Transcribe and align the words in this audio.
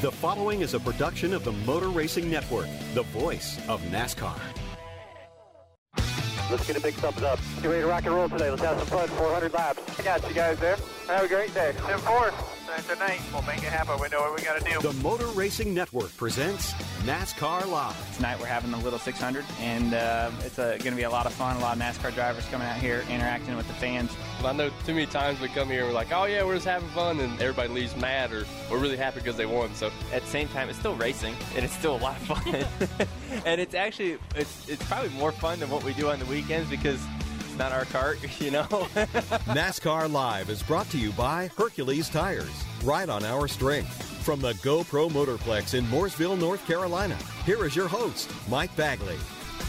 The 0.00 0.10
following 0.10 0.62
is 0.62 0.72
a 0.72 0.80
production 0.80 1.34
of 1.34 1.44
the 1.44 1.52
Motor 1.52 1.90
Racing 1.90 2.30
Network, 2.30 2.68
the 2.94 3.02
voice 3.02 3.58
of 3.68 3.82
NASCAR. 3.82 4.40
Let's 6.50 6.66
get 6.66 6.78
a 6.78 6.80
big 6.80 6.94
thumbs 6.94 7.22
up. 7.22 7.38
Get 7.60 7.68
ready 7.68 7.82
to 7.82 7.86
rock 7.86 8.06
and 8.06 8.14
roll 8.14 8.26
today. 8.26 8.48
Let's 8.48 8.62
have 8.62 8.78
some 8.78 8.86
fun. 8.86 9.08
400 9.08 9.52
laps. 9.52 10.00
I 10.00 10.02
got 10.02 10.26
you 10.26 10.34
guys 10.34 10.58
there. 10.58 10.78
Have 11.06 11.24
a 11.24 11.28
great 11.28 11.52
day. 11.52 11.74
10-4. 11.76 12.59
Tonight, 12.86 13.20
we'll 13.32 13.42
make 13.42 13.58
it 13.58 13.64
happen. 13.64 14.00
We 14.00 14.08
know 14.08 14.20
what 14.20 14.36
we 14.36 14.42
got 14.42 14.60
to 14.60 14.64
do. 14.64 14.80
The 14.80 14.92
Motor 15.02 15.26
Racing 15.26 15.74
Network 15.74 16.16
presents 16.16 16.72
NASCAR 17.04 17.68
Live. 17.68 18.16
Tonight 18.16 18.38
we're 18.38 18.46
having 18.46 18.70
the 18.70 18.76
Little 18.76 18.98
600, 18.98 19.44
and 19.58 19.92
uh, 19.92 20.30
it's 20.44 20.56
going 20.56 20.78
to 20.78 20.90
be 20.92 21.02
a 21.02 21.10
lot 21.10 21.26
of 21.26 21.32
fun. 21.32 21.56
A 21.56 21.60
lot 21.60 21.76
of 21.76 21.82
NASCAR 21.82 22.14
drivers 22.14 22.46
coming 22.46 22.68
out 22.68 22.76
here, 22.76 23.04
interacting 23.10 23.56
with 23.56 23.66
the 23.66 23.74
fans. 23.74 24.12
I 24.44 24.52
know 24.52 24.70
too 24.86 24.94
many 24.94 25.06
times 25.06 25.40
we 25.40 25.48
come 25.48 25.68
here 25.68 25.80
and 25.80 25.88
we're 25.88 25.94
like, 25.94 26.12
oh 26.12 26.24
yeah, 26.26 26.44
we're 26.44 26.54
just 26.54 26.66
having 26.66 26.88
fun, 26.90 27.18
and 27.18 27.32
everybody 27.40 27.70
leaves 27.70 27.96
mad 27.96 28.32
or 28.32 28.46
we're 28.70 28.78
really 28.78 28.96
happy 28.96 29.18
because 29.18 29.36
they 29.36 29.46
won. 29.46 29.74
So 29.74 29.90
at 30.12 30.22
the 30.22 30.28
same 30.28 30.46
time, 30.48 30.68
it's 30.68 30.78
still 30.78 30.94
racing, 30.94 31.34
and 31.56 31.64
it's 31.64 31.74
still 31.76 31.96
a 31.96 31.98
lot 31.98 32.16
of 32.20 32.38
fun. 32.38 33.08
and 33.44 33.60
it's 33.60 33.74
actually 33.74 34.18
it's 34.36 34.68
it's 34.68 34.84
probably 34.84 35.10
more 35.10 35.32
fun 35.32 35.58
than 35.58 35.70
what 35.70 35.82
we 35.82 35.92
do 35.94 36.08
on 36.08 36.20
the 36.20 36.26
weekends 36.26 36.70
because 36.70 37.00
it's 37.04 37.29
not 37.60 37.72
our 37.72 37.84
cart, 37.84 38.18
you 38.40 38.50
know. 38.50 38.62
NASCAR 39.52 40.10
Live 40.10 40.48
is 40.48 40.62
brought 40.62 40.88
to 40.90 40.98
you 40.98 41.12
by 41.12 41.50
Hercules 41.58 42.08
Tires. 42.08 42.64
right 42.82 43.08
on 43.08 43.22
our 43.22 43.46
strength. 43.48 44.02
From 44.24 44.40
the 44.40 44.54
GoPro 44.54 45.10
Motorplex 45.10 45.74
in 45.74 45.84
Mooresville, 45.86 46.38
North 46.38 46.66
Carolina, 46.66 47.16
here 47.44 47.66
is 47.66 47.76
your 47.76 47.86
host, 47.86 48.30
Mike 48.48 48.74
Bagley. 48.76 49.16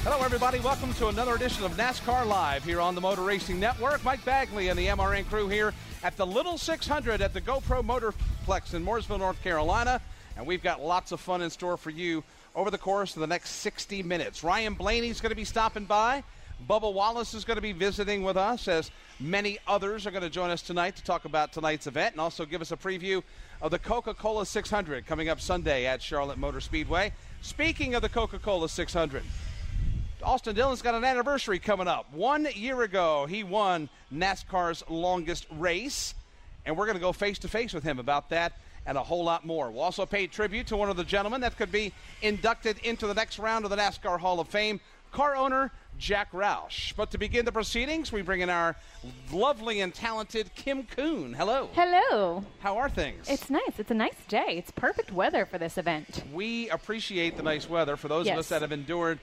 Hello, 0.04 0.24
everybody. 0.24 0.60
Welcome 0.62 0.94
to 0.94 1.08
another 1.10 1.36
edition 1.36 1.66
of 1.66 1.76
NASCAR 1.76 2.26
Live 2.26 2.64
here 2.64 2.80
on 2.80 2.96
the 2.96 3.02
Motor 3.02 3.24
Racing 3.24 3.60
Network. 3.60 4.02
Mike 4.06 4.24
Bagley 4.24 4.70
and 4.70 4.80
the 4.80 4.88
MRN 4.88 5.28
crew 5.28 5.50
here 5.50 5.74
at 6.02 6.16
the 6.16 6.26
Little 6.26 6.58
600 6.58 7.20
at 7.20 7.34
the 7.34 7.42
GoPro 7.42 7.84
Motorplex 7.84 8.74
in 8.74 8.86
Mooresville, 8.86 9.20
North 9.20 9.42
Carolina. 9.44 10.00
And 10.38 10.48
we've 10.48 10.64
got 10.64 10.82
lots 10.82 11.12
of 11.12 11.20
fun 11.20 11.42
in 11.42 11.50
store 11.50 11.76
for 11.76 11.90
you 11.90 12.24
over 12.56 12.72
the 12.72 12.78
course 12.78 13.16
of 13.16 13.20
the 13.20 13.28
next 13.28 13.50
60 13.50 14.02
minutes. 14.04 14.46
Ryan 14.46 14.76
Blaney's 14.76 15.20
going 15.20 15.32
to 15.32 15.36
be 15.36 15.44
stopping 15.44 15.84
by. 15.84 16.24
Bubba 16.68 16.94
Wallace 16.94 17.34
is 17.34 17.44
going 17.44 17.56
to 17.56 17.62
be 17.62 17.72
visiting 17.72 18.24
with 18.24 18.38
us, 18.38 18.68
as 18.68 18.92
many 19.20 19.58
others 19.68 20.06
are 20.06 20.12
going 20.12 20.24
to 20.24 20.30
join 20.30 20.50
us 20.52 20.62
tonight 20.62 20.96
to 20.96 21.04
talk 21.04 21.26
about 21.26 21.52
tonight's 21.52 21.88
event 21.88 22.14
and 22.14 22.22
also 22.22 22.46
give 22.46 22.62
us 22.62 22.72
a 22.72 22.78
preview 22.78 23.24
of 23.62 23.72
the 23.72 23.80
Coca 23.80 24.14
Cola 24.14 24.46
600 24.46 25.06
coming 25.08 25.30
up 25.30 25.42
Sunday 25.42 25.88
at 25.88 26.02
Charlotte 26.02 26.38
Motor 26.38 26.62
Speedway. 26.62 27.14
Speaking 27.42 27.96
of 27.96 28.04
the 28.04 28.10
Coca 28.10 28.38
Cola 28.38 28.70
600, 28.70 29.24
Austin 30.22 30.54
Dillon's 30.54 30.84
got 30.84 30.94
an 30.94 31.04
anniversary 31.04 31.58
coming 31.58 31.88
up. 31.88 32.14
One 32.14 32.48
year 32.54 32.84
ago, 32.84 33.26
he 33.26 33.44
won 33.44 33.90
NASCAR's 34.14 34.84
longest 34.88 35.48
race, 35.58 36.14
and 36.66 36.78
we're 36.78 36.86
going 36.86 36.98
to 36.98 37.02
go 37.02 37.12
face 37.12 37.40
to 37.40 37.48
face 37.48 37.74
with 37.74 37.84
him 37.84 37.98
about 37.98 38.30
that 38.30 38.54
and 38.86 38.98
a 38.98 39.04
whole 39.04 39.24
lot 39.24 39.46
more. 39.46 39.72
We'll 39.72 39.82
also 39.82 40.06
pay 40.06 40.28
tribute 40.28 40.68
to 40.68 40.78
one 40.78 40.90
of 40.90 40.98
the 40.98 41.04
gentlemen 41.04 41.42
that 41.42 41.58
could 41.58 41.72
be 41.72 41.92
inducted 42.22 42.78
into 42.84 43.08
the 43.08 43.16
next 43.16 43.40
round 43.40 43.66
of 43.66 43.72
the 43.72 43.78
NASCAR 43.78 44.20
Hall 44.20 44.40
of 44.40 44.48
Fame, 44.48 44.80
car 45.12 45.36
owner 45.36 45.72
Jack 46.02 46.32
Roush. 46.32 46.96
But 46.96 47.12
to 47.12 47.20
begin 47.20 47.46
the 47.46 47.52
proceedings, 47.52 48.12
we 48.12 48.24
bring 48.24 48.42
in 48.42 48.50
our 48.50 48.76
lovely 49.32 49.82
and 49.82 49.94
talented 49.94 50.54
Kim 50.56 50.84
Coon. 50.84 51.32
Hello. 51.32 51.70
Hello. 51.74 52.44
How 52.60 52.78
are 52.78 52.90
things? 52.90 53.30
It's 53.30 53.52
nice. 53.52 53.78
It's 53.78 53.92
a 53.92 53.94
nice 53.94 54.18
day. 54.28 54.58
It's 54.58 54.72
perfect 54.72 55.14
weather 55.14 55.46
for 55.46 55.60
this 55.60 55.78
event. 55.78 56.24
We 56.34 56.70
appreciate 56.70 57.38
the 57.38 57.44
nice 57.44 57.70
weather 57.70 57.96
for 57.98 58.08
those 58.08 58.26
yes. 58.26 58.34
of 58.34 58.40
us 58.40 58.50
that 58.50 58.64
have 58.64 58.72
endured 58.72 59.20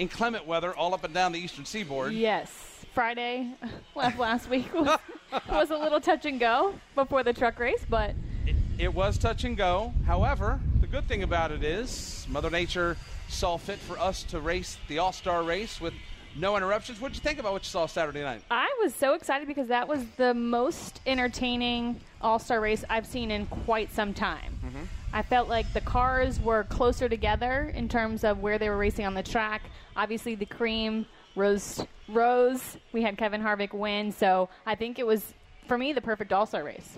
inclement 0.00 0.44
weather 0.44 0.74
all 0.74 0.92
up 0.92 1.04
and 1.04 1.14
down 1.14 1.30
the 1.30 1.38
eastern 1.38 1.64
seaboard. 1.64 2.12
Yes. 2.12 2.50
Friday 2.92 3.52
last 3.94 4.50
week 4.50 4.74
was, 4.74 4.98
was 5.48 5.70
a 5.70 5.76
little 5.76 6.00
touch 6.00 6.26
and 6.26 6.40
go 6.40 6.74
before 6.96 7.22
the 7.22 7.32
truck 7.32 7.60
race, 7.60 7.86
but 7.88 8.16
it, 8.44 8.56
it 8.76 8.92
was 8.92 9.18
touch 9.18 9.44
and 9.44 9.56
go. 9.56 9.92
However, 10.04 10.58
the 10.80 10.88
good 10.88 11.06
thing 11.06 11.22
about 11.22 11.52
it 11.52 11.62
is 11.62 12.26
Mother 12.28 12.50
Nature 12.50 12.96
saw 13.28 13.56
fit 13.56 13.78
for 13.78 13.98
us 13.98 14.22
to 14.24 14.40
race 14.40 14.78
the 14.88 14.98
All 14.98 15.12
Star 15.12 15.42
race 15.42 15.80
with 15.80 15.94
no 16.36 16.56
interruptions. 16.56 17.00
What 17.00 17.12
did 17.12 17.18
you 17.18 17.22
think 17.22 17.38
about 17.38 17.52
what 17.52 17.62
you 17.62 17.68
saw 17.68 17.86
Saturday 17.86 18.22
night? 18.22 18.42
I 18.50 18.68
was 18.80 18.94
so 18.94 19.14
excited 19.14 19.48
because 19.48 19.68
that 19.68 19.88
was 19.88 20.04
the 20.16 20.34
most 20.34 21.00
entertaining 21.06 22.00
All 22.20 22.38
Star 22.38 22.60
race 22.60 22.84
I've 22.88 23.06
seen 23.06 23.30
in 23.30 23.46
quite 23.46 23.92
some 23.92 24.14
time. 24.14 24.58
Mm-hmm. 24.64 24.84
I 25.12 25.22
felt 25.22 25.48
like 25.48 25.72
the 25.72 25.80
cars 25.80 26.38
were 26.40 26.64
closer 26.64 27.08
together 27.08 27.72
in 27.74 27.88
terms 27.88 28.24
of 28.24 28.40
where 28.40 28.58
they 28.58 28.68
were 28.68 28.76
racing 28.76 29.06
on 29.06 29.14
the 29.14 29.22
track. 29.22 29.62
Obviously, 29.96 30.34
the 30.34 30.46
cream 30.46 31.06
rose. 31.34 31.84
Rose. 32.08 32.76
We 32.92 33.02
had 33.02 33.18
Kevin 33.18 33.42
Harvick 33.42 33.72
win, 33.72 34.12
so 34.12 34.48
I 34.66 34.74
think 34.74 34.98
it 34.98 35.06
was 35.06 35.34
for 35.66 35.76
me 35.76 35.92
the 35.92 36.00
perfect 36.00 36.32
All 36.32 36.46
Star 36.46 36.64
race. 36.64 36.96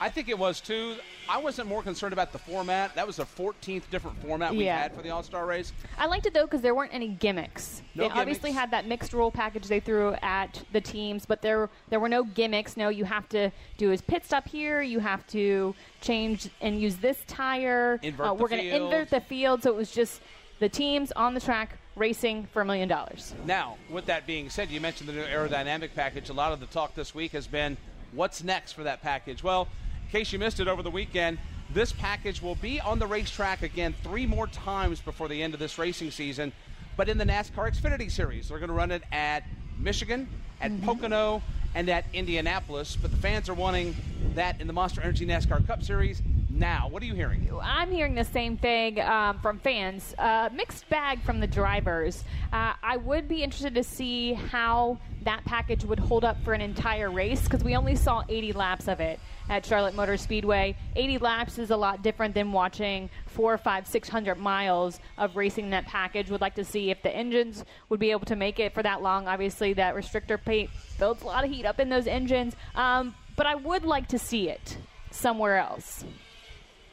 I 0.00 0.08
think 0.08 0.28
it 0.28 0.38
was 0.38 0.60
too. 0.60 0.96
I 1.28 1.38
wasn't 1.38 1.68
more 1.68 1.82
concerned 1.82 2.12
about 2.12 2.32
the 2.32 2.38
format. 2.38 2.94
That 2.94 3.06
was 3.06 3.16
the 3.16 3.24
14th 3.24 3.90
different 3.90 4.20
format 4.22 4.54
we 4.54 4.64
Yeah. 4.64 4.78
had 4.78 4.94
for 4.94 5.02
the 5.02 5.10
All 5.10 5.22
Star 5.22 5.44
race. 5.44 5.72
I 5.98 6.06
liked 6.06 6.26
it 6.26 6.34
though 6.34 6.44
because 6.44 6.60
there 6.60 6.74
weren't 6.74 6.94
any 6.94 7.08
gimmicks. 7.08 7.82
No 7.94 8.04
they 8.04 8.10
obviously 8.14 8.52
had 8.52 8.70
that 8.70 8.86
mixed 8.86 9.12
rule 9.12 9.30
package 9.30 9.66
they 9.66 9.80
threw 9.80 10.14
at 10.22 10.62
the 10.72 10.80
teams, 10.80 11.26
but 11.26 11.42
there 11.42 11.68
there 11.88 11.98
were 11.98 12.08
no 12.08 12.22
gimmicks. 12.22 12.76
No, 12.76 12.88
you 12.88 13.04
have 13.04 13.28
to 13.30 13.50
do 13.76 13.88
his 13.88 14.00
pit 14.00 14.24
stop 14.24 14.48
here. 14.48 14.80
You 14.82 15.00
have 15.00 15.26
to 15.28 15.74
change 16.00 16.48
and 16.60 16.80
use 16.80 16.96
this 16.96 17.18
tire. 17.26 17.98
Invert 18.02 18.26
uh, 18.28 18.34
we're 18.34 18.48
going 18.48 18.62
to 18.62 18.76
invert 18.76 19.10
the 19.10 19.20
field, 19.20 19.64
so 19.64 19.70
it 19.70 19.76
was 19.76 19.90
just 19.90 20.22
the 20.60 20.68
teams 20.68 21.10
on 21.12 21.34
the 21.34 21.40
track 21.40 21.76
racing 21.96 22.46
for 22.52 22.62
a 22.62 22.64
million 22.64 22.88
dollars. 22.88 23.34
Now, 23.44 23.76
with 23.90 24.06
that 24.06 24.26
being 24.26 24.48
said, 24.48 24.70
you 24.70 24.80
mentioned 24.80 25.08
the 25.08 25.12
new 25.12 25.24
aerodynamic 25.24 25.94
package. 25.94 26.28
A 26.28 26.32
lot 26.32 26.52
of 26.52 26.60
the 26.60 26.66
talk 26.66 26.94
this 26.94 27.14
week 27.14 27.32
has 27.32 27.48
been 27.48 27.76
what's 28.12 28.42
next 28.42 28.72
for 28.72 28.84
that 28.84 29.02
package. 29.02 29.42
Well, 29.42 29.68
in 30.08 30.12
case 30.12 30.32
you 30.32 30.38
missed 30.38 30.58
it 30.58 30.68
over 30.68 30.82
the 30.82 30.90
weekend, 30.90 31.38
this 31.74 31.92
package 31.92 32.40
will 32.40 32.54
be 32.54 32.80
on 32.80 32.98
the 32.98 33.06
racetrack 33.06 33.62
again 33.62 33.94
three 34.02 34.24
more 34.24 34.46
times 34.46 35.00
before 35.00 35.28
the 35.28 35.42
end 35.42 35.52
of 35.52 35.60
this 35.60 35.76
racing 35.76 36.10
season, 36.10 36.50
but 36.96 37.10
in 37.10 37.18
the 37.18 37.26
NASCAR 37.26 37.70
Xfinity 37.70 38.10
Series. 38.10 38.48
They're 38.48 38.58
going 38.58 38.70
to 38.70 38.74
run 38.74 38.90
it 38.90 39.02
at 39.12 39.44
Michigan, 39.78 40.26
at 40.62 40.70
mm-hmm. 40.70 40.86
Pocono, 40.86 41.42
and 41.74 41.90
at 41.90 42.06
Indianapolis, 42.14 42.96
but 42.96 43.10
the 43.10 43.18
fans 43.18 43.50
are 43.50 43.54
wanting 43.54 43.94
that 44.34 44.58
in 44.62 44.66
the 44.66 44.72
Monster 44.72 45.02
Energy 45.02 45.26
NASCAR 45.26 45.66
Cup 45.66 45.82
Series 45.82 46.22
now. 46.58 46.88
What 46.88 47.02
are 47.02 47.06
you 47.06 47.14
hearing? 47.14 47.48
I'm 47.62 47.90
hearing 47.90 48.14
the 48.14 48.24
same 48.24 48.56
thing 48.56 49.00
um, 49.00 49.38
from 49.40 49.58
fans. 49.58 50.14
Uh, 50.18 50.48
mixed 50.52 50.88
bag 50.88 51.22
from 51.22 51.40
the 51.40 51.46
drivers. 51.46 52.24
Uh, 52.52 52.74
I 52.82 52.96
would 52.96 53.28
be 53.28 53.42
interested 53.42 53.74
to 53.74 53.84
see 53.84 54.34
how 54.34 54.98
that 55.22 55.44
package 55.44 55.84
would 55.84 55.98
hold 55.98 56.24
up 56.24 56.42
for 56.44 56.54
an 56.54 56.60
entire 56.60 57.10
race 57.10 57.42
because 57.42 57.62
we 57.62 57.76
only 57.76 57.96
saw 57.96 58.22
80 58.28 58.52
laps 58.52 58.88
of 58.88 59.00
it 59.00 59.20
at 59.48 59.64
Charlotte 59.64 59.94
Motor 59.94 60.16
Speedway. 60.16 60.76
80 60.96 61.18
laps 61.18 61.58
is 61.58 61.70
a 61.70 61.76
lot 61.76 62.02
different 62.02 62.34
than 62.34 62.52
watching 62.52 63.10
four, 63.26 63.56
five, 63.58 63.86
six 63.86 64.08
hundred 64.08 64.38
miles 64.38 65.00
of 65.16 65.36
racing 65.36 65.70
that 65.70 65.86
package. 65.86 66.30
Would 66.30 66.40
like 66.40 66.54
to 66.56 66.64
see 66.64 66.90
if 66.90 67.02
the 67.02 67.14
engines 67.14 67.64
would 67.88 68.00
be 68.00 68.10
able 68.10 68.26
to 68.26 68.36
make 68.36 68.60
it 68.60 68.74
for 68.74 68.82
that 68.82 69.02
long. 69.02 69.28
Obviously, 69.28 69.72
that 69.74 69.94
restrictor 69.94 70.42
plate 70.42 70.70
builds 70.98 71.22
a 71.22 71.26
lot 71.26 71.44
of 71.44 71.50
heat 71.50 71.64
up 71.64 71.80
in 71.80 71.88
those 71.88 72.06
engines. 72.06 72.54
Um, 72.74 73.14
but 73.36 73.46
I 73.46 73.54
would 73.54 73.84
like 73.84 74.08
to 74.08 74.18
see 74.18 74.48
it 74.48 74.76
somewhere 75.10 75.58
else. 75.58 76.04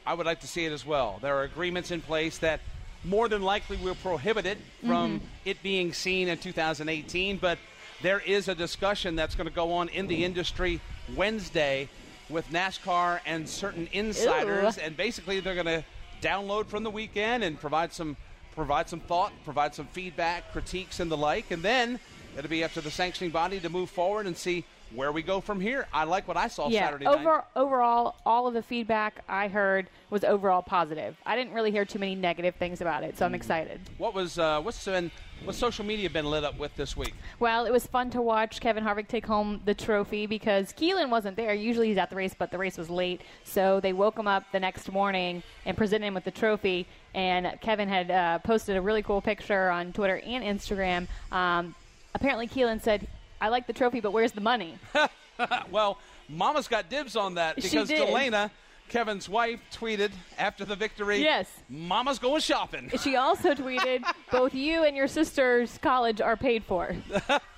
I 0.06 0.14
would 0.14 0.26
like 0.26 0.40
to 0.40 0.46
see 0.46 0.64
it 0.64 0.72
as 0.72 0.86
well. 0.86 1.18
There 1.20 1.36
are 1.36 1.42
agreements 1.42 1.90
in 1.90 2.00
place 2.00 2.38
that 2.38 2.60
more 3.04 3.28
than 3.28 3.42
likely 3.42 3.76
will 3.76 3.96
prohibit 3.96 4.46
it 4.46 4.58
from 4.84 5.18
mm-hmm. 5.18 5.26
it 5.44 5.62
being 5.62 5.92
seen 5.92 6.28
in 6.28 6.38
2018, 6.38 7.38
but 7.38 7.58
there 8.02 8.20
is 8.20 8.48
a 8.48 8.54
discussion 8.54 9.16
that's 9.16 9.34
going 9.34 9.48
to 9.48 9.54
go 9.54 9.72
on 9.72 9.88
in 9.88 10.06
the 10.06 10.24
industry 10.24 10.80
Wednesday 11.14 11.88
with 12.28 12.48
NASCAR 12.50 13.20
and 13.26 13.48
certain 13.48 13.88
insiders, 13.92 14.78
and 14.78 14.96
basically 14.96 15.40
they're 15.40 15.54
going 15.54 15.66
to 15.66 15.84
download 16.20 16.66
from 16.66 16.82
the 16.82 16.90
weekend 16.90 17.44
and 17.44 17.60
provide 17.60 17.92
some 17.92 18.16
provide 18.54 18.88
some 18.88 19.00
thought, 19.00 19.32
provide 19.44 19.74
some 19.74 19.86
feedback, 19.88 20.50
critiques, 20.50 20.98
and 20.98 21.10
the 21.10 21.16
like, 21.16 21.50
and 21.50 21.62
then 21.62 22.00
it'll 22.38 22.48
be 22.48 22.64
up 22.64 22.72
to 22.72 22.80
the 22.80 22.90
sanctioning 22.90 23.30
body 23.30 23.60
to 23.60 23.68
move 23.68 23.90
forward 23.90 24.26
and 24.26 24.34
see 24.34 24.64
where 24.94 25.12
we 25.12 25.22
go 25.22 25.40
from 25.40 25.60
here. 25.60 25.86
I 25.92 26.04
like 26.04 26.28
what 26.28 26.36
I 26.36 26.48
saw 26.48 26.68
yeah, 26.68 26.86
Saturday 26.86 27.06
over, 27.06 27.24
night. 27.24 27.44
Overall, 27.54 28.16
all 28.24 28.46
of 28.46 28.54
the 28.54 28.62
feedback 28.62 29.22
I 29.28 29.48
heard 29.48 29.88
was 30.10 30.24
overall 30.24 30.62
positive. 30.62 31.16
I 31.26 31.36
didn't 31.36 31.52
really 31.52 31.70
hear 31.70 31.84
too 31.84 31.98
many 31.98 32.14
negative 32.14 32.54
things 32.56 32.80
about 32.80 33.02
it, 33.02 33.18
so 33.18 33.26
I'm 33.26 33.34
excited. 33.34 33.80
What 33.98 34.14
was 34.14 34.38
uh, 34.38 34.60
what's 34.60 34.84
been 34.84 35.10
what's 35.44 35.58
social 35.58 35.84
media 35.84 36.08
been 36.08 36.26
lit 36.26 36.44
up 36.44 36.58
with 36.58 36.74
this 36.76 36.96
week? 36.96 37.14
Well, 37.38 37.66
it 37.66 37.72
was 37.72 37.86
fun 37.86 38.10
to 38.10 38.22
watch 38.22 38.60
Kevin 38.60 38.84
Harvick 38.84 39.08
take 39.08 39.26
home 39.26 39.60
the 39.64 39.74
trophy 39.74 40.26
because 40.26 40.72
Keelan 40.72 41.10
wasn't 41.10 41.36
there. 41.36 41.52
Usually 41.54 41.88
he's 41.88 41.98
at 41.98 42.10
the 42.10 42.16
race, 42.16 42.34
but 42.36 42.50
the 42.50 42.58
race 42.58 42.78
was 42.78 42.88
late, 42.88 43.20
so 43.44 43.80
they 43.80 43.92
woke 43.92 44.18
him 44.18 44.26
up 44.26 44.44
the 44.52 44.60
next 44.60 44.90
morning 44.90 45.42
and 45.64 45.76
presented 45.76 46.06
him 46.06 46.14
with 46.14 46.24
the 46.24 46.30
trophy. 46.30 46.86
And 47.14 47.58
Kevin 47.60 47.88
had 47.88 48.10
uh, 48.10 48.38
posted 48.40 48.76
a 48.76 48.80
really 48.80 49.02
cool 49.02 49.20
picture 49.20 49.70
on 49.70 49.92
Twitter 49.92 50.20
and 50.24 50.44
Instagram. 50.44 51.08
Um, 51.32 51.74
apparently, 52.14 52.46
Keelan 52.46 52.82
said, 52.82 53.06
"I 53.40 53.48
like 53.48 53.66
the 53.66 53.72
trophy, 53.72 54.00
but 54.00 54.12
where's 54.12 54.32
the 54.32 54.40
money?" 54.40 54.78
well, 55.70 55.98
Mama's 56.28 56.68
got 56.68 56.88
dibs 56.88 57.16
on 57.16 57.34
that 57.34 57.56
because. 57.56 57.90
Delana, 57.90 58.50
Kevin's 58.88 59.28
wife, 59.28 59.60
tweeted 59.72 60.12
after 60.38 60.64
the 60.64 60.76
victory. 60.76 61.18
Yes. 61.18 61.50
Mama's 61.68 62.18
going 62.18 62.40
shopping. 62.40 62.90
She 63.02 63.16
also 63.16 63.54
tweeted, 63.54 64.04
"Both 64.30 64.54
you 64.54 64.84
and 64.84 64.96
your 64.96 65.08
sister's 65.08 65.78
college 65.78 66.20
are 66.20 66.36
paid 66.36 66.64
for." 66.64 66.94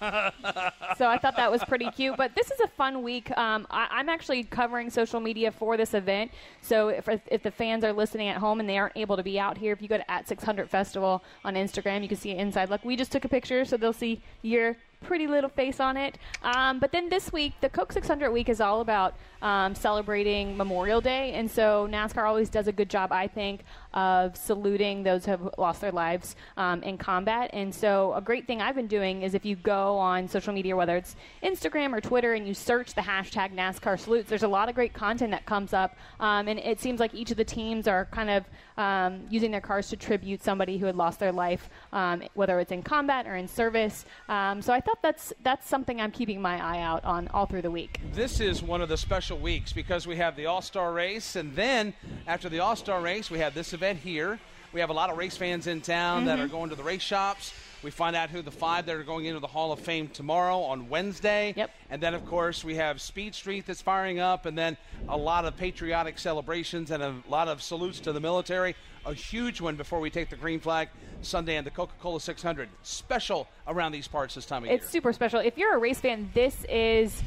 so 0.00 1.06
I 1.06 1.18
thought 1.20 1.36
that 1.36 1.50
was 1.50 1.62
pretty 1.64 1.90
cute. 1.90 2.16
But 2.16 2.34
this 2.34 2.50
is 2.50 2.60
a 2.60 2.68
fun 2.68 3.02
week. 3.02 3.36
Um, 3.36 3.66
I, 3.70 3.88
I'm 3.90 4.08
actually 4.08 4.44
covering 4.44 4.90
social 4.90 5.20
media 5.20 5.52
for 5.52 5.76
this 5.76 5.94
event. 5.94 6.30
So 6.62 6.88
if, 6.88 7.08
if 7.26 7.42
the 7.42 7.50
fans 7.50 7.84
are 7.84 7.92
listening 7.92 8.28
at 8.28 8.38
home 8.38 8.60
and 8.60 8.68
they 8.68 8.78
aren't 8.78 8.96
able 8.96 9.16
to 9.16 9.22
be 9.22 9.38
out 9.38 9.58
here, 9.58 9.72
if 9.72 9.82
you 9.82 9.88
go 9.88 9.98
to 9.98 10.10
at 10.10 10.28
600 10.28 10.70
Festival 10.70 11.22
on 11.44 11.54
Instagram, 11.54 12.02
you 12.02 12.08
can 12.08 12.16
see 12.16 12.30
it 12.30 12.38
inside. 12.38 12.70
Look, 12.70 12.84
we 12.84 12.96
just 12.96 13.12
took 13.12 13.24
a 13.24 13.28
picture, 13.28 13.64
so 13.64 13.76
they'll 13.76 13.92
see 13.92 14.22
your 14.42 14.76
pretty 15.00 15.26
little 15.26 15.50
face 15.50 15.80
on 15.80 15.96
it. 15.96 16.18
Um, 16.42 16.78
but 16.78 16.92
then 16.92 17.08
this 17.08 17.32
week, 17.32 17.54
the 17.60 17.68
Coke 17.68 17.92
600 17.92 18.30
week 18.30 18.48
is 18.48 18.60
all 18.60 18.80
about 18.80 19.14
um, 19.42 19.74
celebrating 19.74 20.56
Memorial 20.56 21.00
Day, 21.00 21.32
and 21.34 21.50
so 21.50 21.88
NASCAR 21.90 22.28
always 22.28 22.48
does 22.48 22.66
a 22.66 22.72
good 22.72 22.90
job, 22.90 23.12
I 23.12 23.26
think, 23.26 23.62
of 23.94 24.36
saluting 24.36 25.02
those 25.02 25.24
who 25.24 25.30
have 25.32 25.48
lost 25.58 25.80
their 25.80 25.92
lives 25.92 26.36
um, 26.56 26.82
in 26.82 26.98
combat. 26.98 27.50
And 27.52 27.74
so, 27.74 28.12
a 28.14 28.20
great 28.20 28.46
thing 28.46 28.60
I've 28.60 28.74
been 28.74 28.86
doing 28.86 29.22
is 29.22 29.34
if 29.34 29.44
you 29.44 29.56
go 29.56 29.98
on 29.98 30.28
social 30.28 30.52
media, 30.52 30.76
whether 30.76 30.96
it's 30.96 31.16
Instagram 31.42 31.92
or 31.96 32.00
Twitter, 32.00 32.34
and 32.34 32.46
you 32.46 32.54
search 32.54 32.94
the 32.94 33.00
hashtag 33.00 33.54
NASCAR 33.54 33.98
salutes, 33.98 34.28
there's 34.28 34.42
a 34.42 34.48
lot 34.48 34.68
of 34.68 34.74
great 34.74 34.92
content 34.92 35.30
that 35.30 35.46
comes 35.46 35.72
up, 35.72 35.96
um, 36.20 36.48
and 36.48 36.58
it 36.58 36.80
seems 36.80 37.00
like 37.00 37.14
each 37.14 37.30
of 37.30 37.36
the 37.36 37.44
teams 37.44 37.88
are 37.88 38.06
kind 38.06 38.30
of 38.30 38.44
um, 38.78 39.26
using 39.28 39.50
their 39.50 39.60
cars 39.60 39.88
to 39.88 39.96
tribute 39.96 40.42
somebody 40.42 40.78
who 40.78 40.86
had 40.86 40.96
lost 40.96 41.18
their 41.18 41.32
life, 41.32 41.68
um, 41.92 42.22
whether 42.34 42.60
it's 42.60 42.72
in 42.72 42.82
combat 42.82 43.26
or 43.26 43.34
in 43.34 43.48
service. 43.48 44.04
Um, 44.28 44.62
so 44.62 44.72
I 44.72 44.80
thought 44.80 45.02
that's 45.02 45.32
that's 45.42 45.68
something 45.68 46.00
I'm 46.00 46.12
keeping 46.12 46.40
my 46.40 46.62
eye 46.62 46.80
out 46.80 47.04
on 47.04 47.28
all 47.28 47.46
through 47.46 47.62
the 47.62 47.70
week. 47.70 48.00
This 48.12 48.40
is 48.40 48.62
one 48.62 48.80
of 48.80 48.88
the 48.88 48.96
special 48.96 49.38
weeks 49.38 49.72
because 49.72 50.06
we 50.06 50.16
have 50.16 50.36
the 50.36 50.46
All 50.46 50.62
Star 50.62 50.92
race, 50.92 51.36
and 51.36 51.54
then 51.54 51.92
after 52.26 52.48
the 52.48 52.60
All 52.60 52.76
Star 52.76 53.00
race, 53.00 53.30
we 53.30 53.40
have 53.40 53.54
this 53.54 53.72
event 53.78 54.00
here. 54.00 54.40
We 54.72 54.80
have 54.80 54.90
a 54.90 54.92
lot 54.92 55.08
of 55.08 55.16
race 55.16 55.36
fans 55.36 55.66
in 55.68 55.80
town 55.80 56.24
that 56.26 56.38
Mhm. 56.38 56.42
are 56.44 56.48
going 56.48 56.70
to 56.70 56.76
the 56.76 56.82
race 56.82 57.00
shops. 57.00 57.54
We 57.82 57.92
find 57.92 58.16
out 58.16 58.28
who 58.28 58.42
the 58.42 58.50
five 58.50 58.86
that 58.86 58.96
are 58.96 59.04
going 59.04 59.24
into 59.26 59.38
the 59.38 59.46
Hall 59.46 59.70
of 59.70 59.78
Fame 59.78 60.08
tomorrow 60.08 60.58
on 60.62 60.88
Wednesday. 60.88 61.54
Yep. 61.56 61.70
And 61.90 62.02
then, 62.02 62.12
of 62.12 62.26
course, 62.26 62.64
we 62.64 62.74
have 62.74 63.00
Speed 63.00 63.36
Street 63.36 63.66
that's 63.66 63.80
firing 63.80 64.18
up, 64.18 64.46
and 64.46 64.58
then 64.58 64.76
a 65.08 65.16
lot 65.16 65.44
of 65.44 65.56
patriotic 65.56 66.18
celebrations 66.18 66.90
and 66.90 67.02
a 67.04 67.14
lot 67.28 67.46
of 67.46 67.62
salutes 67.62 68.00
to 68.00 68.12
the 68.12 68.18
military. 68.20 68.74
A 69.06 69.14
huge 69.14 69.60
one 69.60 69.76
before 69.76 70.00
we 70.00 70.10
take 70.10 70.28
the 70.28 70.36
green 70.36 70.58
flag 70.58 70.88
Sunday 71.22 71.54
and 71.56 71.64
the 71.64 71.70
Coca 71.70 71.94
Cola 72.00 72.20
600. 72.20 72.68
Special 72.82 73.46
around 73.68 73.92
these 73.92 74.08
parts 74.08 74.34
this 74.34 74.44
time 74.44 74.64
of 74.64 74.70
It's 74.70 74.70
year. 74.70 74.76
It's 74.82 74.90
super 74.90 75.12
special. 75.12 75.38
If 75.38 75.56
you're 75.56 75.74
a 75.76 75.78
race 75.78 76.00
fan, 76.00 76.30
this 76.34 76.64
is 76.68 77.22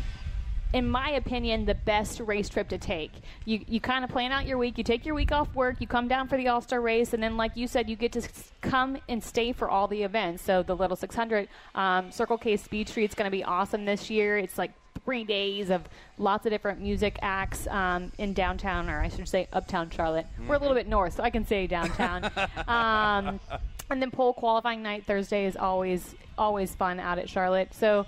in 0.74 0.88
my 0.90 1.12
opinion, 1.12 1.66
the 1.66 1.76
best 1.76 2.20
race 2.22 2.48
trip 2.50 2.70
to 2.70 2.78
take. 2.78 3.12
You 3.46 3.64
you 3.68 3.80
kind 3.82 4.04
of 4.04 4.10
plan 4.10 4.32
out 4.32 4.46
your 4.46 4.58
week. 4.58 4.78
You 4.78 4.84
take 4.84 5.06
your 5.06 5.16
week 5.16 5.32
off 5.32 5.54
work. 5.56 5.78
You 5.80 5.88
come 5.88 6.08
down 6.08 6.28
for 6.28 6.38
the 6.38 6.48
All 6.48 6.62
Star 6.62 6.80
race, 6.82 7.14
and 7.14 7.22
then, 7.22 7.38
like 7.38 7.56
you 7.58 7.68
said, 7.68 7.90
you 7.90 7.96
get 7.96 8.12
to 8.14 8.20
s- 8.20 8.52
come 8.62 8.98
and 9.10 9.24
stay 9.24 9.52
for 9.52 9.70
all 9.70 9.88
the 9.88 10.04
events. 10.04 10.44
So 10.44 10.64
the 10.64 10.76
Little 10.76 10.96
600, 10.96 11.48
um, 11.76 12.12
Circle 12.12 12.38
K 12.38 12.56
Speed 12.58 12.88
Street's 12.90 13.16
going 13.16 13.30
to 13.30 13.36
be 13.36 13.44
awesome 13.44 13.86
this 13.86 14.10
year. 14.10 14.38
It's 14.38 14.58
like 14.58 14.72
three 15.04 15.24
days 15.24 15.70
of 15.72 15.82
lots 16.18 16.46
of 16.46 16.52
different 16.52 16.80
music 16.80 17.18
acts 17.22 17.66
um, 17.68 18.12
in 18.18 18.34
downtown, 18.34 18.90
or 18.90 19.02
I 19.02 19.10
should 19.10 19.28
say 19.28 19.48
uptown 19.52 19.90
Charlotte. 19.90 20.28
We're 20.48 20.56
a 20.56 20.60
little 20.60 20.76
bit 20.76 20.88
north, 20.88 21.16
so 21.16 21.24
I 21.24 21.30
can 21.32 21.46
say 21.46 21.66
downtown. 21.68 22.26
um, 22.68 23.40
and 23.90 24.02
then 24.02 24.12
pole 24.12 24.34
qualifying 24.34 24.82
night 24.84 25.06
Thursday 25.06 25.46
is 25.46 25.56
always 25.58 26.16
always 26.38 26.74
fun 26.74 27.00
out 27.00 27.20
at 27.20 27.30
Charlotte. 27.30 27.74
So 27.74 28.06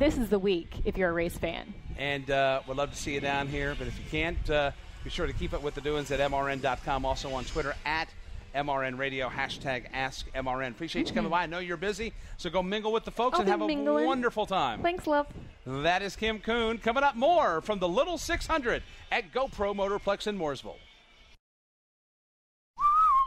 this 0.00 0.18
is 0.18 0.28
the 0.30 0.38
week 0.38 0.74
if 0.84 0.96
you're 0.96 1.10
a 1.10 1.12
race 1.12 1.38
fan. 1.38 1.72
and 1.96 2.28
uh, 2.30 2.60
would 2.66 2.76
love 2.76 2.90
to 2.90 2.96
see 2.96 3.14
you 3.14 3.20
down 3.20 3.46
here. 3.46 3.76
But 3.78 3.86
if 3.86 3.96
you 3.98 4.04
can't, 4.10 4.50
uh, 4.50 4.70
be 5.04 5.10
sure 5.10 5.26
to 5.26 5.32
keep 5.32 5.52
up 5.54 5.62
with 5.62 5.74
the 5.74 5.80
doings 5.80 6.10
at 6.10 6.18
mrn.com. 6.20 7.04
Also 7.04 7.30
on 7.32 7.44
Twitter 7.44 7.74
at 7.86 8.08
MRN 8.54 8.98
Radio, 8.98 9.28
hashtag 9.28 9.84
Ask 9.92 10.26
MRN. 10.34 10.70
Appreciate 10.70 11.06
you 11.08 11.14
coming 11.14 11.30
by. 11.30 11.42
I 11.44 11.46
know 11.46 11.60
you're 11.60 11.76
busy, 11.76 12.12
so 12.36 12.50
go 12.50 12.62
mingle 12.64 12.92
with 12.92 13.04
the 13.04 13.10
folks 13.12 13.36
I'll 13.36 13.42
and 13.42 13.50
have 13.50 13.60
a 13.60 14.04
wonderful 14.04 14.44
time. 14.46 14.82
Thanks, 14.82 15.06
love. 15.06 15.28
That 15.64 16.02
is 16.02 16.16
Kim 16.16 16.40
Coon. 16.40 16.78
Coming 16.78 17.04
up 17.04 17.14
more 17.14 17.60
from 17.60 17.78
the 17.78 17.88
Little 17.88 18.18
600 18.18 18.82
at 19.12 19.32
GoPro 19.32 19.74
Motorplex 19.76 20.26
in 20.26 20.36
Mooresville. 20.36 20.78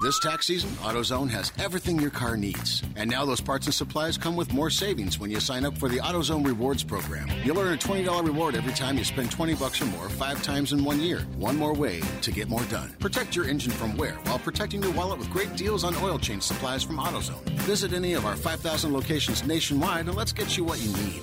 This 0.04 0.20
tax 0.20 0.48
season, 0.48 0.70
AutoZone 0.82 1.30
has 1.30 1.54
everything 1.58 1.98
your 1.98 2.10
car 2.10 2.36
needs. 2.36 2.84
And 2.98 3.10
now 3.10 3.24
those 3.24 3.40
parts 3.40 3.68
and 3.68 3.74
supplies 3.74 4.18
come 4.18 4.36
with 4.36 4.52
more 4.52 4.70
savings 4.70 5.18
when 5.18 5.32
you 5.32 5.40
sign 5.40 5.64
up 5.64 5.78
for 5.78 5.88
the 5.88 6.00
AutoZone 6.00 6.46
Rewards 6.46 6.84
program. 6.84 7.30
You'll 7.46 7.58
earn 7.58 7.74
a 7.74 7.78
$20 7.78 8.26
reward 8.26 8.56
every 8.56 8.74
time 8.74 8.98
you 8.98 9.06
spend 9.06 9.32
20 9.32 9.56
bucks 9.56 9.82
or 9.82 9.86
more 9.86 10.10
five 10.10 10.44
times 10.44 10.74
in 10.74 10.84
one 10.84 11.00
year. 11.00 11.22
One 11.38 11.56
more 11.56 11.74
way 11.74 12.02
to 12.22 12.32
get 12.34 12.50
more 12.50 12.66
done. 12.66 12.94
Protect 13.00 13.34
your 13.34 13.46
engine 13.46 13.72
from 13.72 13.96
wear 13.96 14.16
while 14.26 14.40
protecting 14.40 14.84
your 14.84 14.92
wallet 14.92 15.20
with 15.20 15.30
great 15.30 15.56
deals 15.56 15.86
on 15.86 15.96
oil 15.96 16.20
change 16.20 16.44
supplies 16.44 16.84
from 16.84 16.98
AutoZone. 16.98 17.48
Visit 17.62 17.94
any 17.94 18.12
of 18.12 18.26
our 18.26 18.36
5,000 18.36 18.92
locations 18.92 19.46
nationwide 19.46 20.08
and 20.08 20.18
let's 20.18 20.34
get 20.34 20.58
you 20.58 20.66
what 20.66 20.82
you 20.82 20.92
need. 21.06 21.22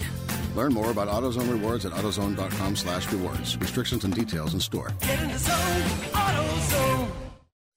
Learn 0.57 0.73
more 0.73 0.91
about 0.91 1.09
AutoZone 1.09 1.53
Rewards 1.53 1.85
at 1.85 1.93
AutoZone.com 1.93 2.77
slash 2.77 3.13
rewards. 3.13 3.59
Restrictions 3.59 4.05
and 4.05 4.15
details 4.15 4.55
in 4.55 4.61
store. 4.61 4.91
Get 5.03 5.23
in 5.23 5.29
the 5.29 5.39
zone, 5.39 5.83
AutoZone. 6.13 7.30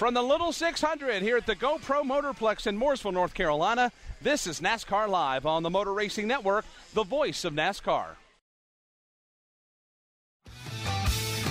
From 0.00 0.14
the 0.14 0.22
Little 0.22 0.50
600 0.50 1.20
here 1.20 1.36
at 1.36 1.44
the 1.44 1.54
GoPro 1.54 2.02
Motorplex 2.04 2.66
in 2.66 2.80
Mooresville, 2.80 3.12
North 3.12 3.34
Carolina, 3.34 3.92
this 4.22 4.46
is 4.46 4.58
NASCAR 4.58 5.06
Live 5.10 5.44
on 5.44 5.62
the 5.62 5.68
Motor 5.68 5.92
Racing 5.92 6.26
Network, 6.26 6.64
the 6.94 7.04
voice 7.04 7.44
of 7.44 7.52
NASCAR. 7.52 8.06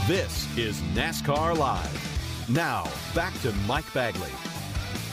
This 0.07 0.57
is 0.57 0.81
NASCAR 0.95 1.55
Live. 1.55 2.49
Now, 2.49 2.91
back 3.13 3.39
to 3.41 3.53
Mike 3.67 3.93
Bagley. 3.93 4.31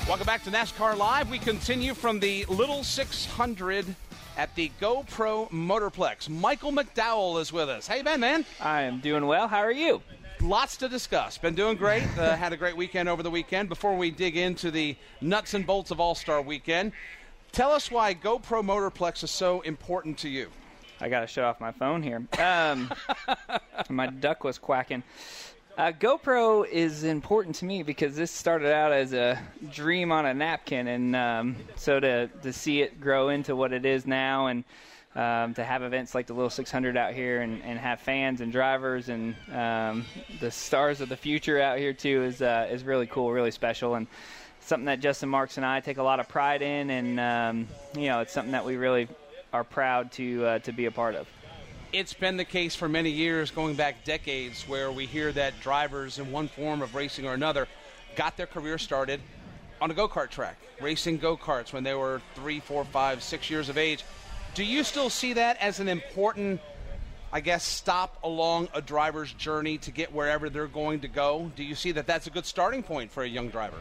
Welcome 0.08 0.24
back 0.24 0.42
to 0.44 0.50
NASCAR 0.50 0.96
Live. 0.96 1.30
We 1.30 1.38
continue 1.38 1.92
from 1.92 2.18
the 2.18 2.46
Little 2.46 2.82
600 2.82 3.94
at 4.38 4.54
the 4.54 4.72
GoPro 4.80 5.50
Motorplex. 5.50 6.30
Michael 6.30 6.72
McDowell 6.72 7.38
is 7.42 7.52
with 7.52 7.68
us. 7.68 7.86
Hey, 7.86 8.00
Ben, 8.00 8.18
man. 8.18 8.46
I 8.62 8.84
am 8.84 9.00
doing 9.00 9.26
well. 9.26 9.46
How 9.46 9.58
are 9.58 9.70
you? 9.70 10.00
Lots 10.40 10.76
to 10.78 10.88
discuss. 10.88 11.38
Been 11.38 11.54
doing 11.54 11.76
great. 11.76 12.06
Uh, 12.18 12.36
had 12.36 12.52
a 12.52 12.56
great 12.56 12.76
weekend 12.76 13.08
over 13.08 13.22
the 13.22 13.30
weekend. 13.30 13.70
Before 13.70 13.96
we 13.96 14.10
dig 14.10 14.36
into 14.36 14.70
the 14.70 14.94
nuts 15.20 15.54
and 15.54 15.66
bolts 15.66 15.90
of 15.90 15.98
All 15.98 16.14
Star 16.14 16.42
Weekend, 16.42 16.92
tell 17.52 17.72
us 17.72 17.90
why 17.90 18.14
GoPro 18.14 18.62
Motorplex 18.62 19.24
is 19.24 19.30
so 19.30 19.62
important 19.62 20.18
to 20.18 20.28
you. 20.28 20.50
I 21.00 21.08
got 21.08 21.20
to 21.20 21.26
shut 21.26 21.44
off 21.44 21.58
my 21.58 21.72
phone 21.72 22.02
here. 22.02 22.22
Um, 22.38 22.92
my 23.88 24.08
duck 24.08 24.44
was 24.44 24.58
quacking. 24.58 25.02
Uh, 25.78 25.92
GoPro 25.92 26.68
is 26.68 27.04
important 27.04 27.56
to 27.56 27.64
me 27.64 27.82
because 27.82 28.14
this 28.14 28.30
started 28.30 28.72
out 28.72 28.92
as 28.92 29.14
a 29.14 29.38
dream 29.72 30.12
on 30.12 30.26
a 30.26 30.34
napkin, 30.34 30.86
and 30.86 31.16
um, 31.16 31.56
so 31.76 31.98
to 31.98 32.28
to 32.28 32.52
see 32.52 32.82
it 32.82 33.00
grow 33.00 33.30
into 33.30 33.56
what 33.56 33.72
it 33.72 33.84
is 33.84 34.06
now, 34.06 34.46
and 34.46 34.64
um, 35.16 35.54
to 35.54 35.64
have 35.64 35.82
events 35.82 36.14
like 36.14 36.26
the 36.26 36.34
Little 36.34 36.50
600 36.50 36.96
out 36.96 37.14
here 37.14 37.40
and, 37.40 37.62
and 37.64 37.78
have 37.78 38.00
fans 38.00 38.42
and 38.42 38.52
drivers 38.52 39.08
and 39.08 39.34
um, 39.52 40.04
the 40.40 40.50
stars 40.50 41.00
of 41.00 41.08
the 41.08 41.16
future 41.16 41.60
out 41.60 41.78
here 41.78 41.94
too 41.94 42.22
is 42.24 42.42
uh, 42.42 42.68
is 42.70 42.84
really 42.84 43.06
cool, 43.06 43.32
really 43.32 43.50
special, 43.50 43.94
and 43.94 44.06
something 44.60 44.84
that 44.84 45.00
Justin 45.00 45.30
Marks 45.30 45.56
and 45.56 45.64
I 45.64 45.80
take 45.80 45.96
a 45.96 46.02
lot 46.02 46.20
of 46.20 46.28
pride 46.28 46.60
in, 46.60 46.90
and 46.90 47.18
um, 47.18 47.68
you 47.96 48.08
know 48.08 48.20
it's 48.20 48.32
something 48.32 48.52
that 48.52 48.64
we 48.64 48.76
really 48.76 49.08
are 49.52 49.64
proud 49.64 50.12
to 50.12 50.44
uh, 50.44 50.58
to 50.60 50.72
be 50.72 50.84
a 50.84 50.90
part 50.90 51.14
of. 51.14 51.26
It's 51.92 52.12
been 52.12 52.36
the 52.36 52.44
case 52.44 52.74
for 52.74 52.88
many 52.88 53.10
years, 53.10 53.50
going 53.50 53.74
back 53.74 54.04
decades, 54.04 54.68
where 54.68 54.92
we 54.92 55.06
hear 55.06 55.32
that 55.32 55.58
drivers 55.60 56.18
in 56.18 56.30
one 56.30 56.48
form 56.48 56.82
of 56.82 56.94
racing 56.94 57.26
or 57.26 57.32
another 57.32 57.66
got 58.16 58.36
their 58.36 58.46
career 58.46 58.76
started 58.76 59.20
on 59.80 59.90
a 59.90 59.94
go 59.94 60.08
kart 60.08 60.28
track, 60.28 60.58
racing 60.80 61.16
go 61.16 61.36
karts 61.36 61.72
when 61.72 61.84
they 61.84 61.94
were 61.94 62.20
three, 62.34 62.60
four, 62.60 62.84
five, 62.84 63.22
six 63.22 63.48
years 63.48 63.70
of 63.70 63.78
age. 63.78 64.04
Do 64.56 64.64
you 64.64 64.84
still 64.84 65.10
see 65.10 65.34
that 65.34 65.58
as 65.60 65.80
an 65.80 65.88
important, 65.88 66.62
I 67.30 67.40
guess, 67.40 67.62
stop 67.62 68.16
along 68.24 68.70
a 68.72 68.80
driver's 68.80 69.30
journey 69.34 69.76
to 69.76 69.90
get 69.90 70.14
wherever 70.14 70.48
they're 70.48 70.66
going 70.66 71.00
to 71.00 71.08
go? 71.08 71.52
Do 71.54 71.62
you 71.62 71.74
see 71.74 71.92
that 71.92 72.06
that's 72.06 72.26
a 72.26 72.30
good 72.30 72.46
starting 72.46 72.82
point 72.82 73.12
for 73.12 73.22
a 73.22 73.28
young 73.28 73.50
driver? 73.50 73.76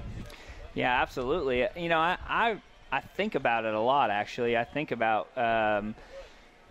Yeah, 0.73 1.01
absolutely. 1.01 1.65
You 1.77 1.87
know, 1.87 1.99
I 1.99 2.17
I, 2.27 2.61
I 2.91 2.99
think 2.99 3.35
about 3.35 3.63
it 3.63 3.73
a 3.73 3.79
lot. 3.79 4.09
Actually, 4.09 4.57
I 4.57 4.65
think 4.65 4.91
about. 4.91 5.29
Um, 5.37 5.95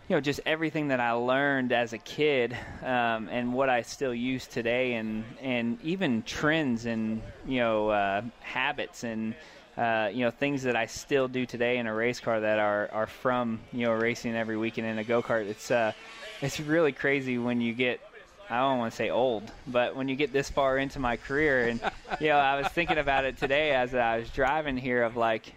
you 0.06 0.14
know, 0.14 0.20
just 0.20 0.40
everything 0.44 0.88
that 0.88 1.00
I 1.00 1.12
learned 1.12 1.73
as 1.73 1.94
a 1.94 1.99
kid, 1.99 2.54
um, 2.82 3.30
and 3.30 3.54
what 3.54 3.70
I 3.70 3.80
still 3.80 4.14
use 4.14 4.46
today, 4.46 4.92
and 4.96 5.25
and 5.40 5.80
even 5.82 6.23
trends 6.25 6.84
and 6.84 7.23
you 7.46 7.61
know 7.61 7.88
uh, 7.88 8.20
habits 8.40 9.02
and 9.02 9.34
uh, 9.76 10.10
you 10.12 10.24
know 10.24 10.30
things 10.30 10.62
that 10.62 10.76
I 10.76 10.86
still 10.86 11.28
do 11.28 11.46
today 11.46 11.78
in 11.78 11.86
a 11.86 11.94
race 11.94 12.20
car 12.20 12.40
that 12.40 12.58
are, 12.58 12.88
are 12.92 13.06
from 13.06 13.60
you 13.72 13.86
know 13.86 13.92
racing 13.92 14.34
every 14.36 14.56
weekend 14.56 14.86
in 14.86 14.98
a 14.98 15.04
go 15.04 15.22
kart. 15.22 15.46
It's 15.46 15.70
uh, 15.70 15.92
it's 16.40 16.60
really 16.60 16.92
crazy 16.92 17.38
when 17.38 17.60
you 17.60 17.72
get 17.72 18.00
I 18.48 18.60
don't 18.60 18.78
want 18.78 18.92
to 18.92 18.96
say 18.96 19.10
old, 19.10 19.50
but 19.66 19.96
when 19.96 20.08
you 20.08 20.16
get 20.16 20.32
this 20.32 20.50
far 20.50 20.78
into 20.78 20.98
my 20.98 21.16
career, 21.16 21.68
and 21.68 21.80
you 22.20 22.28
know 22.28 22.36
I 22.36 22.56
was 22.60 22.68
thinking 22.68 22.98
about 22.98 23.24
it 23.24 23.38
today 23.38 23.72
as 23.72 23.94
I 23.94 24.18
was 24.18 24.30
driving 24.30 24.76
here 24.76 25.02
of 25.02 25.16
like, 25.16 25.52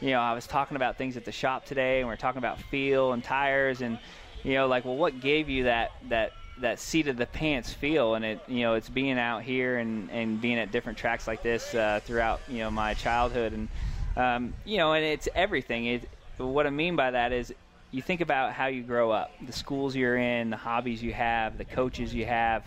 you 0.00 0.10
know 0.10 0.20
I 0.20 0.34
was 0.34 0.46
talking 0.46 0.76
about 0.76 0.96
things 0.96 1.16
at 1.16 1.24
the 1.24 1.32
shop 1.32 1.64
today, 1.64 2.00
and 2.00 2.08
we 2.08 2.14
are 2.14 2.18
talking 2.18 2.38
about 2.38 2.60
feel 2.60 3.12
and 3.12 3.24
tires, 3.24 3.80
and 3.80 3.98
you 4.44 4.54
know 4.54 4.68
like 4.68 4.84
well 4.84 4.96
what 4.96 5.20
gave 5.20 5.48
you 5.48 5.64
that 5.64 5.92
that 6.10 6.32
that 6.60 6.78
seat 6.78 7.08
of 7.08 7.16
the 7.16 7.26
pants 7.26 7.72
feel 7.72 8.14
and 8.14 8.24
it 8.24 8.40
you 8.48 8.62
know 8.62 8.74
it's 8.74 8.88
being 8.88 9.18
out 9.18 9.42
here 9.42 9.78
and 9.78 10.10
and 10.10 10.40
being 10.40 10.58
at 10.58 10.72
different 10.72 10.98
tracks 10.98 11.26
like 11.26 11.42
this 11.42 11.74
uh, 11.74 12.00
throughout 12.04 12.40
you 12.48 12.58
know 12.58 12.70
my 12.70 12.94
childhood. 12.94 13.52
And 13.52 13.68
um, 14.16 14.54
you 14.64 14.78
know 14.78 14.92
and 14.92 15.04
it's 15.04 15.28
everything. 15.34 15.86
It, 15.86 16.08
what 16.38 16.66
I 16.66 16.70
mean 16.70 16.96
by 16.96 17.12
that 17.12 17.32
is 17.32 17.52
you 17.90 18.02
think 18.02 18.20
about 18.20 18.52
how 18.52 18.66
you 18.66 18.82
grow 18.82 19.10
up 19.10 19.32
the 19.44 19.52
schools 19.52 19.96
you're 19.96 20.16
in 20.16 20.50
the 20.50 20.56
hobbies 20.56 21.02
you 21.02 21.12
have 21.12 21.58
the 21.58 21.64
coaches 21.64 22.14
you 22.14 22.26
have. 22.26 22.64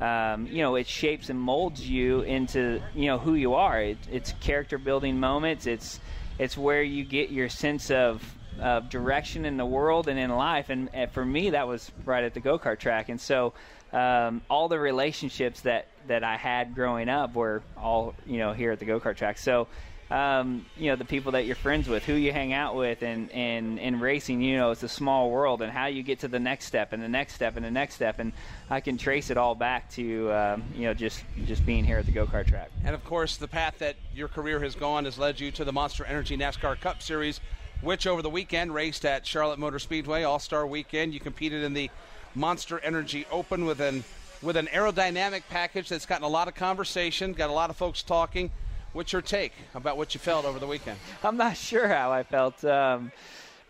Um, 0.00 0.46
you 0.46 0.62
know 0.62 0.74
it 0.76 0.86
shapes 0.86 1.30
and 1.30 1.40
molds 1.40 1.88
you 1.88 2.22
into 2.22 2.80
you 2.94 3.06
know 3.06 3.18
who 3.18 3.34
you 3.34 3.54
are. 3.54 3.80
It, 3.80 3.98
it's 4.10 4.32
character 4.40 4.78
building 4.78 5.20
moments. 5.20 5.66
It's 5.66 6.00
it's 6.38 6.56
where 6.56 6.82
you 6.82 7.04
get 7.04 7.30
your 7.30 7.48
sense 7.48 7.90
of 7.90 8.22
of 8.60 8.90
direction 8.90 9.44
in 9.44 9.56
the 9.56 9.66
world 9.66 10.08
and 10.08 10.18
in 10.18 10.30
life. 10.30 10.70
And, 10.70 10.90
and 10.92 11.10
for 11.10 11.24
me, 11.24 11.50
that 11.50 11.66
was 11.66 11.90
right 12.04 12.24
at 12.24 12.34
the 12.34 12.40
go 12.40 12.58
kart 12.58 12.78
track. 12.78 13.08
And 13.08 13.20
so 13.20 13.54
um, 13.92 14.42
all 14.48 14.68
the 14.68 14.78
relationships 14.78 15.62
that, 15.62 15.86
that 16.08 16.24
I 16.24 16.36
had 16.36 16.74
growing 16.74 17.08
up 17.08 17.34
were 17.34 17.62
all 17.76 18.14
you 18.26 18.38
know 18.38 18.52
here 18.52 18.72
at 18.72 18.78
the 18.78 18.84
go 18.84 19.00
kart 19.00 19.16
track. 19.16 19.38
So. 19.38 19.68
Um, 20.10 20.66
you 20.76 20.90
know 20.90 20.96
the 20.96 21.06
people 21.06 21.32
that 21.32 21.46
you're 21.46 21.56
friends 21.56 21.88
with, 21.88 22.04
who 22.04 22.12
you 22.12 22.32
hang 22.32 22.52
out 22.52 22.76
with, 22.76 23.02
and 23.02 23.30
and 23.30 23.78
in 23.78 23.98
racing, 23.98 24.42
you 24.42 24.58
know 24.58 24.70
it's 24.70 24.82
a 24.82 24.88
small 24.88 25.30
world, 25.30 25.62
and 25.62 25.72
how 25.72 25.86
you 25.86 26.02
get 26.02 26.18
to 26.18 26.28
the 26.28 26.38
next 26.38 26.66
step, 26.66 26.92
and 26.92 27.02
the 27.02 27.08
next 27.08 27.32
step, 27.32 27.56
and 27.56 27.64
the 27.64 27.70
next 27.70 27.94
step, 27.94 28.18
and 28.18 28.34
I 28.68 28.80
can 28.80 28.98
trace 28.98 29.30
it 29.30 29.38
all 29.38 29.54
back 29.54 29.90
to 29.92 30.30
um, 30.30 30.64
you 30.74 30.82
know 30.82 30.92
just 30.92 31.24
just 31.46 31.64
being 31.64 31.82
here 31.82 31.96
at 31.96 32.04
the 32.04 32.12
go 32.12 32.26
kart 32.26 32.46
track. 32.46 32.70
And 32.84 32.94
of 32.94 33.02
course, 33.04 33.38
the 33.38 33.48
path 33.48 33.78
that 33.78 33.96
your 34.14 34.28
career 34.28 34.60
has 34.60 34.74
gone 34.74 35.06
has 35.06 35.16
led 35.16 35.40
you 35.40 35.50
to 35.52 35.64
the 35.64 35.72
Monster 35.72 36.04
Energy 36.04 36.36
NASCAR 36.36 36.78
Cup 36.78 37.00
Series, 37.00 37.40
which 37.82 38.06
over 38.06 38.22
the 38.22 38.30
weekend 38.30 38.72
raced 38.72 39.04
at 39.04 39.26
Charlotte 39.26 39.58
Motor 39.58 39.78
Speedway 39.78 40.22
All 40.22 40.38
Star 40.38 40.66
Weekend. 40.66 41.12
You 41.12 41.20
competed 41.20 41.62
in 41.62 41.74
the 41.74 41.90
Monster 42.34 42.78
Energy 42.78 43.26
Open 43.30 43.66
with 43.66 43.80
an 43.80 44.04
with 44.40 44.56
an 44.56 44.66
aerodynamic 44.68 45.42
package 45.50 45.88
that's 45.88 46.06
gotten 46.06 46.24
a 46.24 46.28
lot 46.28 46.48
of 46.48 46.54
conversation, 46.54 47.32
got 47.32 47.50
a 47.50 47.52
lot 47.52 47.70
of 47.70 47.76
folks 47.76 48.02
talking. 48.02 48.50
What's 48.92 49.12
your 49.12 49.22
take 49.22 49.52
about 49.74 49.96
what 49.96 50.14
you 50.14 50.20
felt 50.20 50.44
over 50.44 50.58
the 50.58 50.66
weekend? 50.66 50.98
I'm 51.22 51.36
not 51.36 51.56
sure 51.56 51.88
how 51.88 52.12
I 52.12 52.24
felt. 52.24 52.64
Um, 52.64 53.12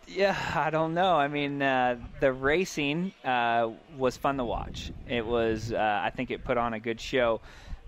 yeah, 0.07 0.35
I 0.55 0.69
don't 0.69 0.93
know. 0.93 1.15
I 1.15 1.27
mean, 1.27 1.61
uh, 1.61 1.97
the 2.19 2.33
racing 2.33 3.13
uh, 3.23 3.69
was 3.97 4.17
fun 4.17 4.37
to 4.37 4.43
watch. 4.43 4.91
It 5.07 5.25
was, 5.25 5.71
uh, 5.71 6.01
I 6.03 6.09
think, 6.09 6.29
it 6.31 6.43
put 6.43 6.57
on 6.57 6.73
a 6.73 6.79
good 6.79 6.99
show. 6.99 7.39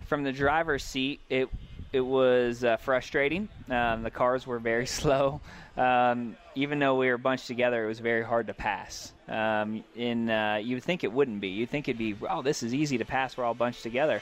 From 0.05 0.23
the 0.23 0.31
driver's 0.31 0.83
seat, 0.83 1.19
it 1.29 1.49
it 1.95 2.05
was 2.05 2.65
uh, 2.65 2.75
frustrating. 2.75 3.47
Um, 3.69 4.03
the 4.03 4.11
cars 4.11 4.45
were 4.45 4.59
very 4.59 4.85
slow. 4.99 5.39
Um, 5.77 6.35
even 6.53 6.77
though 6.79 6.97
we 6.97 7.07
were 7.07 7.17
bunched 7.17 7.47
together, 7.47 7.85
it 7.85 7.87
was 7.87 7.99
very 7.99 8.23
hard 8.23 8.47
to 8.47 8.53
pass. 8.53 9.13
Um, 9.29 9.81
in 9.95 10.29
uh, 10.29 10.59
you 10.61 10.75
would 10.75 10.83
think 10.83 11.05
it 11.05 11.11
wouldn't 11.13 11.39
be. 11.39 11.47
You'd 11.49 11.69
think 11.69 11.87
it'd 11.87 11.97
be, 11.97 12.15
oh, 12.29 12.41
this 12.41 12.63
is 12.63 12.73
easy 12.73 12.97
to 12.97 13.05
pass. 13.05 13.37
We're 13.37 13.45
all 13.45 13.53
bunched 13.53 13.81
together. 13.81 14.21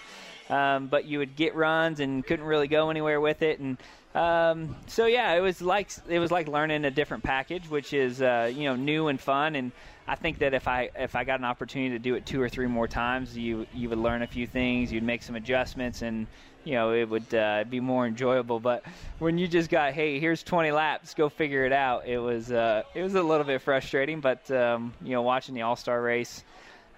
Um, 0.51 0.85
but 0.85 1.05
you 1.05 1.17
would 1.17 1.35
get 1.35 1.55
runs 1.55 1.99
and 1.99 2.23
couldn't 2.23 2.45
really 2.45 2.67
go 2.67 2.91
anywhere 2.91 3.19
with 3.19 3.41
it. 3.41 3.59
And 3.59 3.77
um, 4.13 4.75
so 4.85 5.07
yeah, 5.07 5.33
it 5.33 5.39
was 5.39 5.61
like 5.61 5.89
it 6.07 6.19
was 6.19 6.29
like 6.29 6.47
learning 6.47 6.85
a 6.85 6.91
different 6.91 7.23
package, 7.23 7.67
which 7.67 7.93
is 7.93 8.21
uh, 8.21 8.51
you 8.53 8.65
know 8.65 8.75
new 8.75 9.07
and 9.07 9.19
fun. 9.19 9.55
And 9.55 9.71
I 10.07 10.15
think 10.15 10.39
that 10.39 10.53
if 10.53 10.67
I 10.67 10.91
if 10.95 11.15
I 11.15 11.23
got 11.23 11.39
an 11.39 11.45
opportunity 11.45 11.91
to 11.91 11.99
do 11.99 12.13
it 12.15 12.25
two 12.25 12.41
or 12.41 12.49
three 12.49 12.67
more 12.67 12.87
times, 12.87 13.35
you 13.35 13.65
you 13.73 13.89
would 13.89 13.97
learn 13.97 14.21
a 14.21 14.27
few 14.27 14.45
things. 14.45 14.91
You'd 14.91 15.03
make 15.03 15.23
some 15.23 15.35
adjustments 15.35 16.03
and 16.03 16.27
you 16.63 16.73
know 16.73 16.93
it 16.93 17.09
would 17.09 17.33
uh, 17.33 17.63
be 17.69 17.79
more 17.79 18.05
enjoyable. 18.05 18.59
But 18.59 18.83
when 19.19 19.37
you 19.37 19.47
just 19.47 19.69
got, 19.69 19.93
hey, 19.93 20.19
here's 20.19 20.43
20 20.43 20.71
laps, 20.71 21.13
go 21.13 21.29
figure 21.29 21.65
it 21.65 21.73
out. 21.73 22.07
It 22.07 22.19
was 22.19 22.51
uh, 22.51 22.83
it 22.93 23.01
was 23.01 23.15
a 23.15 23.23
little 23.23 23.45
bit 23.45 23.61
frustrating, 23.61 24.19
but 24.19 24.49
um, 24.51 24.93
you 25.01 25.11
know 25.11 25.21
watching 25.21 25.55
the 25.55 25.61
All 25.61 25.75
Star 25.75 26.01
race, 26.01 26.43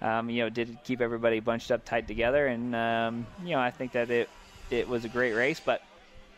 um, 0.00 0.30
you 0.30 0.42
know 0.42 0.48
did 0.48 0.78
keep 0.84 1.00
everybody 1.00 1.40
bunched 1.40 1.70
up 1.70 1.84
tight 1.84 2.06
together, 2.06 2.46
and 2.46 2.74
um, 2.74 3.26
you 3.44 3.50
know 3.50 3.60
I 3.60 3.70
think 3.70 3.92
that 3.92 4.10
it 4.10 4.28
it 4.70 4.88
was 4.88 5.04
a 5.04 5.08
great 5.08 5.32
race, 5.32 5.60
but 5.64 5.82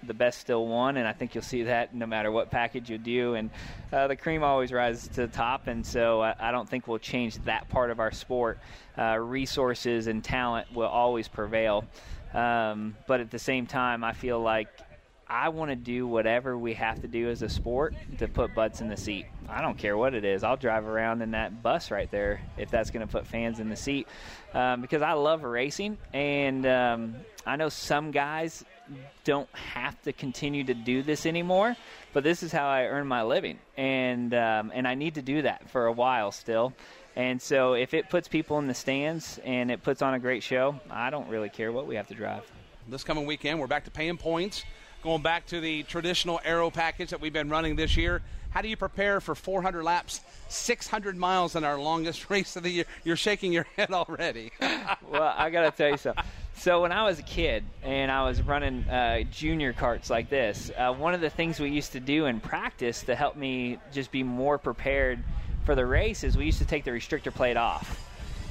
the 0.05 0.15
best 0.15 0.39
still 0.39 0.67
won, 0.67 0.97
and 0.97 1.09
I 1.09 1.13
think 1.13 1.35
you'll 1.35 1.43
see 1.43 1.65
that 1.65 1.95
no 1.95 2.07
matter 2.07 2.31
what 2.31 2.51
package 2.51 2.89
you 2.89 2.99
do. 2.99 3.35
And 3.35 3.51
uh, 3.93 4.07
the 4.07 4.17
cream 4.17 4.43
always 4.43 4.73
rises 4.73 5.09
to 5.09 5.23
the 5.23 5.29
top, 5.29 5.67
and 5.67 5.85
so 5.85 6.23
I, 6.23 6.35
I 6.39 6.53
don't 6.53 6.69
think 6.69 6.87
we'll 6.87 6.99
change 6.99 7.37
that 7.45 7.69
part 7.69 7.91
of 7.91 8.01
our 8.01 8.13
sport. 8.13 8.59
Uh, 8.97 9.17
resources 9.17 10.07
and 10.07 10.23
talent 10.23 10.73
will 10.73 10.87
always 10.89 11.29
prevail. 11.29 11.85
Um, 12.35 12.97
but 13.07 13.21
at 13.21 13.31
the 13.31 13.39
same 13.39 13.67
time, 13.67 14.05
I 14.05 14.13
feel 14.13 14.41
like 14.41 14.69
I 15.31 15.51
want 15.51 15.71
to 15.71 15.77
do 15.77 16.07
whatever 16.07 16.57
we 16.57 16.73
have 16.75 17.03
to 17.03 17.09
do 17.09 17.29
as 17.29 17.43
a 17.43 17.51
sport 17.51 17.95
to 18.19 18.29
put 18.29 18.55
butts 18.55 18.81
in 18.81 18.89
the 18.89 18.97
seat. 18.97 19.27
I 19.47 19.61
don't 19.61 19.77
care 19.77 19.97
what 19.97 20.15
it 20.15 20.25
is. 20.25 20.43
I'll 20.43 20.57
drive 20.57 20.87
around 20.87 21.21
in 21.21 21.33
that 21.33 21.63
bus 21.63 21.91
right 21.91 22.11
there 22.11 22.41
if 22.57 22.71
that's 22.71 22.91
going 22.91 23.07
to 23.07 23.13
put 23.13 23.27
fans 23.27 23.61
in 23.61 23.69
the 23.69 23.77
seat 23.77 24.09
um, 24.55 24.81
because 24.81 25.03
I 25.03 25.13
love 25.13 25.43
racing. 25.43 25.99
And 26.15 26.67
um, 26.67 27.17
I 27.45 27.57
know 27.57 27.69
some 27.69 28.11
guys 28.11 28.65
don't 29.25 29.49
have 29.55 30.01
to 30.03 30.15
continue 30.15 30.65
to 30.65 30.73
do 30.73 31.03
this 31.03 31.27
anymore, 31.27 31.77
but 32.15 32.25
this 32.25 32.43
is 32.43 32.51
how 32.51 32.67
I 32.67 32.85
earn 32.85 33.07
my 33.07 33.23
living. 33.23 33.59
And, 33.77 34.33
um, 34.33 34.73
and 34.75 34.89
I 34.89 34.95
need 34.95 35.17
to 35.17 35.23
do 35.23 35.43
that 35.43 35.69
for 35.69 35.87
a 35.87 35.93
while 35.93 36.33
still. 36.33 36.73
And 37.19 37.43
so 37.43 37.73
if 37.73 37.95
it 37.95 38.09
puts 38.11 38.29
people 38.29 38.61
in 38.61 38.69
the 38.69 38.75
stands 38.75 39.41
and 39.45 39.73
it 39.73 39.83
puts 39.83 40.03
on 40.03 40.15
a 40.15 40.21
great 40.21 40.45
show, 40.45 40.79
I 40.89 41.11
don't 41.11 41.29
really 41.29 41.49
care 41.49 41.73
what 41.73 41.89
we 41.89 41.97
have 41.97 42.07
to 42.07 42.15
drive. 42.15 42.49
This 42.87 43.03
coming 43.03 43.27
weekend, 43.27 43.59
we're 43.59 43.67
back 43.67 43.87
to 43.87 43.91
paying 43.91 44.17
points, 44.17 44.65
going 45.03 45.21
back 45.21 45.45
to 45.47 45.61
the 45.61 45.83
traditional 45.83 46.41
aero 46.45 46.71
package 46.71 47.11
that 47.11 47.21
we've 47.21 47.33
been 47.33 47.51
running 47.51 47.75
this 47.75 47.97
year. 47.97 48.23
How 48.51 48.63
do 48.63 48.69
you 48.69 48.77
prepare 48.77 49.21
for 49.21 49.35
400 49.35 49.83
laps, 49.83 50.21
600 50.49 51.17
miles 51.17 51.57
in 51.57 51.65
our 51.65 51.77
longest 51.77 52.31
race 52.31 52.55
of 52.55 52.63
the 52.63 52.71
year? 52.71 52.85
You're 53.03 53.17
shaking 53.17 53.53
your 53.53 53.67
head 53.77 53.91
already. 53.91 54.53
well, 54.61 55.35
I 55.37 55.51
got 55.51 55.63
to 55.63 55.73
tell 55.73 55.91
you 55.91 55.97
something. 55.97 56.25
So 56.55 56.83
when 56.83 56.93
I 56.93 57.03
was 57.03 57.19
a 57.19 57.25
kid 57.25 57.65
and 57.83 58.13
I 58.13 58.29
was 58.29 58.41
running 58.43 58.89
uh, 58.89 59.23
junior 59.33 59.73
carts 59.73 60.09
like 60.09 60.31
this, 60.31 60.71
uh, 60.79 60.93
one 60.93 61.15
of 61.15 61.21
the 61.21 61.31
things 61.31 61.59
we 61.59 61.71
used 61.71 61.93
to 61.93 62.01
do 62.01 62.27
in 62.27 62.39
practice 62.39 63.03
to 63.03 63.17
help 63.17 63.35
me 63.35 63.79
just 63.93 64.13
be 64.13 64.23
more 64.23 64.57
prepared– 64.57 65.19
for 65.69 65.75
the 65.75 65.85
races, 65.85 66.35
we 66.35 66.47
used 66.47 66.61
to 66.61 66.65
take 66.65 66.85
the 66.85 66.91
restrictor 66.91 67.31
plate 67.31 67.59
off, 67.59 68.03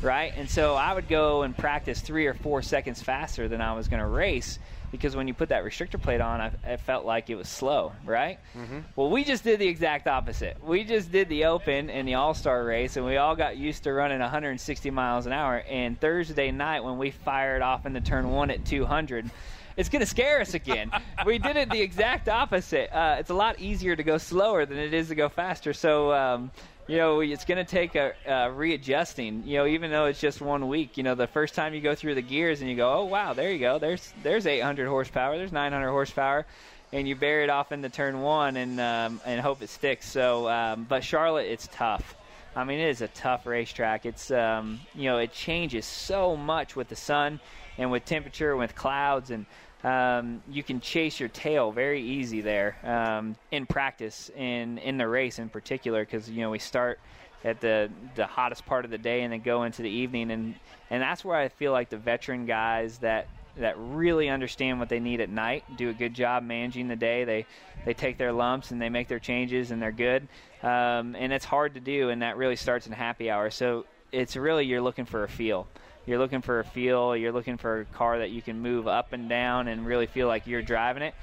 right? 0.04 0.34
And 0.38 0.48
so 0.48 0.76
I 0.76 0.94
would 0.94 1.08
go 1.08 1.42
and 1.42 1.58
practice 1.58 2.00
three 2.00 2.28
or 2.28 2.36
four 2.36 2.62
seconds 2.62 3.02
faster 3.02 3.48
than 3.48 3.60
I 3.60 3.74
was 3.74 3.88
going 3.88 4.02
to 4.02 4.08
race 4.08 4.60
because 4.92 5.16
when 5.16 5.28
you 5.28 5.34
put 5.34 5.50
that 5.50 5.64
restrictor 5.64 6.00
plate 6.00 6.22
on, 6.22 6.40
I, 6.40 6.52
it 6.74 6.82
felt 6.82 7.06
like 7.06 7.32
it 7.32 7.36
was 7.36 7.50
slow, 7.50 7.94
right? 8.06 8.38
Mm-hmm. 8.56 8.82
Well, 8.96 9.10
we 9.10 9.24
just 9.24 9.44
did 9.44 9.60
the 9.60 9.68
exact 9.68 10.08
opposite. 10.08 10.64
We 10.64 10.84
just 10.84 11.12
did 11.12 11.28
the 11.28 11.46
Open 11.46 11.90
and 11.90 12.08
the 12.08 12.14
All 12.14 12.36
Star 12.36 12.64
race, 12.64 12.98
and 12.98 13.04
we 13.04 13.18
all 13.18 13.36
got 13.36 13.58
used 13.58 13.86
to 13.86 13.94
running 13.94 14.20
160 14.20 14.92
miles 14.92 15.26
an 15.26 15.34
hour. 15.34 15.64
And 15.68 16.00
Thursday 16.00 16.52
night, 16.52 16.84
when 16.84 17.00
we 17.00 17.10
fired 17.10 17.64
off 17.64 17.88
into 17.88 18.00
turn 18.00 18.30
one 18.30 18.52
at 18.52 18.64
200, 18.64 19.32
it's 19.76 19.90
going 19.90 20.02
to 20.02 20.08
scare 20.08 20.42
us 20.42 20.54
again. 20.54 20.92
we 21.26 21.40
did 21.40 21.56
it 21.56 21.72
the 21.72 21.82
exact 21.82 22.30
opposite. 22.30 22.96
Uh, 22.96 23.16
it's 23.18 23.32
a 23.32 23.36
lot 23.36 23.60
easier 23.60 23.96
to 23.96 24.04
go 24.04 24.20
slower 24.20 24.68
than 24.68 24.78
it 24.78 24.94
is 24.94 25.08
to 25.08 25.16
go 25.16 25.30
faster. 25.30 25.74
So, 25.74 26.12
um, 26.14 26.52
you 26.88 26.98
know, 26.98 27.20
it's 27.20 27.44
going 27.44 27.64
to 27.64 27.70
take 27.70 27.96
a, 27.96 28.14
a 28.26 28.52
readjusting. 28.52 29.44
You 29.46 29.58
know, 29.58 29.66
even 29.68 29.92
though 29.92 30.06
it's 30.06 30.22
just 30.22 30.42
one 30.42 30.68
week. 30.68 30.98
You 30.98 31.04
know, 31.04 31.16
the 31.16 31.28
first 31.28 31.54
time 31.54 31.74
you 31.74 31.82
go 31.82 31.96
through 31.96 32.16
the 32.16 32.22
gears 32.22 32.62
and 32.62 32.70
you 32.70 32.76
go, 32.76 32.92
oh 32.92 33.06
wow, 33.06 33.34
there 33.34 33.52
you 33.52 33.60
go. 33.60 33.78
There's 33.78 34.14
there's 34.24 34.48
800 34.48 34.88
horsepower. 34.88 35.38
There's 35.38 35.52
900 35.52 35.90
horsepower. 35.90 36.46
And 36.94 37.06
you 37.06 37.18
bury 37.18 37.44
it 37.44 37.50
off 37.50 37.74
into 37.74 37.90
turn 37.90 38.22
one 38.22 38.56
and 38.56 38.80
um, 38.80 39.20
and 39.26 39.42
hope 39.42 39.62
it 39.62 39.70
sticks. 39.70 40.10
So, 40.10 40.48
um, 40.48 40.86
but 40.88 41.04
Charlotte, 41.04 41.48
it's 41.48 41.68
tough. 41.74 42.16
I 42.56 42.64
mean, 42.64 42.80
it 42.80 42.90
is 42.90 43.02
a 43.02 43.10
tough 43.10 43.46
racetrack. 43.46 44.06
It's 44.06 44.32
um, 44.32 44.80
you 44.96 45.04
know 45.04 45.18
it 45.18 45.34
changes 45.34 45.86
so 45.86 46.38
much 46.38 46.78
with 46.78 46.88
the 46.88 46.96
sun 46.96 47.42
and 47.78 47.92
with 47.92 48.06
temperature, 48.06 48.52
and 48.52 48.60
with 48.60 48.74
clouds, 48.74 49.30
and 49.30 49.46
um, 49.84 50.42
you 50.50 50.64
can 50.64 50.82
chase 50.82 51.20
your 51.20 51.30
tail 51.30 51.72
very 51.72 52.02
easy 52.02 52.42
there 52.42 52.78
um, 52.84 53.36
in 53.52 53.66
practice 53.66 54.30
in 54.36 54.78
in 54.80 54.98
the 54.98 55.08
race 55.08 55.40
in 55.40 55.50
particular 55.50 56.04
because 56.04 56.30
you 56.30 56.42
know 56.42 56.50
we 56.50 56.60
start 56.60 57.00
at 57.44 57.62
the 57.62 57.90
the 58.16 58.26
hottest 58.26 58.66
part 58.66 58.86
of 58.86 58.92
the 58.92 58.98
day 58.98 59.22
and 59.22 59.32
then 59.32 59.42
go 59.42 59.64
into 59.64 59.82
the 59.82 59.90
evening 59.90 60.32
and 60.32 60.56
and 60.90 61.02
that's 61.02 61.24
where 61.24 61.38
I 61.38 61.50
feel 61.50 61.72
like 61.72 61.90
the 61.90 61.98
veteran 61.98 62.46
guys 62.46 62.98
that 63.00 63.28
that 63.60 63.76
really 63.78 64.30
understand 64.30 64.80
what 64.80 64.90
they 64.90 65.00
need 65.00 65.20
at 65.22 65.30
night 65.30 65.64
do 65.78 65.90
a 65.90 65.94
good 65.94 66.14
job 66.14 66.44
managing 66.44 66.88
the 66.88 66.96
day. 66.96 67.24
They 67.24 67.46
they 67.86 67.94
take 67.94 68.18
their 68.18 68.32
lumps 68.32 68.72
and 68.72 68.82
they 68.82 68.90
make 68.90 69.08
their 69.08 69.20
changes 69.20 69.72
and 69.72 69.82
they're 69.82 69.92
good. 69.92 70.28
Um, 70.64 71.16
and 71.16 71.32
it's 71.32 71.46
hard 71.46 71.76
to 71.76 71.80
do, 71.80 72.10
and 72.10 72.22
that 72.22 72.38
really 72.38 72.56
starts 72.56 72.88
in 72.88 72.94
happy 72.94 73.30
hour. 73.30 73.50
So 73.50 73.86
it's 74.12 74.36
really 74.36 74.66
you're 74.66 74.82
looking 74.82 75.06
for 75.06 75.24
a 75.24 75.30
feel. 75.30 75.68
You're 76.08 76.18
looking 76.18 76.42
for 76.42 76.60
a 76.62 76.64
feel. 76.64 77.16
You're 77.16 77.34
looking 77.34 77.58
for 77.58 77.82
a 77.82 77.86
car 77.86 78.20
that 78.20 78.32
you 78.32 78.42
can 78.42 78.62
move 78.62 78.88
up 78.88 79.14
and 79.14 79.30
down 79.30 79.68
and 79.68 79.86
really 79.86 80.08
feel 80.08 80.28
like 80.28 80.48
you're 80.48 80.62
driving 80.62 81.04
it. 81.04 81.14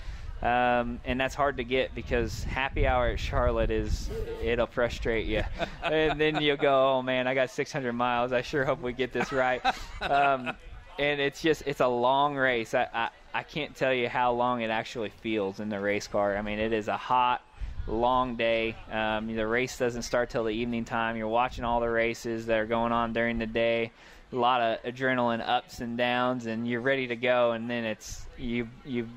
Um, 0.42 1.00
and 1.06 1.18
that's 1.18 1.34
hard 1.34 1.56
to 1.56 1.64
get 1.64 1.94
because 1.94 2.44
happy 2.44 2.86
hour 2.86 3.08
at 3.08 3.18
Charlotte 3.18 3.70
is 3.70 4.10
it'll 4.42 4.66
frustrate 4.66 5.26
you, 5.26 5.42
and 5.82 6.20
then 6.20 6.42
you'll 6.42 6.58
go, 6.58 6.96
oh 6.96 7.02
man, 7.02 7.26
I 7.26 7.34
got 7.34 7.50
600 7.50 7.92
miles. 7.94 8.32
I 8.32 8.42
sure 8.42 8.64
hope 8.64 8.82
we 8.82 8.92
get 8.92 9.12
this 9.12 9.32
right. 9.32 9.64
Um, 10.02 10.54
and 10.98 11.20
it's 11.20 11.40
just 11.40 11.62
it's 11.66 11.80
a 11.80 11.88
long 11.88 12.36
race. 12.36 12.74
I, 12.74 12.88
I 12.92 13.08
I 13.32 13.42
can't 13.42 13.74
tell 13.74 13.92
you 13.94 14.08
how 14.08 14.32
long 14.32 14.60
it 14.60 14.70
actually 14.70 15.08
feels 15.08 15.60
in 15.60 15.70
the 15.70 15.80
race 15.80 16.06
car. 16.06 16.36
I 16.36 16.42
mean, 16.42 16.58
it 16.58 16.74
is 16.74 16.88
a 16.88 16.96
hot, 16.96 17.40
long 17.86 18.36
day. 18.36 18.76
Um, 18.92 19.34
the 19.34 19.46
race 19.46 19.78
doesn't 19.78 20.02
start 20.02 20.28
till 20.28 20.44
the 20.44 20.50
evening 20.50 20.84
time. 20.84 21.16
You're 21.16 21.26
watching 21.26 21.64
all 21.64 21.80
the 21.80 21.90
races 21.90 22.46
that 22.46 22.58
are 22.58 22.66
going 22.66 22.92
on 22.92 23.12
during 23.12 23.38
the 23.38 23.46
day. 23.46 23.92
A 24.34 24.38
lot 24.38 24.60
of 24.60 24.82
adrenaline 24.82 25.46
ups 25.46 25.80
and 25.80 25.96
downs, 25.96 26.46
and 26.46 26.66
you're 26.66 26.80
ready 26.80 27.06
to 27.06 27.16
go. 27.16 27.52
And 27.52 27.70
then 27.70 27.84
it's 27.84 28.26
you 28.36 28.68
you 28.84 29.08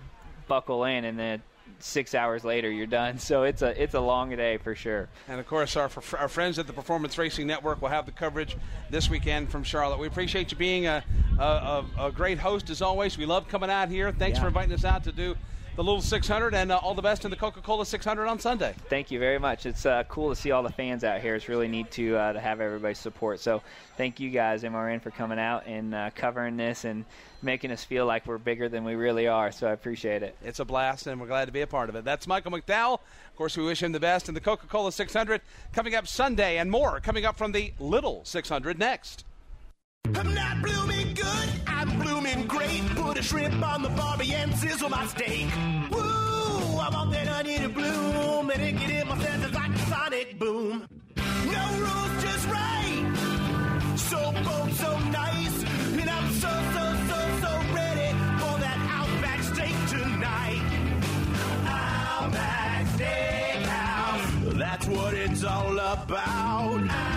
buckle 0.48 0.84
in, 0.86 1.06
and 1.06 1.18
then 1.18 1.42
six 1.80 2.16
hours 2.16 2.44
later 2.44 2.70
you're 2.72 2.86
done. 2.88 3.18
So 3.28 3.44
it's 3.44 3.62
a 3.62 3.82
it's 3.82 3.94
a 3.96 4.00
long 4.00 4.30
day 4.36 4.58
for 4.58 4.76
sure. 4.76 5.10
And 5.28 5.40
of 5.40 5.48
course, 5.48 5.76
our 5.76 5.90
our 6.20 6.28
friends 6.28 6.60
at 6.60 6.68
the 6.68 6.74
Performance 6.74 7.18
Racing 7.18 7.48
Network 7.48 7.82
will 7.82 7.90
have 7.90 8.06
the 8.06 8.12
coverage 8.12 8.56
this 8.92 9.10
weekend 9.10 9.50
from 9.50 9.64
Charlotte. 9.64 10.00
We 10.00 10.08
appreciate 10.08 10.52
you 10.52 10.58
being 10.58 10.86
a 10.88 11.04
a, 11.40 11.84
a 12.00 12.12
great 12.12 12.38
host 12.38 12.70
as 12.70 12.82
always. 12.82 13.18
We 13.18 13.26
love 13.26 13.48
coming 13.48 13.70
out 13.72 13.90
here. 13.90 14.12
Thanks 14.12 14.38
Yeah. 14.38 14.44
for 14.44 14.48
inviting 14.50 14.74
us 14.74 14.86
out 14.86 15.04
to 15.06 15.12
do 15.12 15.36
the 15.78 15.84
little 15.84 16.02
600, 16.02 16.56
and 16.56 16.72
uh, 16.72 16.78
all 16.78 16.96
the 16.96 17.04
best 17.04 17.24
in 17.24 17.30
the 17.30 17.38
Coca-Cola 17.38 17.86
600 17.86 18.26
on 18.26 18.40
Sunday. 18.40 18.74
Thank 18.90 19.12
you 19.12 19.20
very 19.20 19.38
much. 19.38 19.68
It's 19.68 19.86
uh, 19.86 20.04
cool 20.10 20.30
to 20.30 20.36
see 20.36 20.50
all 20.50 20.64
the 20.64 20.72
fans 20.72 21.04
out 21.04 21.22
here. 21.22 21.36
It's 21.36 21.48
really 21.48 21.68
neat 21.68 21.92
to 21.92 22.18
uh, 22.18 22.34
to 22.34 22.40
have 22.40 22.60
everybody's 22.62 22.98
support. 22.98 23.40
So 23.40 23.62
thank 23.96 24.20
you 24.20 24.32
guys, 24.32 24.64
MRN, 24.64 25.04
for 25.04 25.12
coming 25.12 25.38
out 25.38 25.68
and 25.68 25.94
uh, 25.94 26.10
covering 26.16 26.58
this 26.58 26.84
and 26.84 27.06
making 27.44 27.70
us 27.70 27.84
feel 27.84 28.08
like 28.08 28.26
we're 28.26 28.40
bigger 28.40 28.68
than 28.68 28.86
we 28.86 28.96
really 28.96 29.28
are. 29.28 29.52
So 29.52 29.68
I 29.68 29.72
appreciate 29.72 30.24
it. 30.24 30.36
It's 30.44 30.60
a 30.60 30.66
blast, 30.66 31.06
and 31.06 31.22
we're 31.22 31.28
glad 31.28 31.46
to 31.46 31.52
be 31.52 31.62
a 31.62 31.68
part 31.68 31.90
of 31.90 31.96
it. 31.96 32.04
That's 32.04 32.26
Michael 32.26 32.54
McDowell. 32.54 32.96
Of 32.96 33.36
course, 33.36 33.56
we 33.56 33.64
wish 33.64 33.84
him 33.84 33.92
the 33.92 34.00
best 34.00 34.28
in 34.28 34.34
the 34.34 34.42
Coca-Cola 34.42 34.92
600 34.92 35.42
coming 35.74 35.94
up 35.94 36.08
Sunday, 36.08 36.58
and 36.58 36.72
more 36.72 37.00
coming 37.02 37.24
up 37.24 37.38
from 37.38 37.52
the 37.52 37.72
Little 37.78 38.26
600 38.26 38.80
next. 38.80 39.26
I'm 40.16 40.34
not 40.34 40.62
blooming 40.62 41.14
good, 41.14 41.50
I'm 41.68 42.00
blooming 42.00 42.48
great. 42.48 42.82
Put 42.96 43.18
a 43.18 43.24
shrimp 43.24 43.62
on 43.64 43.82
the 43.82 43.90
barbie 43.90 44.34
and 44.34 44.56
sizzle 44.56 44.90
my 44.90 45.06
steak. 45.08 45.48
Woo! 45.92 46.00
I 46.80 46.90
want 46.92 47.12
that 47.12 47.28
onion 47.28 47.64
to 47.64 47.70
bloom 47.70 48.50
and 48.50 48.62
it 48.62 48.80
get 48.80 48.90
in 48.90 49.08
my 49.08 49.18
senses 49.20 49.54
like 49.54 49.72
a 49.72 49.80
sonic 49.90 50.40
boom. 50.40 50.88
No 51.16 51.66
rules, 51.84 52.24
just 52.24 52.48
right. 52.48 53.14
So 53.98 54.32
bold, 54.46 54.74
so 54.74 55.00
nice, 55.10 55.64
and 56.00 56.10
I'm 56.10 56.32
so 56.34 56.50
so 56.76 56.84
so 57.10 57.20
so 57.44 57.52
ready 57.74 58.12
for 58.40 58.56
that 58.64 58.80
Outback 58.98 59.42
steak 59.44 59.78
tonight. 59.90 60.62
Outback 61.68 62.86
Steakhouse, 62.96 64.58
that's 64.58 64.88
what 64.88 65.14
it's 65.14 65.44
all 65.44 65.78
about. 65.80 67.17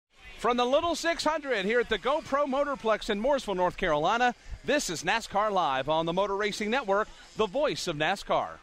From 0.41 0.57
the 0.57 0.65
Little 0.65 0.95
600 0.95 1.65
here 1.65 1.79
at 1.79 1.87
the 1.87 1.99
GoPro 1.99 2.47
Motorplex 2.47 3.11
in 3.11 3.21
Mooresville, 3.21 3.55
North 3.55 3.77
Carolina, 3.77 4.33
this 4.65 4.89
is 4.89 5.03
NASCAR 5.03 5.51
Live 5.51 5.87
on 5.87 6.07
the 6.07 6.13
Motor 6.13 6.35
Racing 6.35 6.71
Network, 6.71 7.07
the 7.37 7.45
voice 7.45 7.87
of 7.87 7.95
NASCAR. 7.95 8.53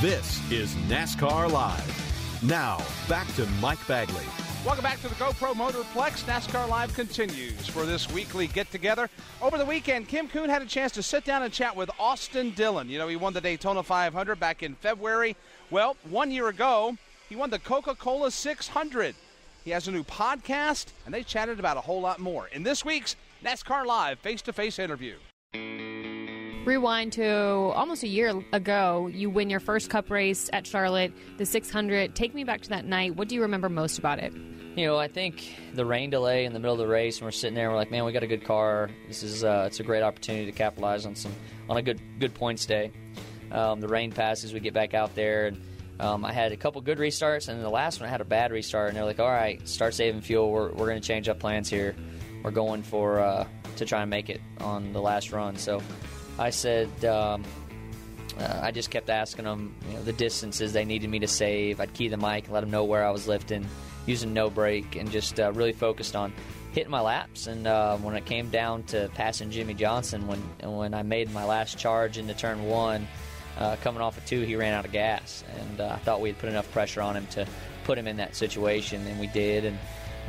This 0.00 0.52
is 0.52 0.72
NASCAR 0.86 1.50
Live. 1.50 2.40
Now, 2.44 2.80
back 3.08 3.26
to 3.34 3.44
Mike 3.60 3.84
Bagley. 3.88 4.24
Welcome 4.64 4.84
back 4.84 5.00
to 5.00 5.08
the 5.08 5.16
GoPro 5.16 5.52
Motorplex. 5.54 6.22
NASCAR 6.26 6.68
Live 6.68 6.94
continues 6.94 7.66
for 7.66 7.84
this 7.84 8.08
weekly 8.12 8.46
get 8.46 8.70
together. 8.70 9.10
Over 9.42 9.58
the 9.58 9.66
weekend, 9.66 10.06
Kim 10.06 10.28
Coon 10.28 10.50
had 10.50 10.62
a 10.62 10.66
chance 10.66 10.92
to 10.92 11.02
sit 11.02 11.24
down 11.24 11.42
and 11.42 11.52
chat 11.52 11.74
with 11.74 11.90
Austin 11.98 12.52
Dillon. 12.52 12.88
You 12.88 12.98
know, 12.98 13.08
he 13.08 13.16
won 13.16 13.32
the 13.32 13.40
Daytona 13.40 13.82
500 13.82 14.38
back 14.38 14.62
in 14.62 14.76
February. 14.76 15.34
Well, 15.72 15.96
one 16.08 16.30
year 16.30 16.46
ago, 16.46 16.96
he 17.30 17.36
won 17.36 17.48
the 17.48 17.60
Coca 17.60 17.94
Cola 17.94 18.30
600. 18.30 19.14
He 19.64 19.70
has 19.70 19.86
a 19.86 19.92
new 19.92 20.02
podcast, 20.02 20.86
and 21.06 21.14
they 21.14 21.22
chatted 21.22 21.60
about 21.60 21.76
a 21.76 21.80
whole 21.80 22.00
lot 22.00 22.18
more 22.18 22.48
in 22.48 22.64
this 22.64 22.84
week's 22.84 23.14
NASCAR 23.44 23.86
Live 23.86 24.18
face 24.18 24.42
to 24.42 24.52
face 24.52 24.80
interview. 24.80 25.14
Rewind 26.64 27.12
to 27.14 27.28
almost 27.28 28.02
a 28.02 28.08
year 28.08 28.42
ago, 28.52 29.06
you 29.06 29.30
win 29.30 29.48
your 29.48 29.60
first 29.60 29.90
cup 29.90 30.10
race 30.10 30.50
at 30.52 30.66
Charlotte, 30.66 31.12
the 31.38 31.46
600. 31.46 32.16
Take 32.16 32.34
me 32.34 32.42
back 32.42 32.62
to 32.62 32.68
that 32.70 32.84
night. 32.84 33.14
What 33.14 33.28
do 33.28 33.36
you 33.36 33.42
remember 33.42 33.68
most 33.68 33.98
about 33.98 34.18
it? 34.18 34.32
You 34.76 34.86
know, 34.86 34.98
I 34.98 35.06
think 35.06 35.54
the 35.74 35.84
rain 35.84 36.10
delay 36.10 36.46
in 36.46 36.52
the 36.52 36.58
middle 36.58 36.74
of 36.74 36.80
the 36.80 36.88
race, 36.88 37.18
and 37.18 37.26
we're 37.26 37.30
sitting 37.30 37.54
there, 37.54 37.66
and 37.66 37.72
we're 37.72 37.78
like, 37.78 37.92
man, 37.92 38.04
we 38.04 38.12
got 38.12 38.24
a 38.24 38.28
good 38.28 38.44
car. 38.44 38.90
This 39.06 39.22
is 39.22 39.44
uh, 39.44 39.64
it's 39.68 39.78
a 39.78 39.84
great 39.84 40.02
opportunity 40.02 40.46
to 40.46 40.52
capitalize 40.52 41.06
on 41.06 41.14
some 41.14 41.32
on 41.68 41.76
a 41.76 41.82
good 41.82 42.00
good 42.18 42.34
points 42.34 42.66
day. 42.66 42.90
Um, 43.52 43.80
the 43.80 43.88
rain 43.88 44.10
passes, 44.10 44.52
we 44.52 44.58
get 44.58 44.74
back 44.74 44.94
out 44.94 45.14
there, 45.14 45.46
and 45.46 45.60
um, 46.00 46.24
I 46.24 46.32
had 46.32 46.52
a 46.52 46.56
couple 46.56 46.80
good 46.80 46.98
restarts, 46.98 47.48
and 47.48 47.62
the 47.62 47.68
last 47.68 48.00
one 48.00 48.08
I 48.08 48.10
had 48.10 48.20
a 48.20 48.24
bad 48.24 48.52
restart, 48.52 48.88
and 48.88 48.96
they're 48.96 49.04
like, 49.04 49.20
all 49.20 49.30
right, 49.30 49.66
start 49.68 49.94
saving 49.94 50.22
fuel. 50.22 50.50
We're 50.50 50.70
we're 50.70 50.86
going 50.86 51.00
to 51.00 51.06
change 51.06 51.28
up 51.28 51.38
plans 51.38 51.68
here. 51.68 51.94
We're 52.42 52.50
going 52.50 52.82
for 52.82 53.20
uh, 53.20 53.46
to 53.76 53.84
try 53.84 54.00
and 54.00 54.08
make 54.08 54.30
it 54.30 54.40
on 54.60 54.92
the 54.92 55.00
last 55.00 55.30
run. 55.32 55.56
So 55.56 55.82
I 56.38 56.50
said. 56.50 57.04
Um, 57.04 57.44
uh, 58.38 58.60
I 58.62 58.70
just 58.70 58.90
kept 58.90 59.10
asking 59.10 59.44
them, 59.44 59.74
you 59.88 59.94
know, 59.94 60.02
the 60.02 60.14
distances 60.14 60.72
they 60.72 60.86
needed 60.86 61.10
me 61.10 61.18
to 61.18 61.26
save. 61.26 61.78
I'd 61.78 61.92
key 61.92 62.08
the 62.08 62.16
mic, 62.16 62.48
let 62.48 62.60
them 62.60 62.70
know 62.70 62.84
where 62.84 63.04
I 63.04 63.10
was 63.10 63.28
lifting, 63.28 63.66
using 64.06 64.32
no 64.32 64.48
brake, 64.48 64.96
and 64.96 65.10
just 65.10 65.38
uh, 65.38 65.52
really 65.52 65.72
focused 65.72 66.16
on 66.16 66.32
hitting 66.72 66.90
my 66.90 67.00
laps. 67.00 67.48
And 67.48 67.66
uh, 67.66 67.98
when 67.98 68.14
it 68.14 68.24
came 68.24 68.48
down 68.48 68.84
to 68.84 69.10
passing 69.14 69.50
Jimmie 69.50 69.74
Johnson, 69.74 70.26
when 70.26 70.40
when 70.62 70.94
I 70.94 71.02
made 71.02 71.30
my 71.32 71.44
last 71.44 71.76
charge 71.76 72.16
into 72.16 72.32
turn 72.32 72.64
one, 72.64 73.06
uh, 73.58 73.76
coming 73.82 74.02
off 74.02 74.16
of 74.16 74.24
two, 74.26 74.42
he 74.42 74.56
ran 74.56 74.74
out 74.74 74.84
of 74.84 74.92
gas, 74.92 75.44
and 75.58 75.80
uh, 75.80 75.92
I 75.94 75.96
thought 75.98 76.20
we 76.20 76.28
had 76.28 76.38
put 76.38 76.48
enough 76.48 76.70
pressure 76.72 77.02
on 77.02 77.16
him 77.16 77.26
to 77.28 77.46
put 77.84 77.98
him 77.98 78.06
in 78.06 78.16
that 78.18 78.34
situation, 78.34 79.06
and 79.06 79.20
we 79.20 79.26
did. 79.28 79.64
And 79.64 79.78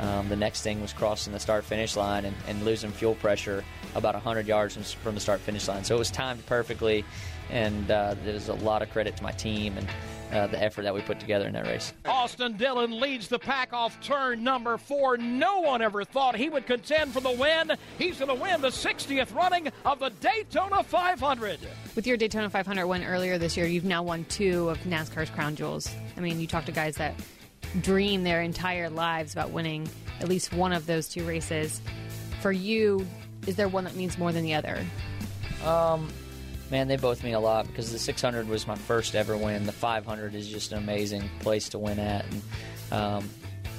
um, 0.00 0.28
the 0.28 0.36
next 0.36 0.62
thing 0.62 0.80
was 0.80 0.92
crossing 0.92 1.32
the 1.32 1.40
start 1.40 1.64
finish 1.64 1.96
line 1.96 2.24
and, 2.24 2.36
and 2.48 2.64
losing 2.64 2.90
fuel 2.90 3.14
pressure 3.14 3.64
about 3.94 4.14
100 4.14 4.46
yards 4.46 4.74
from, 4.74 4.82
from 4.82 5.14
the 5.14 5.20
start 5.20 5.40
finish 5.40 5.68
line. 5.68 5.84
So 5.84 5.94
it 5.94 5.98
was 5.98 6.10
timed 6.10 6.44
perfectly, 6.46 7.04
and 7.50 7.90
uh, 7.90 8.14
there's 8.24 8.48
a 8.48 8.54
lot 8.54 8.82
of 8.82 8.90
credit 8.90 9.16
to 9.16 9.22
my 9.22 9.32
team 9.32 9.76
and 9.78 9.86
uh, 10.32 10.46
the 10.46 10.62
effort 10.62 10.82
that 10.82 10.94
we 10.94 11.02
put 11.02 11.20
together 11.20 11.46
in 11.46 11.52
that 11.52 11.66
race. 11.66 11.92
Austin 12.06 12.56
Dillon 12.56 12.98
leads 12.98 13.28
the 13.28 13.38
pack 13.38 13.72
off 13.72 14.00
turn 14.00 14.42
number 14.42 14.78
four. 14.78 15.16
No 15.16 15.60
one 15.60 15.82
ever 15.82 16.04
thought 16.04 16.36
he 16.36 16.48
would 16.48 16.66
contend 16.66 17.12
for 17.12 17.20
the 17.20 17.30
win. 17.30 17.72
He's 17.98 18.18
going 18.18 18.28
to 18.28 18.42
win 18.42 18.60
the 18.60 18.68
60th 18.68 19.34
running 19.34 19.70
of 19.84 19.98
the 19.98 20.10
Daytona 20.20 20.82
500. 20.82 21.60
With 21.94 22.06
your 22.06 22.16
Daytona 22.16 22.48
500 22.48 22.86
win 22.86 23.04
earlier 23.04 23.38
this 23.38 23.56
year, 23.56 23.66
you've 23.66 23.84
now 23.84 24.02
won 24.02 24.24
two 24.24 24.70
of 24.70 24.78
NASCAR's 24.78 25.30
crown 25.30 25.54
jewels. 25.54 25.94
I 26.16 26.20
mean, 26.20 26.40
you 26.40 26.46
talk 26.46 26.64
to 26.64 26.72
guys 26.72 26.96
that 26.96 27.14
dream 27.80 28.22
their 28.22 28.42
entire 28.42 28.90
lives 28.90 29.32
about 29.32 29.50
winning 29.50 29.88
at 30.20 30.28
least 30.28 30.52
one 30.52 30.72
of 30.72 30.86
those 30.86 31.08
two 31.08 31.24
races. 31.24 31.80
For 32.40 32.52
you, 32.52 33.06
is 33.46 33.56
there 33.56 33.68
one 33.68 33.84
that 33.84 33.96
means 33.96 34.18
more 34.18 34.32
than 34.32 34.44
the 34.44 34.54
other? 34.54 34.84
Um, 35.64 36.08
man, 36.72 36.88
they 36.88 36.96
both 36.96 37.22
mean 37.22 37.34
a 37.34 37.40
lot 37.40 37.66
because 37.68 37.92
the 37.92 37.98
600 37.98 38.48
was 38.48 38.66
my 38.66 38.74
first 38.74 39.14
ever 39.14 39.36
win. 39.36 39.66
The 39.66 39.72
500 39.72 40.34
is 40.34 40.48
just 40.48 40.72
an 40.72 40.78
amazing 40.78 41.28
place 41.40 41.68
to 41.68 41.78
win 41.78 42.00
at, 42.00 42.24
and 42.24 42.42
um, 42.90 43.30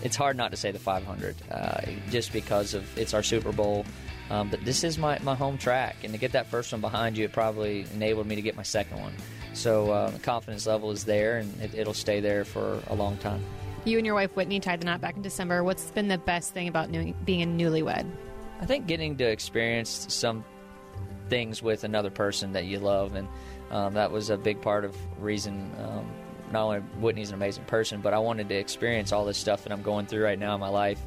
it's 0.03 0.15
hard 0.15 0.37
not 0.37 0.51
to 0.51 0.57
say 0.57 0.71
the 0.71 0.79
500 0.79 1.35
uh, 1.51 1.81
just 2.11 2.31
because 2.31 2.75
of 2.75 2.97
it's 2.97 3.13
our 3.13 3.23
Super 3.23 3.51
Bowl. 3.51 3.85
Um, 4.29 4.49
but 4.49 4.63
this 4.63 4.83
is 4.83 4.97
my, 4.97 5.19
my 5.23 5.35
home 5.35 5.57
track, 5.57 5.97
and 6.03 6.13
to 6.13 6.19
get 6.19 6.31
that 6.31 6.47
first 6.47 6.71
one 6.71 6.79
behind 6.79 7.17
you, 7.17 7.25
it 7.25 7.33
probably 7.33 7.85
enabled 7.93 8.27
me 8.27 8.35
to 8.35 8.41
get 8.41 8.55
my 8.55 8.63
second 8.63 9.01
one. 9.01 9.13
So 9.53 9.91
uh, 9.91 10.11
the 10.11 10.19
confidence 10.19 10.65
level 10.65 10.91
is 10.91 11.03
there, 11.03 11.39
and 11.39 11.61
it, 11.61 11.75
it'll 11.75 11.93
stay 11.93 12.21
there 12.21 12.45
for 12.45 12.79
a 12.87 12.95
long 12.95 13.17
time. 13.17 13.43
You 13.85 13.97
and 13.97 14.05
your 14.05 14.15
wife 14.15 14.35
Whitney 14.35 14.59
tied 14.59 14.79
the 14.79 14.85
knot 14.85 15.01
back 15.01 15.17
in 15.17 15.23
December. 15.23 15.63
What's 15.63 15.91
been 15.91 16.07
the 16.07 16.17
best 16.17 16.53
thing 16.53 16.67
about 16.67 16.89
new, 16.89 17.13
being 17.25 17.41
a 17.41 17.45
newlywed? 17.45 18.09
I 18.61 18.65
think 18.65 18.87
getting 18.87 19.17
to 19.17 19.25
experience 19.25 20.05
some 20.09 20.45
things 21.33 21.63
with 21.63 21.83
another 21.83 22.11
person 22.11 22.53
that 22.53 22.65
you 22.65 22.77
love, 22.77 23.15
and 23.15 23.27
um, 23.71 23.95
that 23.95 24.11
was 24.11 24.29
a 24.29 24.37
big 24.37 24.61
part 24.61 24.85
of 24.85 24.95
reason. 25.19 25.71
Um, 25.79 26.05
not 26.51 26.61
only 26.61 26.79
Whitney's 27.01 27.29
an 27.29 27.33
amazing 27.33 27.63
person, 27.63 28.01
but 28.01 28.13
I 28.13 28.19
wanted 28.19 28.49
to 28.49 28.55
experience 28.55 29.11
all 29.11 29.25
this 29.25 29.39
stuff 29.39 29.63
that 29.63 29.71
I'm 29.71 29.81
going 29.81 30.05
through 30.05 30.23
right 30.23 30.37
now 30.37 30.53
in 30.53 30.59
my 30.59 30.69
life 30.69 31.01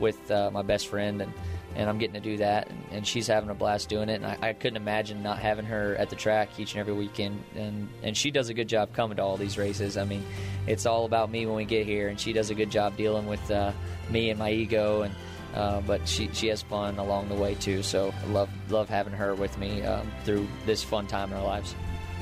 with 0.00 0.28
uh, 0.32 0.50
my 0.52 0.62
best 0.62 0.88
friend, 0.88 1.22
and 1.22 1.32
and 1.76 1.88
I'm 1.88 1.98
getting 1.98 2.14
to 2.14 2.20
do 2.20 2.38
that, 2.38 2.68
and, 2.68 2.84
and 2.90 3.06
she's 3.06 3.28
having 3.28 3.50
a 3.50 3.54
blast 3.54 3.88
doing 3.88 4.08
it, 4.08 4.14
and 4.14 4.26
I, 4.26 4.36
I, 4.48 4.52
couldn't 4.52 4.78
imagine 4.78 5.22
not 5.22 5.38
having 5.38 5.66
her 5.66 5.94
at 5.96 6.10
the 6.10 6.16
track 6.16 6.58
each 6.58 6.72
and 6.72 6.80
every 6.80 6.94
weekend, 6.94 7.44
and 7.54 7.88
and 8.02 8.16
she 8.16 8.32
does 8.32 8.48
a 8.48 8.54
good 8.54 8.68
job 8.68 8.92
coming 8.94 9.18
to 9.18 9.22
all 9.22 9.36
these 9.36 9.56
races. 9.56 9.96
I 9.96 10.04
mean, 10.04 10.24
it's 10.66 10.86
all 10.86 11.04
about 11.04 11.30
me 11.30 11.46
when 11.46 11.54
we 11.54 11.66
get 11.66 11.86
here, 11.86 12.08
and 12.08 12.18
she 12.18 12.32
does 12.32 12.50
a 12.50 12.54
good 12.56 12.70
job 12.70 12.96
dealing 12.96 13.26
with 13.26 13.48
uh, 13.48 13.70
me 14.10 14.30
and 14.30 14.40
my 14.40 14.50
ego, 14.50 15.02
and 15.02 15.14
uh, 15.54 15.80
but 15.82 16.06
she 16.08 16.28
she 16.32 16.48
has 16.48 16.62
fun 16.62 16.98
along 16.98 17.28
the 17.28 17.34
way 17.34 17.54
too. 17.54 17.82
So 17.82 18.12
I 18.22 18.26
love 18.26 18.50
love 18.70 18.88
having 18.88 19.12
her 19.12 19.34
with 19.34 19.56
me 19.58 19.82
um, 19.82 20.10
through 20.24 20.46
this 20.66 20.82
fun 20.82 21.06
time 21.06 21.32
in 21.32 21.38
our 21.38 21.44
lives. 21.44 21.74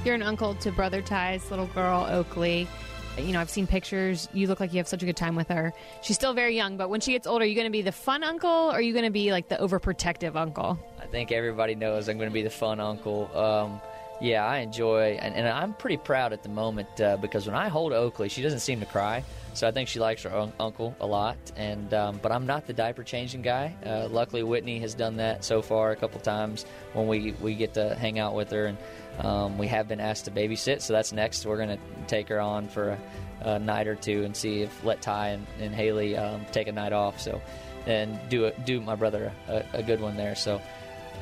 You're 0.05 0.15
an 0.15 0.23
uncle 0.23 0.55
to 0.55 0.71
brother 0.73 1.03
Ty's 1.03 1.51
little 1.51 1.67
girl 1.67 2.07
Oakley 2.09 2.69
you 3.19 3.33
know, 3.33 3.41
I've 3.41 3.51
seen 3.51 3.67
pictures. 3.67 4.29
You 4.33 4.47
look 4.47 4.61
like 4.61 4.73
you 4.73 4.79
have 4.79 4.89
such 4.89 5.03
a 5.03 5.07
good 5.07 5.17
time 5.17 5.37
with 5.37 5.49
her. 5.49 5.73
She's 6.03 6.17
still 6.17 6.35
very 6.35 6.55
young, 6.55 6.77
but 6.77 6.91
when 6.91 7.01
she 7.01 7.12
gets 7.12 7.27
older, 7.27 7.45
are 7.45 7.47
you 7.47 7.55
going 7.55 7.67
to 7.67 7.71
be 7.73 7.83
the 7.83 7.93
fun 7.93 8.23
uncle 8.23 8.51
or 8.51 8.73
are 8.73 8.81
you 8.81 8.93
going 8.93 9.05
to 9.05 9.11
be 9.11 9.33
like 9.33 9.49
the 9.49 9.57
overprotective 9.57 10.37
uncle? 10.37 10.79
I 11.01 11.07
think 11.07 11.33
everybody 11.33 11.75
knows 11.75 12.09
I'm 12.09 12.19
going 12.19 12.29
to 12.29 12.35
be 12.35 12.43
the 12.43 12.51
fun 12.51 12.81
uncle. 12.81 13.31
Um, 13.37 13.81
yeah, 14.21 14.45
I 14.45 14.59
enjoy, 14.59 15.19
and, 15.21 15.35
and, 15.35 15.49
I'm 15.49 15.75
pretty 15.75 15.99
proud 15.99 16.33
at 16.33 16.43
the 16.43 16.49
moment 16.49 17.01
uh, 17.01 17.17
because 17.19 17.47
when 17.47 17.55
I 17.55 17.69
hold 17.69 17.93
Oakley, 17.93 18.29
she 18.29 18.43
doesn't 18.43 18.61
seem 18.61 18.81
to 18.81 18.87
cry. 18.87 19.25
So 19.53 19.67
I 19.67 19.71
think 19.71 19.89
she 19.89 20.01
likes 20.01 20.23
her 20.25 20.35
un- 20.35 20.53
uncle 20.61 20.95
a 21.01 21.07
lot. 21.07 21.37
And 21.57 21.93
um, 21.95 22.21
but 22.23 22.31
I'm 22.31 22.47
not 22.47 22.67
the 22.67 22.75
diaper 22.75 23.03
changing 23.03 23.43
guy. 23.43 23.75
Uh, 23.85 24.07
luckily, 24.11 24.43
Whitney 24.43 24.81
has 24.81 24.95
done 24.95 25.17
that 25.17 25.45
so 25.45 25.63
far 25.63 25.93
a 25.93 25.97
couple 25.97 26.21
times 26.21 26.67
when 26.93 27.07
we 27.07 27.33
we 27.41 27.55
get 27.55 27.75
to 27.75 27.95
hang 27.95 28.19
out 28.19 28.35
with 28.35 28.51
her 28.51 28.67
and 28.67 28.79
um, 29.19 29.57
we 29.59 29.67
have 29.69 29.89
been 29.89 30.01
asked 30.01 30.27
to 30.27 30.31
babysit, 30.31 30.83
so 30.83 30.93
that's 30.93 31.13
next. 31.13 31.47
We're 31.47 31.57
going 31.57 31.71
to 31.71 31.79
take 32.07 32.29
her 32.29 32.41
on 32.41 32.69
for 32.69 32.91
a, 33.43 33.51
a, 33.53 33.59
night 33.59 33.87
or 33.87 33.95
two 33.95 34.25
and 34.25 34.37
see 34.37 34.63
if 34.63 34.85
let 34.85 35.01
Ty 35.01 35.29
and, 35.29 35.47
and 35.59 35.75
Haley 35.75 36.17
um, 36.17 36.45
take 36.53 36.69
a 36.69 36.73
night 36.73 36.93
off. 36.93 37.21
So, 37.21 37.41
and 37.87 38.19
do 38.29 38.47
a, 38.47 38.53
do 38.53 38.81
my 38.81 38.95
brother 38.95 39.33
a, 39.49 39.65
a 39.73 39.83
good 39.83 40.01
one 40.01 40.17
there. 40.17 40.35
So, 40.35 40.61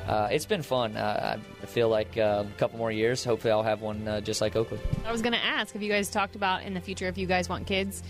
uh, 0.07 0.29
it's 0.31 0.45
been 0.45 0.61
fun. 0.61 0.95
Uh, 0.95 1.37
I 1.61 1.65
feel 1.65 1.89
like 1.89 2.17
uh, 2.17 2.43
a 2.47 2.57
couple 2.57 2.77
more 2.77 2.91
years. 2.91 3.23
Hopefully, 3.23 3.51
I'll 3.51 3.63
have 3.63 3.81
one 3.81 4.07
uh, 4.07 4.21
just 4.21 4.41
like 4.41 4.55
Oakley. 4.55 4.79
I 5.05 5.11
was 5.11 5.21
going 5.21 5.33
to 5.33 5.43
ask 5.43 5.73
have 5.73 5.81
you 5.81 5.91
guys 5.91 6.09
talked 6.09 6.35
about 6.35 6.63
in 6.63 6.73
the 6.73 6.81
future 6.81 7.07
if 7.07 7.17
you 7.17 7.27
guys 7.27 7.49
want 7.49 7.67
kids. 7.67 8.03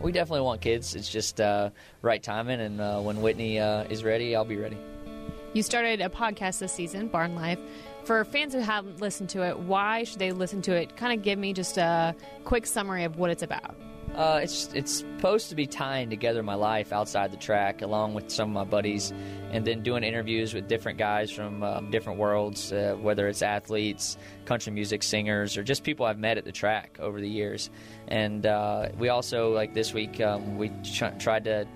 We 0.00 0.12
definitely 0.12 0.42
want 0.42 0.60
kids. 0.60 0.94
It's 0.94 1.08
just 1.08 1.40
uh, 1.40 1.70
right 2.00 2.22
timing, 2.22 2.60
and 2.60 2.80
uh, 2.80 3.00
when 3.00 3.20
Whitney 3.22 3.58
is 3.58 4.04
ready, 4.04 4.34
I'll 4.34 4.44
be 4.44 4.56
ready. 4.56 4.78
You 5.52 5.62
started 5.62 6.00
a 6.00 6.08
podcast 6.08 6.60
this 6.60 6.72
season, 6.72 7.08
Barn 7.08 7.34
Life. 7.34 7.58
For 8.04 8.24
fans 8.24 8.52
who 8.52 8.60
haven't 8.60 9.00
listened 9.00 9.28
to 9.30 9.42
it, 9.42 9.58
why 9.58 10.04
should 10.04 10.18
they 10.18 10.32
listen 10.32 10.60
to 10.62 10.72
it? 10.72 10.96
Kind 10.96 11.16
of 11.16 11.22
give 11.22 11.38
me 11.38 11.52
just 11.52 11.76
a 11.76 12.16
quick 12.44 12.66
summary 12.66 13.04
of 13.04 13.16
what 13.16 13.30
it's 13.30 13.42
about. 13.42 13.76
Uh, 14.16 14.40
it's 14.42 14.68
it's 14.74 14.92
supposed 14.98 15.48
to 15.48 15.54
be 15.54 15.66
tying 15.66 16.10
together 16.10 16.42
my 16.42 16.54
life 16.54 16.92
outside 16.92 17.32
the 17.32 17.36
track, 17.38 17.80
along 17.80 18.12
with 18.12 18.30
some 18.30 18.50
of 18.50 18.54
my 18.54 18.70
buddies, 18.70 19.10
and 19.52 19.66
then 19.66 19.82
doing 19.82 20.04
interviews 20.04 20.52
with 20.52 20.68
different 20.68 20.98
guys 20.98 21.30
from 21.30 21.62
um, 21.62 21.90
different 21.90 22.18
worlds, 22.18 22.72
uh, 22.72 22.94
whether 23.00 23.26
it's 23.26 23.40
athletes, 23.40 24.18
country 24.44 24.70
music 24.70 25.02
singers, 25.02 25.56
or 25.56 25.62
just 25.62 25.82
people 25.82 26.04
I've 26.04 26.18
met 26.18 26.36
at 26.36 26.44
the 26.44 26.52
track 26.52 26.98
over 27.00 27.22
the 27.22 27.28
years. 27.28 27.70
And 28.08 28.44
uh, 28.44 28.88
we 28.98 29.08
also 29.08 29.54
like 29.54 29.72
this 29.72 29.94
week 29.94 30.20
um, 30.20 30.58
we 30.58 30.68
ch- 30.82 31.04
tried 31.18 31.44
to 31.44 31.66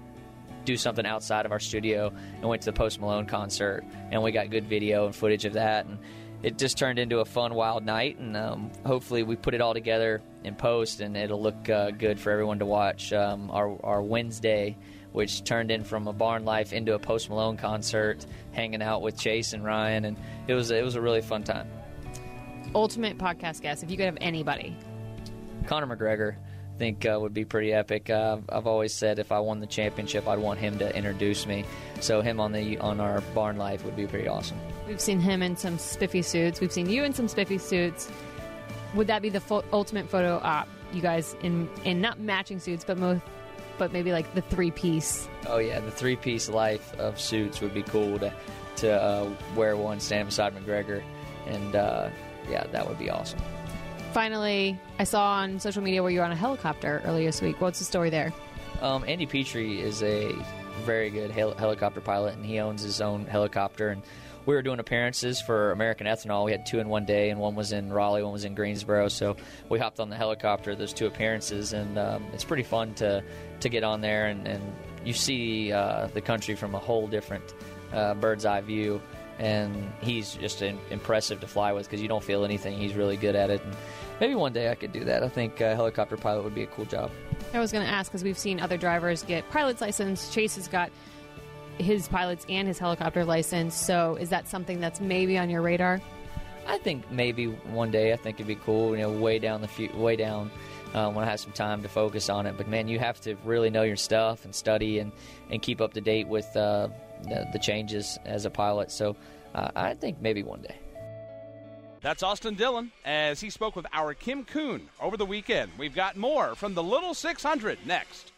do 0.66 0.76
something 0.76 1.06
outside 1.06 1.46
of 1.46 1.52
our 1.52 1.60
studio 1.60 2.12
and 2.34 2.44
went 2.44 2.60
to 2.60 2.66
the 2.66 2.76
Post 2.76 3.00
Malone 3.00 3.24
concert, 3.24 3.82
and 4.10 4.22
we 4.22 4.30
got 4.30 4.50
good 4.50 4.66
video 4.66 5.06
and 5.06 5.16
footage 5.16 5.46
of 5.46 5.54
that, 5.54 5.86
and 5.86 5.98
it 6.46 6.58
just 6.58 6.78
turned 6.78 7.00
into 7.00 7.18
a 7.18 7.24
fun, 7.24 7.54
wild 7.54 7.84
night, 7.84 8.20
and 8.20 8.36
um, 8.36 8.70
hopefully 8.86 9.24
we 9.24 9.34
put 9.34 9.52
it 9.52 9.60
all 9.60 9.74
together 9.74 10.22
in 10.44 10.54
post, 10.54 11.00
and 11.00 11.16
it'll 11.16 11.42
look 11.42 11.68
uh, 11.68 11.90
good 11.90 12.20
for 12.20 12.30
everyone 12.30 12.60
to 12.60 12.64
watch. 12.64 13.12
Um, 13.12 13.50
our 13.50 13.76
our 13.82 14.00
Wednesday, 14.00 14.76
which 15.10 15.42
turned 15.42 15.72
in 15.72 15.82
from 15.82 16.06
a 16.06 16.12
barn 16.12 16.44
life 16.44 16.72
into 16.72 16.94
a 16.94 17.00
Post 17.00 17.30
Malone 17.30 17.56
concert, 17.56 18.24
hanging 18.52 18.80
out 18.80 19.02
with 19.02 19.18
Chase 19.18 19.54
and 19.54 19.64
Ryan, 19.64 20.04
and 20.04 20.16
it 20.46 20.54
was 20.54 20.70
it 20.70 20.84
was 20.84 20.94
a 20.94 21.00
really 21.00 21.20
fun 21.20 21.42
time. 21.42 21.68
Ultimate 22.76 23.18
podcast 23.18 23.60
guest, 23.60 23.82
if 23.82 23.90
you 23.90 23.96
could 23.96 24.06
have 24.06 24.18
anybody. 24.20 24.76
Conor 25.66 25.96
McGregor 25.96 26.36
think 26.78 27.04
uh, 27.06 27.18
would 27.20 27.34
be 27.34 27.44
pretty 27.44 27.72
epic. 27.72 28.10
Uh, 28.10 28.38
I've 28.48 28.66
always 28.66 28.94
said 28.94 29.18
if 29.18 29.32
I 29.32 29.40
won 29.40 29.60
the 29.60 29.66
championship, 29.66 30.28
I'd 30.28 30.38
want 30.38 30.58
him 30.58 30.78
to 30.78 30.96
introduce 30.96 31.46
me. 31.46 31.64
So 32.00 32.20
him 32.20 32.40
on 32.40 32.52
the 32.52 32.78
on 32.78 33.00
our 33.00 33.20
barn 33.34 33.56
life 33.56 33.84
would 33.84 33.96
be 33.96 34.06
pretty 34.06 34.28
awesome. 34.28 34.58
We've 34.86 35.00
seen 35.00 35.20
him 35.20 35.42
in 35.42 35.56
some 35.56 35.78
spiffy 35.78 36.22
suits. 36.22 36.60
We've 36.60 36.72
seen 36.72 36.88
you 36.88 37.04
in 37.04 37.12
some 37.12 37.28
spiffy 37.28 37.58
suits. 37.58 38.10
Would 38.94 39.08
that 39.08 39.22
be 39.22 39.30
the 39.30 39.40
fo- 39.40 39.64
ultimate 39.72 40.08
photo 40.08 40.40
op? 40.42 40.68
You 40.92 41.02
guys 41.02 41.34
in 41.42 41.68
in 41.84 42.00
not 42.00 42.20
matching 42.20 42.60
suits, 42.60 42.84
but 42.84 42.98
most, 42.98 43.22
but 43.78 43.92
maybe 43.92 44.12
like 44.12 44.32
the 44.34 44.42
three 44.42 44.70
piece. 44.70 45.28
Oh 45.46 45.58
yeah, 45.58 45.80
the 45.80 45.90
three 45.90 46.16
piece 46.16 46.48
life 46.48 46.94
of 46.98 47.20
suits 47.20 47.60
would 47.60 47.74
be 47.74 47.82
cool 47.82 48.18
to 48.20 48.32
to 48.76 48.92
uh, 48.92 49.30
wear 49.54 49.76
one, 49.76 50.00
stand 50.00 50.28
beside 50.28 50.54
McGregor, 50.54 51.02
and 51.46 51.74
uh, 51.74 52.10
yeah, 52.48 52.66
that 52.68 52.86
would 52.86 52.98
be 52.98 53.10
awesome 53.10 53.40
finally, 54.16 54.80
I 54.98 55.04
saw 55.04 55.32
on 55.32 55.60
social 55.60 55.82
media 55.82 56.02
where 56.02 56.10
you 56.10 56.20
were 56.20 56.24
on 56.24 56.32
a 56.32 56.36
helicopter 56.36 57.02
earlier 57.04 57.26
this 57.28 57.42
week. 57.42 57.60
What's 57.60 57.80
the 57.80 57.84
story 57.84 58.08
there? 58.08 58.32
Um, 58.80 59.04
Andy 59.06 59.26
Petree 59.26 59.78
is 59.78 60.02
a 60.02 60.34
very 60.86 61.10
good 61.10 61.30
hel- 61.30 61.54
helicopter 61.54 62.00
pilot, 62.00 62.34
and 62.34 62.42
he 62.42 62.58
owns 62.58 62.82
his 62.82 63.02
own 63.02 63.26
helicopter. 63.26 63.90
And 63.90 64.00
we 64.46 64.54
were 64.54 64.62
doing 64.62 64.78
appearances 64.78 65.42
for 65.42 65.70
American 65.70 66.06
Ethanol. 66.06 66.46
We 66.46 66.52
had 66.52 66.64
two 66.64 66.78
in 66.78 66.88
one 66.88 67.04
day, 67.04 67.28
and 67.28 67.38
one 67.38 67.54
was 67.54 67.72
in 67.72 67.92
Raleigh, 67.92 68.22
one 68.22 68.32
was 68.32 68.46
in 68.46 68.54
Greensboro. 68.54 69.08
So 69.08 69.36
we 69.68 69.78
hopped 69.78 70.00
on 70.00 70.08
the 70.08 70.16
helicopter 70.16 70.74
those 70.74 70.94
two 70.94 71.06
appearances, 71.06 71.74
and 71.74 71.98
um, 71.98 72.24
it's 72.32 72.44
pretty 72.44 72.62
fun 72.62 72.94
to 72.94 73.22
to 73.60 73.68
get 73.68 73.84
on 73.84 74.00
there 74.00 74.28
and, 74.28 74.46
and 74.48 74.62
you 75.04 75.12
see 75.12 75.72
uh, 75.72 76.08
the 76.14 76.20
country 76.22 76.54
from 76.54 76.74
a 76.74 76.78
whole 76.78 77.06
different 77.06 77.54
uh, 77.92 78.14
bird's 78.14 78.46
eye 78.46 78.62
view. 78.62 79.02
And 79.38 79.92
he's 80.00 80.34
just 80.34 80.62
impressive 80.62 81.40
to 81.40 81.46
fly 81.46 81.72
with 81.72 81.84
because 81.86 82.00
you 82.00 82.08
don't 82.08 82.24
feel 82.24 82.42
anything. 82.42 82.78
He's 82.78 82.94
really 82.94 83.18
good 83.18 83.36
at 83.36 83.50
it. 83.50 83.62
And 83.62 83.76
maybe 84.20 84.34
one 84.34 84.52
day 84.52 84.70
I 84.70 84.74
could 84.74 84.92
do 84.92 85.04
that. 85.04 85.22
I 85.22 85.28
think 85.28 85.60
a 85.60 85.74
helicopter 85.74 86.16
pilot 86.16 86.44
would 86.44 86.54
be 86.54 86.62
a 86.62 86.66
cool 86.68 86.84
job. 86.84 87.10
I 87.52 87.60
was 87.60 87.72
going 87.72 87.84
to 87.84 87.90
ask 87.90 88.10
because 88.10 88.24
we've 88.24 88.38
seen 88.38 88.60
other 88.60 88.76
drivers 88.76 89.22
get 89.22 89.48
pilot's 89.50 89.80
license. 89.80 90.32
Chase 90.32 90.56
has 90.56 90.68
got 90.68 90.90
his 91.78 92.08
pilot's 92.08 92.46
and 92.48 92.66
his 92.66 92.78
helicopter 92.78 93.24
license. 93.24 93.74
So 93.74 94.16
is 94.16 94.30
that 94.30 94.48
something 94.48 94.80
that's 94.80 95.00
maybe 95.00 95.38
on 95.38 95.50
your 95.50 95.62
radar? 95.62 96.00
I 96.66 96.78
think 96.78 97.10
maybe 97.10 97.46
one 97.46 97.90
day. 97.90 98.12
I 98.12 98.16
think 98.16 98.36
it'd 98.36 98.48
be 98.48 98.56
cool. 98.56 98.96
You 98.96 99.02
know, 99.02 99.10
way 99.12 99.38
down 99.38 99.60
the 99.60 99.68
few, 99.68 99.90
way 99.94 100.16
down 100.16 100.50
um, 100.94 101.14
when 101.14 101.24
I 101.24 101.30
have 101.30 101.40
some 101.40 101.52
time 101.52 101.82
to 101.82 101.88
focus 101.88 102.28
on 102.28 102.46
it. 102.46 102.56
But 102.56 102.68
man, 102.68 102.88
you 102.88 102.98
have 102.98 103.20
to 103.22 103.36
really 103.44 103.70
know 103.70 103.82
your 103.82 103.96
stuff 103.96 104.44
and 104.44 104.54
study 104.54 104.98
and 104.98 105.12
and 105.50 105.62
keep 105.62 105.80
up 105.80 105.92
to 105.94 106.00
date 106.00 106.26
with 106.26 106.56
uh, 106.56 106.88
the, 107.22 107.46
the, 107.52 107.58
changes 107.58 108.18
as 108.24 108.44
a 108.44 108.50
pilot. 108.50 108.90
So 108.90 109.16
uh, 109.54 109.70
I 109.76 109.94
think 109.94 110.20
maybe 110.20 110.42
one 110.42 110.62
day. 110.62 110.76
That's 112.06 112.22
Austin 112.22 112.54
Dillon 112.54 112.92
as 113.04 113.40
he 113.40 113.50
spoke 113.50 113.74
with 113.74 113.84
our 113.92 114.14
Kim 114.14 114.44
Coon 114.44 114.90
over 115.00 115.16
the 115.16 115.26
weekend. 115.26 115.72
We've 115.76 115.92
got 115.92 116.16
more 116.16 116.54
from 116.54 116.72
the 116.72 116.80
Little 116.80 117.14
600 117.14 117.84
next. 117.84 118.30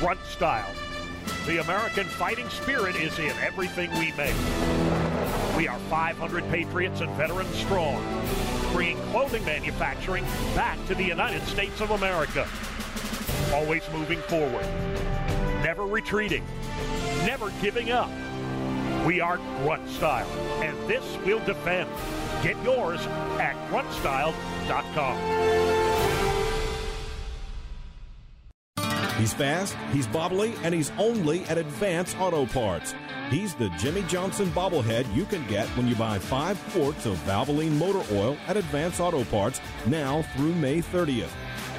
Grunt 0.00 0.18
style. 0.24 0.72
The 1.44 1.60
American 1.60 2.06
fighting 2.06 2.48
spirit 2.48 2.96
is 2.96 3.18
in 3.18 3.32
everything 3.42 3.90
we 3.98 4.12
make. 4.12 4.34
We 5.54 5.68
are 5.68 5.78
500 5.90 6.48
patriots 6.48 7.02
and 7.02 7.10
veterans 7.12 7.54
strong. 7.54 8.02
bringing 8.72 8.96
clothing 9.10 9.44
manufacturing 9.44 10.24
back 10.54 10.78
to 10.86 10.94
the 10.94 11.04
United 11.04 11.42
States 11.42 11.82
of 11.82 11.90
America. 11.90 12.48
Always 13.52 13.82
moving 13.92 14.20
forward, 14.20 14.64
never 15.62 15.84
retreating, 15.84 16.46
never 17.26 17.50
giving 17.60 17.90
up. 17.90 18.08
We 19.06 19.20
are 19.20 19.38
Grunt 19.62 19.88
Style, 19.88 20.28
and 20.62 20.76
this 20.88 21.04
we'll 21.24 21.44
defend. 21.44 21.88
Get 22.42 22.56
yours 22.62 23.00
at 23.38 23.54
gruntstyle.com. 23.70 25.16
He's 29.18 29.32
fast, 29.32 29.76
he's 29.92 30.06
bobbly, 30.06 30.56
and 30.62 30.72
he's 30.72 30.92
only 30.96 31.42
at 31.44 31.58
Advance 31.58 32.14
Auto 32.20 32.46
Parts. 32.46 32.94
He's 33.30 33.52
the 33.54 33.68
Jimmie 33.70 34.04
Johnson 34.04 34.48
bobblehead 34.50 35.12
you 35.14 35.24
can 35.24 35.44
get 35.48 35.66
when 35.76 35.88
you 35.88 35.96
buy 35.96 36.18
five 36.18 36.58
quarts 36.72 37.04
of 37.04 37.16
Valvoline 37.26 37.72
motor 37.72 38.02
oil 38.14 38.36
at 38.46 38.56
Advance 38.56 39.00
Auto 39.00 39.24
Parts 39.24 39.60
now 39.86 40.22
through 40.36 40.54
May 40.54 40.80
30th. 40.80 41.30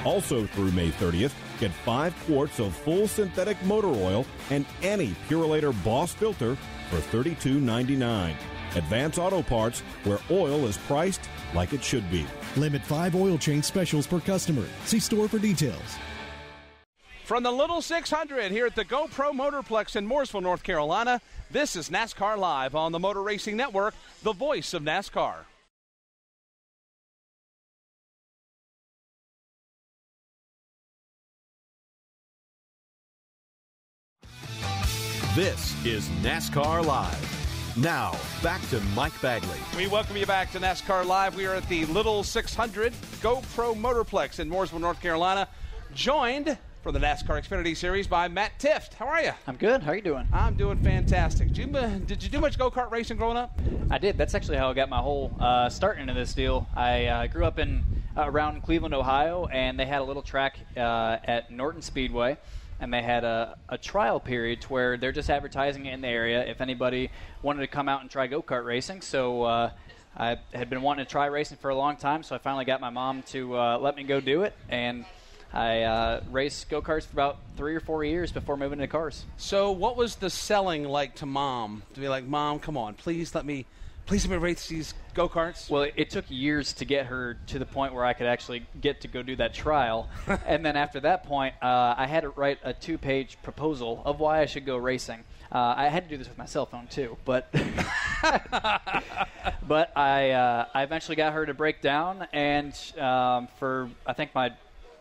Also 0.04 0.46
through 0.46 0.70
May 0.72 0.90
30th, 0.90 1.32
get 1.58 1.70
five 1.70 2.14
quarts 2.26 2.60
of 2.60 2.74
full 2.74 3.08
synthetic 3.08 3.60
motor 3.64 3.88
oil 3.88 4.26
and 4.50 4.66
any 4.82 5.08
Purolator 5.28 5.72
Boss 5.82 6.12
filter 6.12 6.56
for 6.90 6.96
$32.99. 6.96 8.34
Advance 8.76 9.18
Auto 9.18 9.42
Parts, 9.42 9.80
where 10.04 10.18
oil 10.30 10.66
is 10.66 10.76
priced 10.76 11.22
like 11.54 11.72
it 11.72 11.82
should 11.82 12.08
be. 12.10 12.26
Limit 12.56 12.82
five 12.82 13.14
oil 13.14 13.38
change 13.38 13.64
specials 13.64 14.06
per 14.06 14.20
customer. 14.20 14.66
See 14.84 15.00
store 15.00 15.28
for 15.28 15.38
details. 15.38 15.98
From 17.24 17.44
the 17.44 17.52
Little 17.52 17.80
600 17.80 18.50
here 18.50 18.66
at 18.66 18.74
the 18.74 18.84
GoPro 18.84 19.30
Motorplex 19.30 19.94
in 19.94 20.08
Mooresville, 20.08 20.42
North 20.42 20.64
Carolina, 20.64 21.20
this 21.52 21.76
is 21.76 21.88
NASCAR 21.88 22.36
Live 22.36 22.74
on 22.74 22.90
the 22.90 22.98
Motor 22.98 23.22
Racing 23.22 23.56
Network, 23.56 23.94
the 24.24 24.32
voice 24.32 24.74
of 24.74 24.82
NASCAR. 24.82 25.44
This 35.36 35.76
is 35.86 36.08
NASCAR 36.24 36.84
Live. 36.84 37.76
Now, 37.76 38.18
back 38.42 38.60
to 38.70 38.80
Mike 38.96 39.12
Bagley. 39.22 39.60
We 39.76 39.86
welcome 39.86 40.16
you 40.16 40.26
back 40.26 40.50
to 40.50 40.58
NASCAR 40.58 41.06
Live. 41.06 41.36
We 41.36 41.46
are 41.46 41.54
at 41.54 41.68
the 41.68 41.86
Little 41.86 42.24
600 42.24 42.92
GoPro 42.92 43.80
Motorplex 43.80 44.40
in 44.40 44.50
Mooresville, 44.50 44.80
North 44.80 45.00
Carolina, 45.00 45.46
joined 45.94 46.58
for 46.82 46.90
the 46.90 46.98
NASCAR 46.98 47.40
Xfinity 47.46 47.76
Series 47.76 48.08
by 48.08 48.26
Matt 48.26 48.58
Tifft. 48.58 48.94
How 48.94 49.06
are 49.06 49.22
you? 49.22 49.30
I'm 49.46 49.54
good. 49.54 49.84
How 49.84 49.92
are 49.92 49.94
you 49.94 50.02
doing? 50.02 50.26
I'm 50.32 50.54
doing 50.54 50.78
fantastic. 50.78 51.52
Did 51.52 51.58
you, 51.58 51.78
uh, 51.78 51.98
did 52.06 52.24
you 52.24 52.28
do 52.28 52.40
much 52.40 52.58
go 52.58 52.68
kart 52.68 52.90
racing 52.90 53.16
growing 53.16 53.36
up? 53.36 53.56
I 53.88 53.98
did. 53.98 54.18
That's 54.18 54.34
actually 54.34 54.56
how 54.56 54.68
I 54.68 54.74
got 54.74 54.88
my 54.88 54.98
whole 54.98 55.32
uh, 55.38 55.68
start 55.68 55.98
into 55.98 56.12
this 56.12 56.34
deal. 56.34 56.66
I 56.74 57.06
uh, 57.06 57.26
grew 57.28 57.44
up 57.44 57.60
in 57.60 57.84
uh, 58.16 58.28
around 58.28 58.62
Cleveland, 58.64 58.94
Ohio, 58.94 59.46
and 59.46 59.78
they 59.78 59.86
had 59.86 60.00
a 60.00 60.04
little 60.04 60.22
track 60.22 60.58
uh, 60.76 61.18
at 61.22 61.52
Norton 61.52 61.82
Speedway. 61.82 62.36
And 62.80 62.92
they 62.92 63.02
had 63.02 63.24
a, 63.24 63.56
a 63.68 63.78
trial 63.78 64.20
period 64.20 64.64
where 64.64 64.96
they're 64.96 65.12
just 65.12 65.28
advertising 65.30 65.86
it 65.86 65.94
in 65.94 66.00
the 66.00 66.08
area 66.08 66.44
if 66.46 66.60
anybody 66.60 67.10
wanted 67.42 67.60
to 67.60 67.66
come 67.66 67.88
out 67.88 68.00
and 68.00 68.10
try 68.10 68.26
go 68.26 68.42
kart 68.42 68.64
racing. 68.64 69.02
So 69.02 69.42
uh, 69.42 69.70
I 70.16 70.38
had 70.52 70.70
been 70.70 70.82
wanting 70.82 71.04
to 71.04 71.10
try 71.10 71.26
racing 71.26 71.58
for 71.58 71.70
a 71.70 71.74
long 71.74 71.96
time, 71.96 72.22
so 72.22 72.34
I 72.34 72.38
finally 72.38 72.64
got 72.64 72.80
my 72.80 72.90
mom 72.90 73.22
to 73.28 73.54
let 73.54 73.96
me 73.96 74.02
go 74.02 74.20
do 74.20 74.42
it. 74.42 74.54
And 74.68 75.04
I 75.52 75.82
uh, 75.82 76.20
raced 76.30 76.68
go 76.68 76.80
karts 76.80 77.06
for 77.06 77.12
about 77.12 77.38
three 77.56 77.74
or 77.74 77.80
four 77.80 78.04
years 78.04 78.30
before 78.30 78.56
moving 78.56 78.78
into 78.78 78.90
cars. 78.90 79.24
So, 79.36 79.72
what 79.72 79.96
was 79.96 80.16
the 80.16 80.30
selling 80.30 80.84
like 80.84 81.16
to 81.16 81.26
mom? 81.26 81.82
To 81.94 82.00
be 82.00 82.08
like, 82.08 82.24
Mom, 82.24 82.60
come 82.60 82.76
on, 82.76 82.94
please 82.94 83.34
let 83.34 83.44
me, 83.44 83.66
please 84.10 84.26
let 84.26 84.32
me 84.32 84.38
race 84.38 84.66
these 84.66 84.92
go 85.14 85.28
karts. 85.28 85.70
Well, 85.70 85.82
it, 85.82 85.94
it 85.94 86.10
took 86.10 86.24
years 86.28 86.72
to 86.72 86.84
get 86.84 87.06
her 87.06 87.38
to 87.46 87.60
the 87.60 87.64
point 87.64 87.94
where 87.94 88.04
I 88.04 88.12
could 88.12 88.26
actually 88.26 88.66
get 88.80 89.02
to 89.02 89.08
go 89.08 89.22
do 89.22 89.36
that 89.36 89.54
trial, 89.54 90.08
and 90.46 90.66
then 90.66 90.76
after 90.76 90.98
that 90.98 91.22
point, 91.22 91.54
uh, 91.62 91.94
I 91.96 92.08
had 92.08 92.22
to 92.22 92.30
write 92.30 92.58
a 92.64 92.72
two-page 92.72 93.38
proposal 93.44 94.02
of 94.04 94.18
why 94.18 94.40
I 94.40 94.46
should 94.46 94.66
go 94.66 94.76
racing. 94.76 95.20
Uh, 95.52 95.74
I 95.76 95.90
had 95.90 96.02
to 96.02 96.10
do 96.10 96.16
this 96.16 96.26
with 96.26 96.38
my 96.38 96.46
cell 96.46 96.66
phone 96.66 96.88
too, 96.88 97.18
but 97.24 97.52
but 99.68 99.96
I 99.96 100.32
uh, 100.32 100.64
I 100.74 100.82
eventually 100.82 101.14
got 101.14 101.32
her 101.32 101.46
to 101.46 101.54
break 101.54 101.80
down, 101.80 102.26
and 102.32 102.74
um, 102.98 103.46
for 103.60 103.90
I 104.04 104.12
think 104.12 104.34
my 104.34 104.50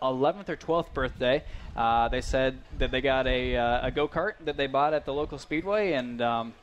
11th 0.04 0.50
or 0.50 0.56
12th 0.56 0.94
birthday, 0.94 1.44
uh, 1.76 2.10
they 2.10 2.22
said 2.22 2.60
that 2.78 2.92
they 2.92 3.02
got 3.02 3.26
a, 3.26 3.58
uh, 3.58 3.88
a 3.88 3.92
go 3.92 4.08
kart 4.08 4.34
that 4.46 4.56
they 4.56 4.68
bought 4.68 4.94
at 4.94 5.06
the 5.06 5.16
local 5.16 5.40
speedway, 5.40 5.94
and 5.94 6.22
um, 6.22 6.54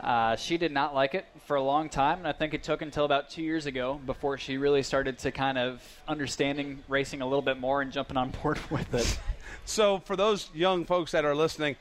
uh, 0.00 0.36
she 0.36 0.58
did 0.58 0.72
not 0.72 0.94
like 0.94 1.14
it 1.14 1.26
for 1.46 1.56
a 1.56 1.62
long 1.62 1.88
time. 1.88 2.18
And 2.18 2.26
I 2.26 2.32
think 2.32 2.54
it 2.54 2.62
took 2.62 2.82
until 2.82 3.04
about 3.04 3.30
two 3.30 3.42
years 3.42 3.66
ago 3.66 4.00
before 4.04 4.38
she 4.38 4.56
really 4.56 4.82
started 4.82 5.18
to 5.18 5.30
kind 5.30 5.58
of 5.58 5.82
understanding 6.08 6.82
racing 6.88 7.22
a 7.22 7.24
little 7.24 7.42
bit 7.42 7.58
more 7.58 7.82
and 7.82 7.92
jumping 7.92 8.16
on 8.16 8.30
board 8.42 8.58
with 8.70 8.92
it. 8.94 9.18
so, 9.64 9.98
for 10.00 10.16
those 10.16 10.50
young 10.54 10.84
folks 10.84 11.12
that 11.12 11.24
are 11.24 11.34
listening, 11.34 11.76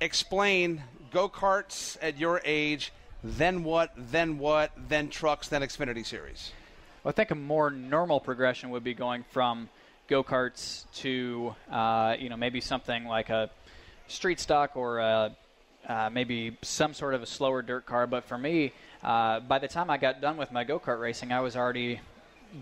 explain 0.00 0.82
go 1.10 1.28
karts 1.28 1.96
at 2.02 2.18
your 2.18 2.42
age, 2.44 2.92
then 3.22 3.64
what, 3.64 3.92
then 3.96 4.38
what, 4.38 4.72
then 4.88 5.08
trucks, 5.08 5.48
then 5.48 5.62
Xfinity 5.62 6.04
Series. 6.04 6.52
Well, 7.02 7.10
I 7.10 7.12
think 7.12 7.30
a 7.30 7.34
more 7.34 7.70
normal 7.70 8.20
progression 8.20 8.70
would 8.70 8.84
be 8.84 8.94
going 8.94 9.24
from 9.30 9.68
go 10.08 10.22
karts 10.22 10.84
to 10.94 11.54
uh, 11.70 12.16
you 12.18 12.28
know 12.28 12.36
maybe 12.36 12.60
something 12.60 13.06
like 13.06 13.30
a 13.30 13.50
street 14.08 14.40
stock 14.40 14.76
or 14.76 14.98
a, 14.98 15.36
uh, 15.88 16.10
maybe 16.12 16.56
some 16.62 16.92
sort 16.94 17.14
of 17.14 17.22
a 17.22 17.26
slower 17.26 17.62
dirt 17.62 17.86
car. 17.86 18.06
But 18.06 18.24
for 18.24 18.38
me, 18.38 18.72
uh, 19.02 19.40
by 19.40 19.58
the 19.58 19.68
time 19.68 19.90
I 19.90 19.96
got 19.98 20.20
done 20.20 20.36
with 20.36 20.52
my 20.52 20.64
go 20.64 20.78
kart 20.78 21.00
racing, 21.00 21.32
I 21.32 21.40
was 21.40 21.56
already 21.56 22.00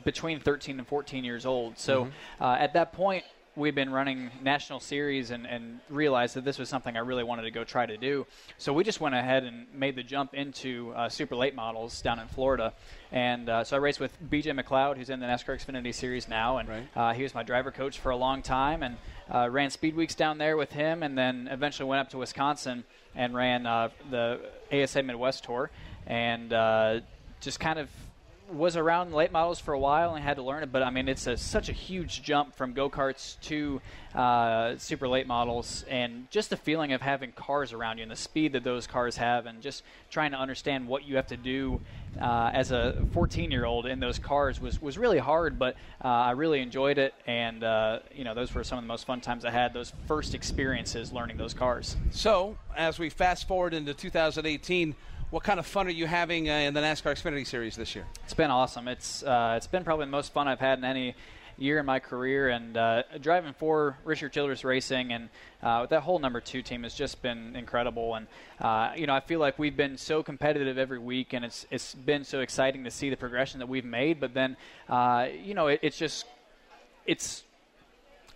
between 0.04 0.40
13 0.40 0.78
and 0.78 0.88
14 0.88 1.24
years 1.24 1.46
old. 1.46 1.78
So 1.78 2.04
Mm-hmm. 2.04 2.42
uh, 2.44 2.56
at 2.56 2.72
that 2.74 2.92
point, 2.92 3.24
we'd 3.56 3.74
been 3.76 3.90
running 3.90 4.32
national 4.42 4.80
series 4.80 5.30
and, 5.30 5.46
and 5.46 5.78
realized 5.88 6.34
that 6.34 6.44
this 6.44 6.58
was 6.58 6.68
something 6.68 6.96
I 6.96 7.00
really 7.00 7.22
wanted 7.22 7.42
to 7.42 7.52
go 7.52 7.62
try 7.62 7.86
to 7.86 7.96
do. 7.96 8.26
So 8.58 8.72
we 8.72 8.82
just 8.82 9.00
went 9.00 9.14
ahead 9.14 9.44
and 9.44 9.66
made 9.72 9.94
the 9.94 10.02
jump 10.02 10.34
into 10.34 10.92
uh, 10.96 11.08
super 11.08 11.36
late 11.36 11.54
models 11.54 12.02
down 12.02 12.18
in 12.18 12.26
Florida. 12.26 12.72
And 13.12 13.48
uh, 13.48 13.62
so 13.62 13.76
I 13.76 13.78
raced 13.78 14.00
with 14.00 14.10
BJ 14.28 14.60
McLeod, 14.60 14.96
who's 14.96 15.08
in 15.08 15.20
the 15.20 15.26
NASCAR 15.26 15.54
Xfinity 15.64 15.94
Series 15.94 16.28
now, 16.28 16.58
and 16.58 16.68
uh, 16.96 17.12
he 17.12 17.22
was 17.22 17.32
my 17.32 17.44
driver 17.44 17.70
coach 17.70 18.00
for 18.00 18.10
a 18.10 18.16
long 18.16 18.42
time, 18.42 18.82
and 18.82 18.96
uh, 19.32 19.48
ran 19.48 19.70
speed 19.70 19.94
weeks 19.94 20.16
down 20.16 20.38
there 20.38 20.56
with 20.56 20.72
him, 20.72 21.04
and 21.04 21.16
then 21.16 21.46
eventually 21.48 21.88
went 21.88 22.00
up 22.00 22.10
to 22.10 22.18
Wisconsin 22.18 22.82
and 23.14 23.34
ran 23.34 23.66
uh, 23.66 23.90
the 24.10 24.40
ASA 24.72 25.02
Midwest 25.02 25.44
Tour, 25.44 25.70
and 26.06 26.52
uh, 26.52 27.00
just 27.40 27.60
kind 27.60 27.78
of 27.78 27.88
was 28.52 28.76
around 28.76 29.12
late 29.12 29.32
models 29.32 29.58
for 29.58 29.72
a 29.72 29.78
while 29.78 30.14
and 30.14 30.22
had 30.22 30.36
to 30.36 30.42
learn 30.42 30.62
it, 30.62 30.70
but 30.70 30.82
I 30.82 30.90
mean, 30.90 31.08
it's 31.08 31.26
a, 31.26 31.36
such 31.36 31.68
a 31.68 31.72
huge 31.72 32.22
jump 32.22 32.54
from 32.54 32.72
go 32.72 32.90
karts 32.90 33.40
to 33.42 33.80
uh, 34.14 34.76
super 34.76 35.08
late 35.08 35.26
models, 35.26 35.84
and 35.88 36.30
just 36.30 36.50
the 36.50 36.56
feeling 36.56 36.92
of 36.92 37.00
having 37.00 37.32
cars 37.32 37.72
around 37.72 37.98
you 37.98 38.02
and 38.02 38.10
the 38.10 38.16
speed 38.16 38.52
that 38.52 38.62
those 38.62 38.86
cars 38.86 39.16
have, 39.16 39.46
and 39.46 39.62
just 39.62 39.82
trying 40.10 40.32
to 40.32 40.36
understand 40.36 40.86
what 40.86 41.04
you 41.04 41.16
have 41.16 41.26
to 41.28 41.36
do 41.36 41.80
uh, 42.20 42.50
as 42.52 42.70
a 42.70 43.04
14 43.12 43.50
year 43.50 43.64
old 43.64 43.86
in 43.86 43.98
those 43.98 44.18
cars 44.18 44.60
was, 44.60 44.80
was 44.80 44.98
really 44.98 45.18
hard, 45.18 45.58
but 45.58 45.74
uh, 46.04 46.08
I 46.08 46.30
really 46.32 46.60
enjoyed 46.60 46.98
it, 46.98 47.14
and 47.26 47.64
uh, 47.64 48.00
you 48.14 48.24
know, 48.24 48.34
those 48.34 48.54
were 48.54 48.62
some 48.62 48.78
of 48.78 48.84
the 48.84 48.88
most 48.88 49.06
fun 49.06 49.20
times 49.20 49.44
I 49.44 49.50
had. 49.50 49.72
Those 49.72 49.92
first 50.06 50.34
experiences 50.34 51.12
learning 51.12 51.38
those 51.38 51.54
cars. 51.54 51.96
So, 52.10 52.56
as 52.76 52.98
we 52.98 53.10
fast 53.10 53.48
forward 53.48 53.74
into 53.74 53.94
2018, 53.94 54.94
what 55.30 55.42
kind 55.42 55.58
of 55.58 55.66
fun 55.66 55.86
are 55.86 55.90
you 55.90 56.06
having 56.06 56.48
uh, 56.48 56.52
in 56.54 56.74
the 56.74 56.80
NASCAR 56.80 57.12
Xfinity 57.14 57.46
Series 57.46 57.76
this 57.76 57.94
year? 57.94 58.06
It's 58.24 58.34
been 58.34 58.50
awesome. 58.50 58.88
It's 58.88 59.22
uh, 59.22 59.54
it's 59.56 59.66
been 59.66 59.84
probably 59.84 60.06
the 60.06 60.10
most 60.10 60.32
fun 60.32 60.48
I've 60.48 60.60
had 60.60 60.78
in 60.78 60.84
any 60.84 61.14
year 61.56 61.78
in 61.78 61.86
my 61.86 62.00
career, 62.00 62.48
and 62.48 62.76
uh, 62.76 63.02
driving 63.20 63.52
for 63.52 63.96
Richard 64.04 64.32
Childress 64.32 64.64
Racing 64.64 65.12
and 65.12 65.28
uh, 65.62 65.86
that 65.86 66.00
whole 66.00 66.18
number 66.18 66.40
two 66.40 66.62
team 66.62 66.82
has 66.82 66.94
just 66.94 67.22
been 67.22 67.54
incredible. 67.54 68.14
And 68.16 68.26
uh, 68.60 68.92
you 68.96 69.06
know, 69.06 69.14
I 69.14 69.20
feel 69.20 69.40
like 69.40 69.58
we've 69.58 69.76
been 69.76 69.96
so 69.96 70.22
competitive 70.22 70.78
every 70.78 70.98
week, 70.98 71.32
and 71.32 71.44
it's 71.44 71.66
it's 71.70 71.94
been 71.94 72.24
so 72.24 72.40
exciting 72.40 72.84
to 72.84 72.90
see 72.90 73.10
the 73.10 73.16
progression 73.16 73.60
that 73.60 73.68
we've 73.68 73.84
made. 73.84 74.20
But 74.20 74.34
then, 74.34 74.56
uh, 74.88 75.28
you 75.42 75.54
know, 75.54 75.68
it, 75.68 75.80
it's 75.82 75.96
just 75.96 76.26
it's 77.06 77.44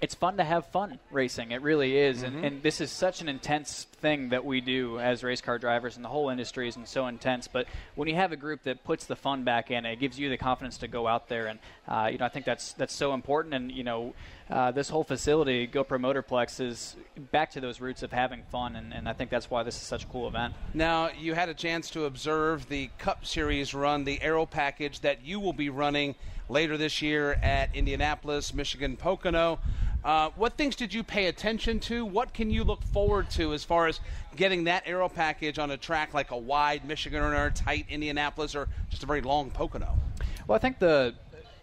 it's 0.01 0.15
fun 0.15 0.37
to 0.37 0.45
have 0.45 0.67
fun 0.67 1.01
racing. 1.11 1.51
It 1.51 1.61
really 1.61 1.99
is. 1.99 2.23
Mhm. 2.23 2.27
And, 2.27 2.45
and 2.45 2.63
this 2.63 2.81
is 2.81 2.93
such 2.93 3.21
an 3.21 3.29
intense 3.29 3.88
thing 4.01 4.31
that 4.31 4.45
we 4.45 4.61
do 4.61 4.99
as 5.01 5.23
race 5.23 5.41
car 5.41 5.59
drivers, 5.59 5.97
and 5.97 6.05
the 6.05 6.09
whole 6.09 6.29
industry 6.29 6.69
is 6.69 6.79
so 6.85 7.07
intense. 7.07 7.49
But 7.49 7.67
when 7.95 8.09
you 8.09 8.15
have 8.15 8.33
a 8.33 8.37
group 8.37 8.63
that 8.65 8.85
puts 8.85 9.07
the 9.07 9.17
fun 9.17 9.45
back 9.45 9.71
in, 9.71 9.85
it 9.85 10.01
gives 10.01 10.19
you 10.19 10.29
the 10.29 10.37
confidence 10.37 10.79
to 10.79 10.89
go 10.89 11.07
out 11.07 11.29
there. 11.29 11.47
And, 11.47 11.59
uh, 11.87 12.09
you 12.11 12.19
know, 12.19 12.25
I 12.25 12.29
think 12.29 12.47
that's, 12.47 12.73
that's 12.73 12.95
so 12.95 13.15
important. 13.15 13.55
And, 13.55 13.71
you 13.73 13.85
know, 13.85 14.15
uh, 14.51 14.71
this 14.71 14.89
whole 14.89 15.05
facility, 15.05 15.67
GoPro 15.69 15.99
Motorplex, 16.01 16.61
is 16.61 16.97
back 17.33 17.51
to 17.53 17.61
those 17.61 17.81
roots 17.81 18.03
of 18.03 18.13
having 18.13 18.43
fun. 18.51 18.77
And, 18.77 18.95
and 18.95 19.09
I 19.09 19.13
think 19.13 19.31
that's 19.31 19.51
why 19.51 19.63
this 19.63 19.77
is 19.77 19.83
such 19.83 20.05
a 20.05 20.07
cool 20.07 20.29
event. 20.29 20.55
Now, 20.75 21.11
you 21.11 21.35
had 21.35 21.49
a 21.49 21.55
chance 21.55 21.91
to 21.91 22.05
observe 22.05 22.69
the 22.69 22.91
Cup 22.99 23.27
Series 23.27 23.75
run, 23.75 24.05
the 24.05 24.21
Aero 24.23 24.47
package 24.47 25.01
that 25.01 25.25
you 25.25 25.41
will 25.41 25.53
be 25.53 25.69
running 25.69 26.15
later 26.49 26.79
this 26.79 27.03
year 27.03 27.33
at 27.43 27.75
Indianapolis, 27.75 28.55
Michigan, 28.55 28.97
Pocono. 28.97 29.59
Uh, 30.05 30.31
what 30.37 30.57
things 30.57 30.77
did 30.77 30.95
you 30.95 31.03
pay 31.03 31.27
attention 31.27 31.81
to? 31.81 32.05
What 32.05 32.33
can 32.33 32.51
you 32.51 32.65
look 32.65 32.83
forward 32.85 33.31
to 33.31 33.53
as 33.53 33.65
far 33.65 33.89
as 33.89 34.01
getting 34.37 34.65
that 34.65 34.85
Aero 34.87 35.09
package 35.09 35.59
on 35.59 35.71
a 35.73 35.77
track 35.77 36.15
like 36.15 36.31
a 36.31 36.37
wide 36.37 36.85
Michigan 36.85 37.21
or 37.21 37.51
tight 37.51 37.87
Indianapolis 37.89 38.55
or 38.55 38.69
just 38.91 39.03
a 39.03 39.07
very 39.07 39.21
long 39.21 39.51
Pocono? 39.51 39.97
Well, 40.47 40.57
I 40.57 40.59
think 40.59 40.79
the 40.79 41.15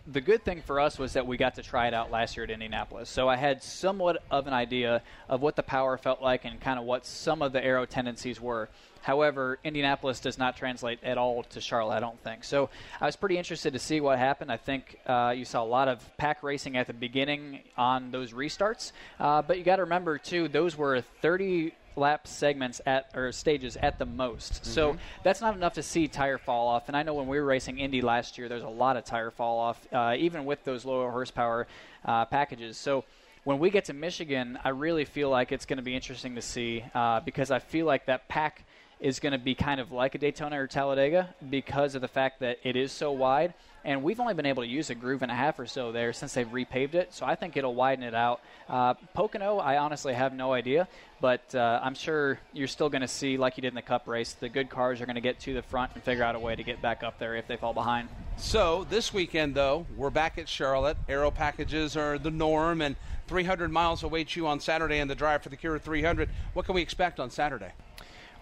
the 0.08 0.22
good 0.22 0.44
thing 0.46 0.62
for 0.62 0.80
us 0.80 1.00
was 1.00 1.14
that 1.14 1.26
we 1.26 1.36
got 1.36 1.56
to 1.56 1.64
try 1.64 1.88
it 1.88 1.94
out 1.94 2.12
last 2.12 2.38
year 2.38 2.44
at 2.44 2.52
Indianapolis. 2.52 3.10
So 3.10 3.28
I 3.28 3.36
had 3.36 3.64
somewhat 3.64 4.22
of 4.30 4.46
an 4.46 4.54
idea 4.54 5.02
of 5.28 5.42
what 5.42 5.56
the 5.56 5.64
power 5.64 5.98
felt 5.98 6.22
like 6.22 6.46
and 6.46 6.62
kind 6.62 6.78
of 6.78 6.86
what 6.86 7.08
some 7.08 7.42
of 7.42 7.54
the 7.54 7.64
aero 7.64 7.86
tendencies 7.86 8.40
were. 8.40 8.70
However, 9.16 9.60
Indianapolis 9.64 10.20
does 10.20 10.40
not 10.40 10.58
translate 10.58 10.98
at 11.04 11.20
all 11.20 11.44
to 11.44 11.62
Charlotte, 11.62 11.98
I 11.98 12.00
don't 12.00 12.20
think. 12.24 12.44
So 12.44 12.72
I 13.00 13.06
was 13.06 13.16
pretty 13.16 13.38
interested 13.38 13.74
to 13.74 13.78
see 13.80 14.02
what 14.02 14.18
happened. 14.18 14.52
I 14.52 14.58
think 14.58 14.98
uh, 15.06 15.32
you 15.38 15.46
saw 15.46 15.62
a 15.62 15.64
lot 15.64 15.88
of 15.88 16.18
pack 16.18 16.42
racing 16.42 16.76
at 16.76 16.88
the 16.88 16.94
beginning 16.94 17.60
on 17.78 18.10
those 18.10 18.34
restarts. 18.34 18.94
Uh, 19.20 19.44
but 19.44 19.60
you 19.60 19.64
got 19.64 19.76
to 19.76 19.84
remember, 19.84 20.18
too, 20.18 20.48
those 20.48 20.76
were 20.76 21.02
30 21.02 21.74
lap 21.96 22.26
segments 22.28 22.82
at 22.88 23.12
or 23.14 23.32
stages 23.32 23.78
at 23.78 24.00
the 24.00 24.08
most. 24.08 24.66
So 24.66 24.94
Mhm. 24.94 25.00
that's 25.22 25.40
not 25.40 25.56
enough 25.56 25.74
to 25.74 25.84
see 25.84 26.08
tire 26.08 26.40
fall 26.40 26.68
off. 26.68 26.88
And 26.88 26.98
I 26.98 27.04
know 27.04 27.14
when 27.14 27.28
we 27.28 27.40
were 27.40 27.46
racing 27.46 27.78
Indy 27.78 28.02
last 28.02 28.40
year, 28.40 28.50
there's 28.50 28.64
a 28.64 28.68
lot 28.68 28.98
of 28.98 29.06
tire 29.06 29.30
fall 29.30 29.60
off, 29.60 29.86
uh, 29.94 30.16
even 30.18 30.46
with 30.46 30.64
those 30.64 30.84
lower 30.84 31.12
horsepower 31.12 31.68
uh, 32.06 32.26
packages. 32.26 32.76
So 32.76 33.04
when 33.44 33.60
we 33.60 33.70
get 33.70 33.86
to 33.86 33.94
Michigan, 33.94 34.58
I 34.64 34.70
really 34.70 35.06
feel 35.06 35.30
like 35.30 35.52
it's 35.52 35.68
going 35.68 35.78
to 35.78 35.84
be 35.84 35.94
interesting 35.94 36.34
to 36.34 36.42
see 36.42 36.84
uh, 36.96 37.20
because 37.20 37.52
I 37.52 37.60
feel 37.60 37.86
like 37.86 38.08
that 38.08 38.28
pack 38.28 38.66
is 39.00 39.20
going 39.20 39.34
to 39.34 39.38
be 39.38 39.56
kind 39.56 39.80
of 39.80 39.92
like 39.92 40.16
a 40.16 40.18
Daytona 40.18 40.62
or 40.62 40.68
Talladega 40.68 41.34
because 41.50 41.96
of 41.96 42.02
the 42.02 42.08
fact 42.08 42.40
that 42.40 42.60
it 42.64 42.76
is 42.76 42.92
so 42.92 43.12
wide. 43.12 43.54
And 43.84 44.02
we've 44.02 44.20
only 44.20 44.34
been 44.34 44.48
able 44.48 44.64
to 44.64 44.70
use 44.70 44.90
a 44.90 44.96
groove 44.96 45.22
and 45.22 45.32
a 45.32 45.36
half 45.36 45.60
or 45.60 45.68
so 45.68 45.92
there 45.92 46.12
since 46.12 46.34
they've 46.34 46.48
repaved 46.48 46.96
it. 46.96 47.14
So 47.14 47.24
I 47.24 47.36
think 47.36 47.56
it'll 47.56 47.76
widen 47.76 48.04
it 48.04 48.16
out. 48.16 48.42
Uh, 48.68 48.96
Pocono, 49.14 49.60
I 49.60 49.78
honestly 49.78 50.14
have 50.16 50.34
no 50.34 50.54
idea. 50.54 50.88
But 51.22 51.54
uh, 51.54 51.80
I'm 51.84 51.94
sure 51.94 52.40
you're 52.52 52.68
still 52.68 52.90
going 52.90 53.02
to 53.02 53.08
see, 53.08 53.38
like 53.38 53.58
you 53.58 53.62
did 53.62 53.70
in 53.70 53.76
the 53.76 53.82
Cup 53.82 54.08
race, 54.08 54.34
the 54.34 54.50
good 54.50 54.70
cars 54.70 55.02
are 55.02 55.06
going 55.06 55.16
to 55.16 55.22
get 55.22 55.40
to 55.42 55.54
the 55.54 55.62
front 55.62 55.92
and 55.94 56.04
figure 56.04 56.24
out 56.24 56.36
a 56.36 56.40
way 56.40 56.56
to 56.56 56.64
get 56.64 56.82
back 56.82 57.04
up 57.04 57.20
there 57.20 57.36
if 57.36 57.48
they 57.48 57.58
fall 57.58 57.74
behind. 57.74 58.10
So 58.38 58.86
this 58.90 59.14
weekend, 59.14 59.56
though, 59.56 59.86
we're 59.96 60.10
back 60.10 60.38
at 60.38 60.50
Charlotte. 60.50 60.98
Aero 61.08 61.32
packages 61.32 61.96
are 61.96 62.18
the 62.18 62.32
norm, 62.32 62.82
and 62.82 62.96
300 63.28 63.72
miles 63.72 64.04
await 64.04 64.36
you 64.36 64.48
on 64.48 64.60
Saturday 64.60 65.00
in 65.00 65.08
the 65.08 65.16
drive 65.16 65.42
for 65.42 65.50
the 65.50 65.58
Cure 65.58 65.80
300. 65.80 66.30
What 66.54 66.66
can 66.66 66.76
we 66.76 66.82
expect 66.82 67.20
on 67.20 67.30
Saturday? 67.30 67.72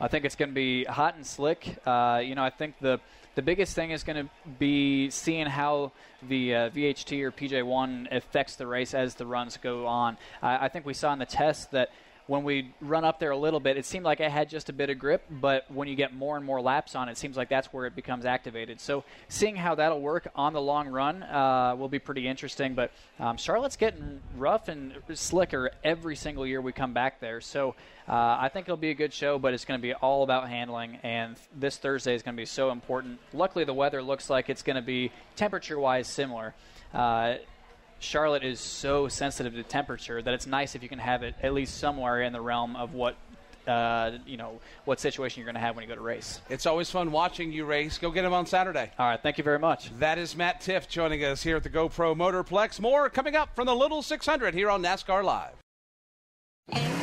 I 0.03 0.09
think 0.09 0.25
it's 0.25 0.35
going 0.35 0.49
to 0.49 0.53
be 0.53 0.83
hot 0.83 1.15
and 1.15 1.25
slick. 1.25 1.77
Uh, 1.85 2.21
you 2.21 2.35
know, 2.35 2.43
I 2.43 2.49
think 2.49 2.77
the 2.81 2.99
the 3.35 3.41
biggest 3.41 3.73
thing 3.73 3.91
is 3.91 4.03
going 4.03 4.25
to 4.25 4.29
be 4.59 5.09
seeing 5.09 5.45
how 5.45 5.93
the 6.27 6.53
uh, 6.53 6.69
VHT 6.71 7.21
or 7.21 7.31
PJ1 7.31 8.13
affects 8.13 8.57
the 8.57 8.67
race 8.67 8.93
as 8.93 9.15
the 9.15 9.25
runs 9.25 9.55
go 9.55 9.87
on. 9.87 10.17
I 10.41 10.65
I 10.65 10.67
think 10.67 10.85
we 10.85 10.93
saw 10.93 11.13
in 11.13 11.19
the 11.19 11.25
test 11.25 11.71
that 11.71 11.89
when 12.27 12.43
we 12.43 12.73
run 12.79 13.03
up 13.03 13.19
there 13.19 13.31
a 13.31 13.37
little 13.37 13.59
bit, 13.59 13.77
it 13.77 13.85
seemed 13.85 14.05
like 14.05 14.19
it 14.19 14.31
had 14.31 14.49
just 14.49 14.69
a 14.69 14.73
bit 14.73 14.89
of 14.89 14.97
grip, 14.97 15.23
but 15.29 15.69
when 15.69 15.87
you 15.87 15.95
get 15.95 16.13
more 16.13 16.37
and 16.37 16.45
more 16.45 16.61
laps 16.61 16.95
on 16.95 17.09
it, 17.09 17.17
seems 17.17 17.35
like 17.35 17.49
that's 17.49 17.73
where 17.73 17.85
it 17.85 17.95
becomes 17.95 18.25
activated. 18.25 18.79
So 18.79 19.03
seeing 19.27 19.55
how 19.55 19.75
that'll 19.75 20.01
work 20.01 20.27
on 20.35 20.53
the 20.53 20.61
long 20.61 20.87
run 20.87 21.23
uh, 21.23 21.75
will 21.77 21.89
be 21.89 21.99
pretty 21.99 22.27
interesting. 22.27 22.75
But 22.75 22.91
um, 23.19 23.37
Charlotte's 23.37 23.75
getting 23.75 24.21
rough 24.37 24.69
and 24.69 24.93
slicker 25.13 25.71
every 25.83 26.15
single 26.15 26.47
year 26.47 26.61
we 26.61 26.71
come 26.71 26.93
back 26.93 27.19
there. 27.19 27.41
So 27.41 27.75
uh, 28.07 28.37
I 28.39 28.49
think 28.51 28.67
it'll 28.67 28.77
be 28.77 28.91
a 28.91 28.95
good 28.95 29.13
show, 29.13 29.37
but 29.37 29.53
it's 29.53 29.65
going 29.65 29.79
to 29.79 29.81
be 29.81 29.93
all 29.93 30.23
about 30.23 30.47
handling. 30.47 30.99
And 31.03 31.35
this 31.53 31.77
Thursday 31.77 32.15
is 32.15 32.23
going 32.23 32.35
to 32.35 32.41
be 32.41 32.45
so 32.45 32.71
important. 32.71 33.19
Luckily, 33.33 33.65
the 33.65 33.73
weather 33.73 34.01
looks 34.01 34.29
like 34.29 34.49
it's 34.49 34.63
going 34.63 34.77
to 34.77 34.81
be 34.81 35.11
temperature-wise 35.35 36.07
similar. 36.07 36.53
Uh, 36.93 37.35
Charlotte 38.03 38.43
is 38.43 38.59
so 38.59 39.07
sensitive 39.07 39.53
to 39.53 39.63
temperature 39.63 40.21
that 40.21 40.33
it's 40.33 40.45
nice 40.45 40.75
if 40.75 40.83
you 40.83 40.89
can 40.89 40.99
have 40.99 41.23
it 41.23 41.35
at 41.41 41.53
least 41.53 41.77
somewhere 41.77 42.21
in 42.21 42.33
the 42.33 42.41
realm 42.41 42.75
of 42.75 42.93
what 42.93 43.15
uh, 43.67 44.11
you 44.25 44.35
know 44.35 44.59
what 44.83 44.99
situation 44.99 45.39
you're 45.39 45.45
going 45.45 45.55
to 45.55 45.61
have 45.61 45.75
when 45.75 45.83
you 45.83 45.87
go 45.89 45.95
to 45.95 46.01
race. 46.01 46.41
It's 46.49 46.65
always 46.65 46.91
fun 46.91 47.11
watching 47.11 47.53
you 47.53 47.63
race. 47.63 47.97
Go 47.97 48.11
get 48.11 48.25
him 48.25 48.33
on 48.33 48.45
Saturday. 48.45 48.91
All 48.99 49.07
right, 49.07 49.21
thank 49.21 49.37
you 49.37 49.43
very 49.43 49.59
much. 49.59 49.97
That 49.99 50.17
is 50.17 50.35
Matt 50.35 50.61
Tifft 50.61 50.89
joining 50.89 51.23
us 51.23 51.41
here 51.43 51.55
at 51.55 51.63
the 51.63 51.69
GoPro 51.69 52.15
Motorplex. 52.15 52.81
More 52.81 53.09
coming 53.09 53.35
up 53.35 53.55
from 53.55 53.67
the 53.67 53.75
Little 53.75 54.01
600 54.01 54.53
here 54.53 54.69
on 54.69 54.83
NASCAR 54.83 55.23
Live. 55.23 57.02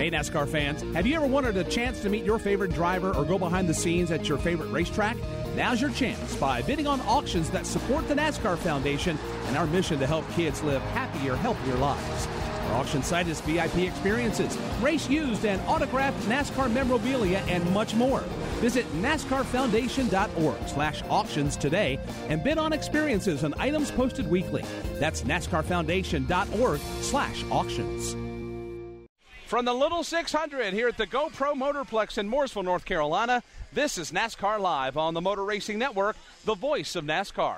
Hey, 0.00 0.10
NASCAR 0.10 0.48
fans, 0.48 0.80
have 0.94 1.06
you 1.06 1.14
ever 1.14 1.26
wanted 1.26 1.58
a 1.58 1.64
chance 1.64 2.00
to 2.00 2.08
meet 2.08 2.24
your 2.24 2.38
favorite 2.38 2.72
driver 2.72 3.14
or 3.14 3.22
go 3.22 3.38
behind 3.38 3.68
the 3.68 3.74
scenes 3.74 4.10
at 4.10 4.26
your 4.26 4.38
favorite 4.38 4.70
racetrack? 4.70 5.18
Now's 5.54 5.78
your 5.78 5.90
chance 5.90 6.34
by 6.36 6.62
bidding 6.62 6.86
on 6.86 7.02
auctions 7.02 7.50
that 7.50 7.66
support 7.66 8.08
the 8.08 8.14
NASCAR 8.14 8.56
Foundation 8.56 9.18
and 9.48 9.58
our 9.58 9.66
mission 9.66 9.98
to 9.98 10.06
help 10.06 10.24
kids 10.30 10.62
live 10.62 10.80
happier, 10.94 11.36
healthier 11.36 11.74
lives. 11.74 12.28
Our 12.68 12.76
auction 12.76 13.02
site 13.02 13.28
is 13.28 13.42
VIP 13.42 13.80
experiences, 13.80 14.56
race 14.80 15.06
used 15.10 15.44
and 15.44 15.60
autographed 15.68 16.26
NASCAR 16.26 16.72
memorabilia, 16.72 17.40
and 17.46 17.70
much 17.74 17.94
more. 17.94 18.20
Visit 18.60 18.86
NASCARFoundation.org 19.02 20.66
slash 20.66 21.02
auctions 21.10 21.58
today 21.58 21.98
and 22.30 22.42
bid 22.42 22.56
on 22.56 22.72
experiences 22.72 23.42
and 23.42 23.54
items 23.56 23.90
posted 23.90 24.30
weekly. 24.30 24.64
That's 24.94 25.24
NASCARFoundation.org 25.24 26.80
slash 27.02 27.44
auctions. 27.50 28.29
From 29.50 29.64
the 29.64 29.74
Little 29.74 30.04
600 30.04 30.72
here 30.72 30.86
at 30.86 30.96
the 30.96 31.08
GoPro 31.08 31.54
Motorplex 31.54 32.18
in 32.18 32.30
Mooresville, 32.30 32.62
North 32.62 32.84
Carolina, 32.84 33.42
this 33.72 33.98
is 33.98 34.12
NASCAR 34.12 34.60
Live 34.60 34.96
on 34.96 35.12
the 35.12 35.20
Motor 35.20 35.44
Racing 35.44 35.76
Network, 35.76 36.16
the 36.44 36.54
voice 36.54 36.94
of 36.94 37.04
NASCAR. 37.04 37.56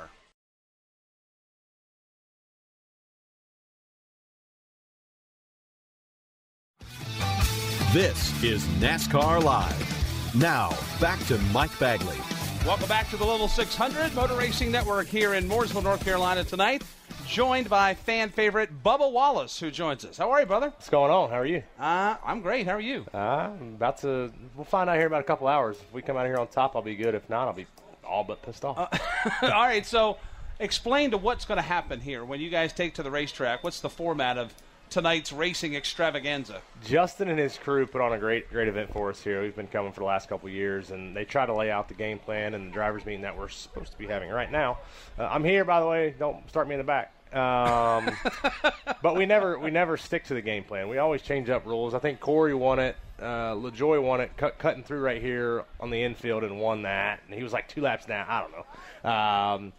This 7.93 8.43
is 8.43 8.65
NASCAR 8.81 9.43
Live. 9.43 10.35
Now, 10.35 10.71
back 10.99 11.23
to 11.27 11.37
Mike 11.53 11.79
Bagley. 11.79 12.17
Welcome 12.65 12.89
back 12.89 13.11
to 13.11 13.17
the 13.17 13.27
Little 13.27 13.49
600 13.49 14.15
Motor 14.15 14.37
Racing 14.37 14.71
Network 14.71 15.09
here 15.09 15.35
in 15.35 15.49
Mooresville, 15.49 15.83
North 15.83 16.05
Carolina 16.05 16.45
tonight. 16.45 16.85
Joined 17.27 17.69
by 17.69 17.95
fan 17.95 18.31
favorite 18.31 18.85
Bubba 18.85 19.11
Wallace, 19.11 19.59
who 19.59 19.73
joins 19.73 20.05
us. 20.05 20.17
How 20.17 20.31
are 20.31 20.41
you, 20.41 20.47
brother? 20.47 20.69
What's 20.69 20.89
going 20.89 21.11
on? 21.11 21.31
How 21.31 21.41
are 21.41 21.47
you? 21.47 21.65
Uh, 21.77 22.17
I'm 22.25 22.41
great. 22.41 22.67
How 22.67 22.75
are 22.75 22.81
you? 22.81 23.05
Uh, 23.13 23.17
I'm 23.17 23.75
about 23.75 23.99
to. 24.03 24.33
We'll 24.55 24.65
find 24.65 24.89
out 24.89 24.95
here 24.95 25.03
in 25.03 25.09
about 25.09 25.23
a 25.23 25.25
couple 25.25 25.49
hours. 25.49 25.77
If 25.77 25.93
we 25.93 26.03
come 26.03 26.17
out 26.17 26.25
here 26.27 26.37
on 26.37 26.47
top, 26.47 26.77
I'll 26.77 26.83
be 26.83 26.95
good. 26.95 27.17
If 27.17 27.29
not, 27.29 27.49
I'll 27.49 27.53
be 27.53 27.67
all 28.07 28.23
but 28.23 28.43
pissed 28.43 28.65
off. 28.65 28.89
All 29.43 29.49
right, 29.49 29.85
so 29.85 30.19
explain 30.61 31.11
to 31.11 31.19
what's 31.19 31.45
going 31.45 31.59
to 31.59 31.63
happen 31.63 32.01
here 32.01 32.25
when 32.25 32.41
you 32.41 32.49
guys 32.49 32.73
take 32.73 32.95
to 32.95 33.03
the 33.03 33.11
racetrack. 33.11 33.65
What's 33.65 33.81
the 33.81 33.91
format 33.91 34.39
of 34.39 34.55
tonight's 34.93 35.33
racing 35.33 35.75
extravaganza? 35.75 36.61
Justin 36.85 37.29
and 37.29 37.39
his 37.39 37.57
crew 37.57 37.87
put 37.87 38.03
on 38.03 38.13
a 38.13 38.19
great, 38.19 38.51
great 38.51 38.69
event 38.69 38.93
for 38.93 39.09
us 39.09 39.23
here. 39.23 39.43
We've 39.43 39.57
been 39.57 39.67
coming 39.67 39.91
for 39.91 40.01
the 40.01 40.07
last 40.07 40.29
couple 40.29 40.49
years, 40.51 40.91
and 40.91 41.17
they 41.17 41.25
try 41.25 41.47
to 41.47 41.55
lay 41.55 41.71
out 41.71 41.89
the 41.89 41.95
game 41.95 42.19
plan 42.19 42.53
and 42.55 42.69
the 42.69 42.73
drivers' 42.73 43.07
meeting 43.07 43.23
that 43.23 43.37
we're 43.37 43.49
supposed 43.49 43.93
to 43.93 43.99
be 43.99 44.07
having 44.07 44.29
right 44.29 44.53
now. 44.53 44.79
Uh, 45.19 45.25
I'm 45.25 45.45
here, 45.45 45.65
by 45.65 45.81
the 45.81 45.87
way. 45.87 46.15
Don't 46.19 46.47
start 46.49 46.69
me 46.69 46.75
in 46.75 46.79
the 46.79 46.85
back. 46.85 47.15
Um, 47.35 48.11
but 49.03 49.17
we 49.17 49.25
never, 49.25 49.59
we 49.59 49.71
never 49.71 49.97
stick 49.97 50.25
to 50.25 50.35
the 50.35 50.43
game 50.43 50.65
plan. 50.65 50.89
We 50.89 50.99
always 50.99 51.23
change 51.23 51.49
up 51.49 51.65
rules. 51.65 51.95
I 51.95 51.99
think 51.99 52.21
Corey 52.21 52.55
won 52.55 52.79
it. 52.79 52.97
Uh, 53.19 53.55
LaJoie 53.55 54.03
won 54.03 54.21
it, 54.21 54.37
cut, 54.37 54.59
cutting 54.59 54.83
through 54.83 55.01
right 55.01 55.23
here 55.23 55.65
on 55.81 55.91
the 55.91 56.03
infield 56.03 56.45
and 56.45 56.61
won 56.61 56.83
that. 56.83 57.21
And 57.27 57.35
he 57.35 57.43
was 57.43 57.53
like 57.53 57.69
two 57.69 57.81
laps 57.81 58.05
down. 58.05 58.27
I 58.29 58.41
don't 58.43 58.53
know. 58.53 59.11
Um, 59.11 59.73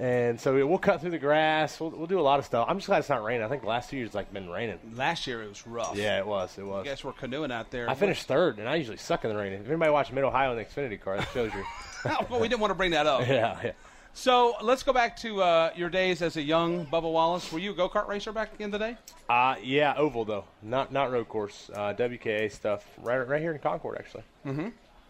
and 0.00 0.40
so 0.40 0.66
we'll 0.66 0.78
cut 0.78 1.02
through 1.02 1.10
the 1.10 1.18
grass. 1.18 1.78
We'll, 1.78 1.90
we'll 1.90 2.06
do 2.06 2.18
a 2.18 2.22
lot 2.22 2.38
of 2.38 2.46
stuff. 2.46 2.66
I'm 2.70 2.78
just 2.78 2.86
glad 2.86 3.00
it's 3.00 3.10
not 3.10 3.22
raining. 3.22 3.42
I 3.42 3.48
think 3.48 3.60
the 3.60 3.68
last 3.68 3.90
two 3.90 3.98
years 3.98 4.06
it's 4.06 4.14
like 4.14 4.32
been 4.32 4.48
raining. 4.48 4.78
Last 4.94 5.26
year 5.26 5.42
it 5.42 5.48
was 5.48 5.66
rough. 5.66 5.94
Yeah, 5.94 6.18
it 6.18 6.26
was. 6.26 6.56
It 6.56 6.64
was. 6.64 6.86
You 6.86 6.90
guys 6.90 7.04
were 7.04 7.12
canoeing 7.12 7.52
out 7.52 7.70
there. 7.70 7.88
I 7.88 7.94
finished 7.94 8.26
third, 8.26 8.58
and 8.58 8.66
I 8.66 8.76
usually 8.76 8.96
suck 8.96 9.24
in 9.24 9.30
the 9.30 9.36
rain. 9.36 9.52
If 9.52 9.68
anybody 9.68 9.90
watched 9.90 10.10
Mid 10.10 10.24
Ohio 10.24 10.52
in 10.52 10.56
the 10.56 10.64
Xfinity 10.64 10.98
car, 10.98 11.18
that 11.18 11.28
shows 11.34 11.52
you. 11.52 11.64
well, 12.30 12.40
we 12.40 12.48
didn't 12.48 12.62
want 12.62 12.70
to 12.70 12.74
bring 12.74 12.92
that 12.92 13.06
up. 13.06 13.20
Yeah, 13.28 13.58
yeah. 13.62 13.72
So 14.14 14.54
let's 14.62 14.82
go 14.82 14.92
back 14.92 15.16
to 15.18 15.42
uh, 15.42 15.70
your 15.76 15.90
days 15.90 16.20
as 16.22 16.36
a 16.36 16.42
young 16.42 16.86
Bubba 16.86 17.12
Wallace. 17.12 17.52
Were 17.52 17.58
you 17.58 17.72
a 17.72 17.74
go 17.74 17.88
kart 17.88 18.08
racer 18.08 18.32
back 18.32 18.50
in 18.58 18.70
the 18.70 18.78
day? 18.78 18.96
Uh, 19.28 19.54
yeah, 19.62 19.94
oval 19.96 20.24
though, 20.24 20.44
not 20.62 20.92
not 20.92 21.12
road 21.12 21.28
course. 21.28 21.70
Uh, 21.72 21.92
WKA 21.92 22.50
stuff, 22.50 22.84
right 23.02 23.18
right 23.18 23.40
here 23.40 23.52
in 23.52 23.58
Concord 23.58 23.98
actually. 23.98 24.24
Mm-hmm. 24.46 24.68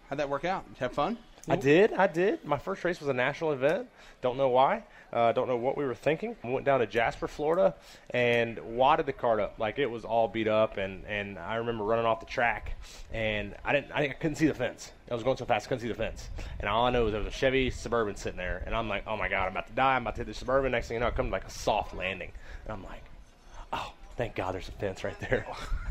How'd 0.09 0.18
that 0.18 0.28
work 0.28 0.45
out? 0.45 0.66
Have 0.80 0.93
fun? 0.93 1.16
I 1.49 1.57
did. 1.57 1.93
I 1.93 2.07
did. 2.07 2.45
My 2.45 2.59
first 2.59 2.84
race 2.84 3.01
was 3.01 3.09
a 3.09 3.12
national 3.14 3.53
event. 3.53 3.88
Don't 4.22 4.36
know 4.36 4.49
why. 4.49 4.84
Uh, 5.12 5.32
don't 5.32 5.49
know 5.49 5.57
what 5.57 5.76
we 5.76 5.84
were 5.84 5.95
thinking. 5.95 6.36
We 6.45 6.51
went 6.53 6.64
down 6.64 6.78
to 6.80 6.86
Jasper, 6.86 7.26
Florida, 7.26 7.74
and 8.11 8.59
wadded 8.76 9.07
the 9.07 9.12
cart 9.12 9.41
up 9.41 9.59
like 9.59 9.78
it 9.80 9.91
was 9.91 10.05
all 10.05 10.28
beat 10.28 10.47
up. 10.47 10.76
And, 10.76 11.05
and 11.07 11.36
I 11.38 11.57
remember 11.57 11.82
running 11.82 12.05
off 12.07 12.20
the 12.20 12.26
track, 12.26 12.74
and 13.12 13.55
I 13.64 13.72
didn't. 13.72 13.91
I, 13.93 14.03
I 14.05 14.09
couldn't 14.11 14.36
see 14.36 14.47
the 14.47 14.55
fence. 14.55 14.93
I 15.11 15.14
was 15.14 15.24
going 15.24 15.36
so 15.36 15.45
fast, 15.47 15.66
I 15.66 15.68
couldn't 15.70 15.82
see 15.82 15.88
the 15.88 15.95
fence. 15.95 16.28
And 16.61 16.68
all 16.68 16.86
I 16.86 16.91
know 16.91 17.07
is 17.07 17.12
there 17.12 17.20
was 17.22 17.32
a 17.32 17.36
Chevy 17.36 17.70
Suburban 17.70 18.14
sitting 18.14 18.36
there, 18.38 18.62
and 18.66 18.74
I'm 18.74 18.88
like, 18.88 19.03
oh 19.09 19.16
my 19.16 19.28
god, 19.28 19.47
I'm 19.47 19.53
about 19.53 19.66
to 19.66 19.72
die. 19.72 19.97
I'm 19.97 20.03
about 20.03 20.14
to 20.16 20.20
hit 20.20 20.26
the 20.28 20.34
Suburban. 20.34 20.70
Next 20.70 20.86
thing 20.88 20.95
you 20.97 21.01
know, 21.01 21.09
I 21.09 21.11
come 21.11 21.26
to 21.26 21.32
like 21.32 21.45
a 21.47 21.51
soft 21.51 21.95
landing, 21.97 22.30
and 22.64 22.72
I'm 22.72 22.84
like, 22.84 23.03
oh, 23.72 23.93
thank 24.16 24.36
God, 24.36 24.55
there's 24.55 24.68
a 24.68 24.72
fence 24.72 25.03
right 25.03 25.18
there. 25.20 25.47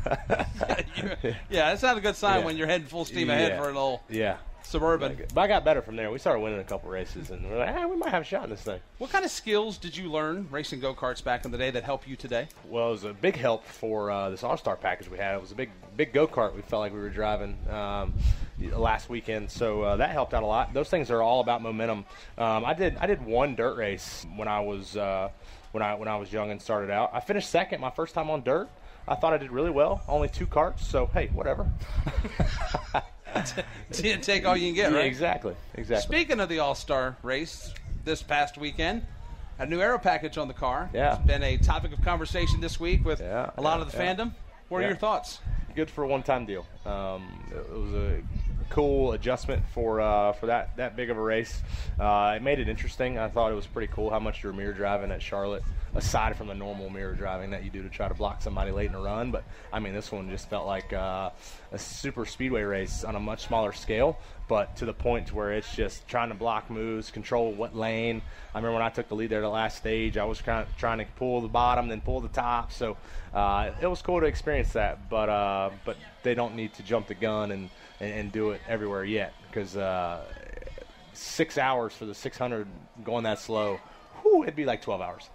Yeah, 1.50 1.70
that's 1.70 1.82
not 1.82 1.98
a 1.98 2.00
good 2.00 2.16
sign 2.16 2.38
Yeah. 2.40 2.44
when 2.46 2.56
you're 2.56 2.66
heading 2.66 2.86
full 2.86 3.04
steam 3.04 3.28
ahead 3.28 3.52
Yeah. 3.52 3.62
for 3.62 3.68
an 3.68 3.76
old 3.76 4.00
yeah. 4.08 4.38
Suburban. 4.70 5.20
But 5.34 5.40
I 5.40 5.48
got 5.48 5.64
better 5.64 5.82
from 5.82 5.96
there. 5.96 6.10
We 6.10 6.18
started 6.18 6.40
winning 6.40 6.60
a 6.60 6.64
couple 6.64 6.90
races, 6.90 7.30
and 7.30 7.48
we're 7.48 7.58
like, 7.58 7.74
ah, 7.74 7.86
we 7.86 7.96
might 7.96 8.10
have 8.10 8.22
a 8.22 8.24
shot 8.24 8.44
in 8.44 8.50
this 8.50 8.62
thing. 8.62 8.80
What 8.98 9.10
kind 9.10 9.24
of 9.24 9.30
skills 9.30 9.78
did 9.78 9.96
you 9.96 10.10
learn 10.10 10.48
racing 10.50 10.80
go 10.80 10.94
karts 10.94 11.22
back 11.22 11.44
in 11.44 11.50
the 11.50 11.58
day 11.58 11.70
that 11.70 11.84
help 11.84 12.06
you 12.08 12.16
today? 12.16 12.48
Well, 12.68 12.88
it 12.88 12.92
was 12.92 13.04
a 13.04 13.12
big 13.12 13.36
help 13.36 13.66
for 13.66 14.10
uh, 14.10 14.30
this 14.30 14.42
All 14.42 14.56
Star 14.56 14.76
package 14.76 15.08
we 15.08 15.18
had. 15.18 15.34
It 15.34 15.40
was 15.40 15.52
a 15.52 15.56
big, 15.56 15.70
big 15.96 16.12
go 16.12 16.26
kart. 16.26 16.54
We 16.54 16.62
felt 16.62 16.80
like 16.80 16.92
we 16.92 17.00
were 17.00 17.10
driving 17.10 17.58
um, 17.68 18.14
last 18.58 19.08
weekend, 19.08 19.50
so 19.50 19.82
uh, 19.82 19.96
that 19.96 20.10
helped 20.10 20.34
out 20.34 20.42
a 20.42 20.46
lot. 20.46 20.72
Those 20.72 20.88
things 20.88 21.10
are 21.10 21.22
all 21.22 21.40
about 21.40 21.62
momentum. 21.62 22.04
Um, 22.38 22.64
I 22.64 22.74
did, 22.74 22.96
I 22.98 23.06
did 23.06 23.24
one 23.24 23.56
dirt 23.56 23.76
race 23.76 24.24
when 24.36 24.48
I 24.48 24.60
was 24.60 24.96
uh, 24.96 25.30
when 25.72 25.82
I 25.82 25.94
when 25.94 26.08
I 26.08 26.16
was 26.16 26.32
young 26.32 26.50
and 26.50 26.62
started 26.62 26.90
out. 26.90 27.10
I 27.12 27.20
finished 27.20 27.50
second 27.50 27.80
my 27.80 27.90
first 27.90 28.14
time 28.14 28.30
on 28.30 28.42
dirt. 28.42 28.68
I 29.08 29.16
thought 29.16 29.32
I 29.32 29.38
did 29.38 29.50
really 29.50 29.70
well. 29.70 30.02
Only 30.06 30.28
two 30.28 30.46
carts, 30.46 30.86
so 30.86 31.06
hey, 31.06 31.28
whatever. 31.28 31.68
Take 33.92 34.46
all 34.46 34.56
you 34.56 34.68
can 34.68 34.74
get, 34.74 34.92
Yeah, 34.92 34.98
right? 34.98 35.06
exactly, 35.06 35.54
exactly. 35.74 36.06
Speaking 36.06 36.40
of 36.40 36.48
the 36.48 36.58
All 36.60 36.74
Star 36.74 37.16
race 37.22 37.72
this 38.04 38.22
past 38.22 38.58
weekend, 38.58 39.06
a 39.58 39.66
new 39.66 39.80
aero 39.80 39.98
package 39.98 40.38
on 40.38 40.48
the 40.48 40.54
car. 40.54 40.90
Yeah. 40.92 41.16
It's 41.16 41.26
been 41.26 41.42
a 41.42 41.56
topic 41.58 41.92
of 41.92 42.02
conversation 42.02 42.60
this 42.60 42.80
week 42.80 43.04
with 43.04 43.20
a 43.20 43.52
lot 43.58 43.76
yeah, 43.78 43.82
of 43.82 43.92
the 43.92 43.96
yeah. 43.98 44.14
fandom. 44.14 44.34
What 44.68 44.78
are 44.78 44.82
Yeah. 44.82 44.88
your 44.88 44.96
thoughts? 44.96 45.40
Good 45.74 45.90
for 45.90 46.04
a 46.04 46.08
one-time 46.08 46.46
deal. 46.46 46.66
Um, 46.84 47.44
it 47.50 47.70
was 47.70 47.92
a 47.94 48.22
cool 48.70 49.12
adjustment 49.12 49.62
for 49.74 50.00
uh, 50.00 50.32
for 50.32 50.46
that 50.46 50.76
that 50.76 50.96
big 50.96 51.10
of 51.10 51.16
a 51.16 51.20
race. 51.20 51.62
Uh, 51.98 52.34
it 52.36 52.42
made 52.42 52.58
it 52.58 52.68
interesting. 52.68 53.18
I 53.18 53.28
thought 53.28 53.52
it 53.52 53.54
was 53.54 53.66
pretty 53.66 53.92
cool 53.92 54.08
how 54.08 54.20
much 54.20 54.42
you 54.42 54.48
were 54.48 54.54
mirror 54.54 54.72
driving 54.72 55.10
at 55.10 55.20
Charlotte, 55.20 55.62
aside 55.94 56.36
from 56.36 56.46
the 56.46 56.54
normal 56.54 56.88
mirror 56.88 57.14
driving 57.14 57.50
that 57.50 57.64
you 57.64 57.70
do 57.70 57.82
to 57.82 57.88
try 57.90 58.08
to 58.08 58.14
block 58.14 58.40
somebody 58.40 58.70
late 58.70 58.88
in 58.88 58.94
a 58.94 59.00
run. 59.00 59.30
But 59.30 59.44
I 59.72 59.80
mean, 59.80 59.92
this 59.92 60.10
one 60.10 60.30
just 60.30 60.48
felt 60.48 60.66
like 60.66 60.92
uh, 60.92 61.30
a 61.72 61.78
super 61.78 62.24
speedway 62.24 62.62
race 62.62 63.04
on 63.04 63.16
a 63.16 63.20
much 63.20 63.46
smaller 63.46 63.72
scale, 63.72 64.18
but 64.50 64.74
to 64.74 64.84
the 64.84 64.92
point 64.92 65.32
where 65.32 65.52
it's 65.52 65.76
just 65.76 66.08
trying 66.08 66.28
to 66.28 66.34
block 66.34 66.68
moves, 66.68 67.12
control 67.12 67.52
what 67.52 67.76
lane. 67.76 68.20
I 68.52 68.58
remember 68.58 68.78
when 68.78 68.82
I 68.82 68.88
took 68.88 69.06
the 69.06 69.14
lead 69.14 69.30
there 69.30 69.40
the 69.40 69.48
last 69.48 69.76
stage, 69.76 70.16
I 70.16 70.24
was 70.24 70.42
kind 70.42 70.66
of 70.66 70.76
trying 70.76 70.98
to 70.98 71.04
pull 71.14 71.40
the 71.40 71.46
bottom, 71.46 71.86
then 71.86 72.00
pull 72.00 72.20
the 72.20 72.26
top. 72.30 72.72
So 72.72 72.96
uh, 73.32 73.70
it 73.80 73.86
was 73.86 74.02
cool 74.02 74.18
to 74.18 74.26
experience 74.26 74.72
that, 74.72 75.08
but 75.08 75.28
uh, 75.28 75.70
but 75.84 75.96
they 76.24 76.34
don't 76.34 76.56
need 76.56 76.74
to 76.74 76.82
jump 76.82 77.06
the 77.06 77.14
gun 77.14 77.52
and, 77.52 77.70
and, 78.00 78.12
and 78.12 78.32
do 78.32 78.50
it 78.50 78.60
everywhere 78.66 79.04
yet 79.04 79.34
because 79.46 79.76
uh, 79.76 80.24
six 81.12 81.56
hours 81.56 81.92
for 81.92 82.06
the 82.06 82.14
600 82.14 82.66
going 83.04 83.22
that 83.22 83.38
slow, 83.38 83.78
whew, 84.22 84.42
it'd 84.42 84.56
be 84.56 84.64
like 84.64 84.82
12 84.82 85.00
hours. 85.00 85.30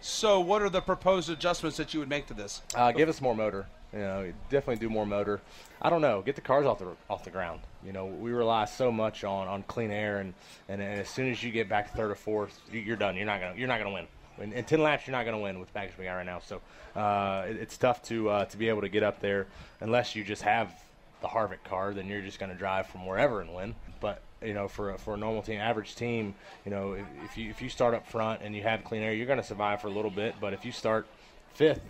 So, 0.00 0.40
what 0.40 0.62
are 0.62 0.68
the 0.68 0.80
proposed 0.80 1.30
adjustments 1.30 1.76
that 1.76 1.94
you 1.94 2.00
would 2.00 2.08
make 2.08 2.26
to 2.26 2.34
this? 2.34 2.60
Uh, 2.74 2.90
give 2.90 3.08
us 3.08 3.20
more 3.20 3.36
motor. 3.36 3.68
You 3.92 3.98
know, 3.98 4.32
definitely 4.48 4.76
do 4.76 4.88
more 4.88 5.04
motor. 5.06 5.40
I 5.80 5.90
don't 5.90 6.00
know. 6.00 6.22
Get 6.22 6.34
the 6.34 6.40
cars 6.40 6.64
off 6.64 6.78
the 6.78 6.88
off 7.10 7.24
the 7.24 7.30
ground. 7.30 7.60
You 7.84 7.92
know, 7.92 8.06
we 8.06 8.32
rely 8.32 8.64
so 8.64 8.90
much 8.90 9.22
on, 9.24 9.48
on 9.48 9.64
clean 9.64 9.90
air, 9.90 10.18
and, 10.18 10.32
and, 10.68 10.80
as 10.80 11.08
soon 11.08 11.30
as 11.30 11.42
you 11.42 11.50
get 11.50 11.68
back 11.68 11.90
to 11.90 11.96
third 11.96 12.10
or 12.10 12.14
fourth, 12.14 12.58
you- 12.70 12.80
you're 12.80 12.96
done. 12.96 13.16
You're 13.16 13.26
not 13.26 13.40
gonna 13.40 13.54
you're 13.56 13.68
not 13.68 13.78
gonna 13.78 13.92
win. 13.92 14.06
In, 14.38 14.52
in 14.54 14.64
ten 14.64 14.82
laps, 14.82 15.06
you're 15.06 15.12
not 15.16 15.24
gonna 15.26 15.38
win 15.40 15.58
with 15.58 15.68
the 15.68 15.74
package 15.74 15.98
we 15.98 16.04
got 16.04 16.14
right 16.14 16.24
now. 16.26 16.40
So 16.40 16.60
uh, 16.98 17.44
it, 17.48 17.56
it's 17.56 17.76
tough 17.76 18.02
to 18.04 18.30
uh, 18.30 18.44
to 18.46 18.56
be 18.56 18.68
able 18.70 18.80
to 18.80 18.88
get 18.88 19.02
up 19.02 19.20
there 19.20 19.46
unless 19.80 20.16
you 20.16 20.24
just 20.24 20.42
have 20.42 20.72
the 21.20 21.28
Harvick 21.28 21.62
car. 21.64 21.92
Then 21.92 22.06
you're 22.06 22.22
just 22.22 22.38
gonna 22.38 22.54
drive 22.54 22.86
from 22.86 23.04
wherever 23.06 23.42
and 23.42 23.54
win. 23.54 23.74
But 24.00 24.22
you 24.42 24.54
know, 24.54 24.68
for 24.68 24.92
a, 24.92 24.98
for 24.98 25.14
a 25.14 25.16
normal 25.18 25.42
team, 25.42 25.60
average 25.60 25.96
team, 25.96 26.34
you 26.64 26.70
know, 26.70 26.94
if, 26.94 27.06
if 27.26 27.36
you 27.36 27.50
if 27.50 27.60
you 27.60 27.68
start 27.68 27.92
up 27.92 28.06
front 28.06 28.40
and 28.42 28.56
you 28.56 28.62
have 28.62 28.84
clean 28.84 29.02
air, 29.02 29.12
you're 29.12 29.26
gonna 29.26 29.42
survive 29.42 29.82
for 29.82 29.88
a 29.88 29.92
little 29.92 30.10
bit. 30.10 30.34
But 30.40 30.54
if 30.54 30.64
you 30.64 30.72
start 30.72 31.06
fifth, 31.52 31.82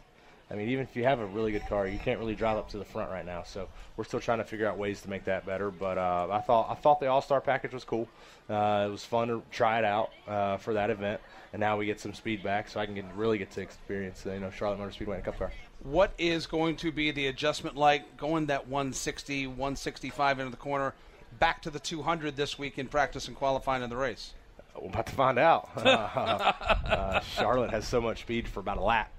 I 0.53 0.55
mean, 0.55 0.69
even 0.69 0.85
if 0.85 0.95
you 0.95 1.05
have 1.05 1.21
a 1.21 1.25
really 1.25 1.51
good 1.51 1.67
car, 1.67 1.87
you 1.87 1.99
can't 1.99 2.19
really 2.19 2.35
drive 2.35 2.59
up 2.59 2.69
to 2.71 2.79
the 2.79 2.85
front 2.85 3.11
right 3.11 3.25
now. 3.25 3.43
So 3.43 3.69
we're 3.97 4.05
still 4.05 4.21
trying 4.21 4.37
to 4.37 4.45
figure 4.45 4.69
out 4.69 4.77
ways 4.77 5.01
to 5.01 5.09
make 5.09 5.25
that 5.25 5.47
better. 5.47 5.71
But 5.71 5.97
uh, 5.97 6.29
I 6.31 6.41
thought 6.41 6.71
I 6.71 6.75
thought 6.75 7.01
the 7.01 7.07
All 7.07 7.23
Star 7.23 7.41
package 7.41 7.73
was 7.73 7.85
cool. 7.85 8.07
Uh, 8.51 8.85
it 8.87 8.91
was 8.91 9.03
fun 9.03 9.29
to 9.29 9.43
try 9.51 9.79
it 9.79 9.85
out 9.87 10.11
uh, 10.29 10.59
for 10.59 10.75
that 10.75 10.91
event, 10.91 11.23
and 11.55 11.61
now 11.61 11.79
we 11.79 11.87
get 11.87 12.01
some 12.01 12.13
speed 12.13 12.43
back, 12.43 12.69
so 12.69 12.81
I 12.81 12.85
can 12.85 12.95
get, 12.95 13.07
really 13.17 13.39
get 13.39 13.51
to 13.53 13.63
experience 13.63 14.27
uh, 14.27 14.33
you 14.33 14.41
know 14.41 14.51
Charlotte 14.51 14.79
Motor 14.79 14.93
Speedway 14.93 15.17
in 15.17 15.23
a 15.23 15.25
cup 15.25 15.39
car. 15.39 15.51
What 15.85 16.13
is 16.19 16.47
going 16.47 16.77
to 16.77 16.93
be 16.93 17.11
the 17.11 17.29
adjustment 17.29 17.75
like 17.75 18.19
going 18.19 18.47
that 18.47 18.69
160, 18.69 19.47
165 19.47 20.39
into 20.39 20.51
the 20.51 20.57
corner, 20.59 20.93
back 21.39 21.63
to 21.63 21.71
the 21.71 21.81
200 21.81 22.37
this 22.37 22.59
week 22.59 22.79
in 22.79 22.89
practice 22.89 23.27
and 23.27 23.37
qualifying 23.37 23.83
in 23.83 23.89
the 23.89 23.97
race? 23.97 24.35
We're 24.79 24.89
about 24.89 25.07
to 25.07 25.15
find 25.15 25.39
out. 25.39 25.71
Uh, 25.83 26.53
uh, 26.87 27.21
Charlotte 27.21 27.71
has 27.71 27.87
so 27.87 28.01
much 28.01 28.21
speed 28.21 28.47
for 28.47 28.61
about 28.61 28.77
a 28.77 28.83
lap. 28.83 29.11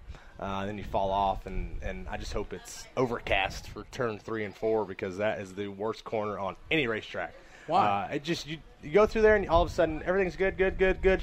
Uh, 0.44 0.66
then 0.66 0.78
you 0.78 0.84
fall 0.84 1.10
off, 1.10 1.46
and, 1.46 1.78
and 1.82 2.06
I 2.10 2.18
just 2.18 2.34
hope 2.34 2.52
it's 2.52 2.86
overcast 2.98 3.70
for 3.70 3.86
turn 3.92 4.20
three 4.20 4.44
and 4.44 4.54
four 4.54 4.84
because 4.84 5.18
that 5.18 5.40
is 5.40 5.56
the 5.56 5.70
worst 5.70 6.04
corner 6.04 6.38
on 6.38 6.58
any 6.70 6.86
racetrack. 6.86 7.34
Why? 7.68 7.86
Uh, 7.86 8.16
it 8.16 8.24
just 8.26 8.46
you, 8.46 8.58
you 8.84 8.92
go 8.92 9.06
through 9.06 9.22
there 9.22 9.38
and 9.38 9.48
all 9.48 9.62
of 9.62 9.70
a 9.70 9.72
sudden 9.72 10.04
everything's 10.04 10.36
good, 10.36 10.58
good, 10.58 10.78
good, 10.78 11.02
good. 11.02 11.22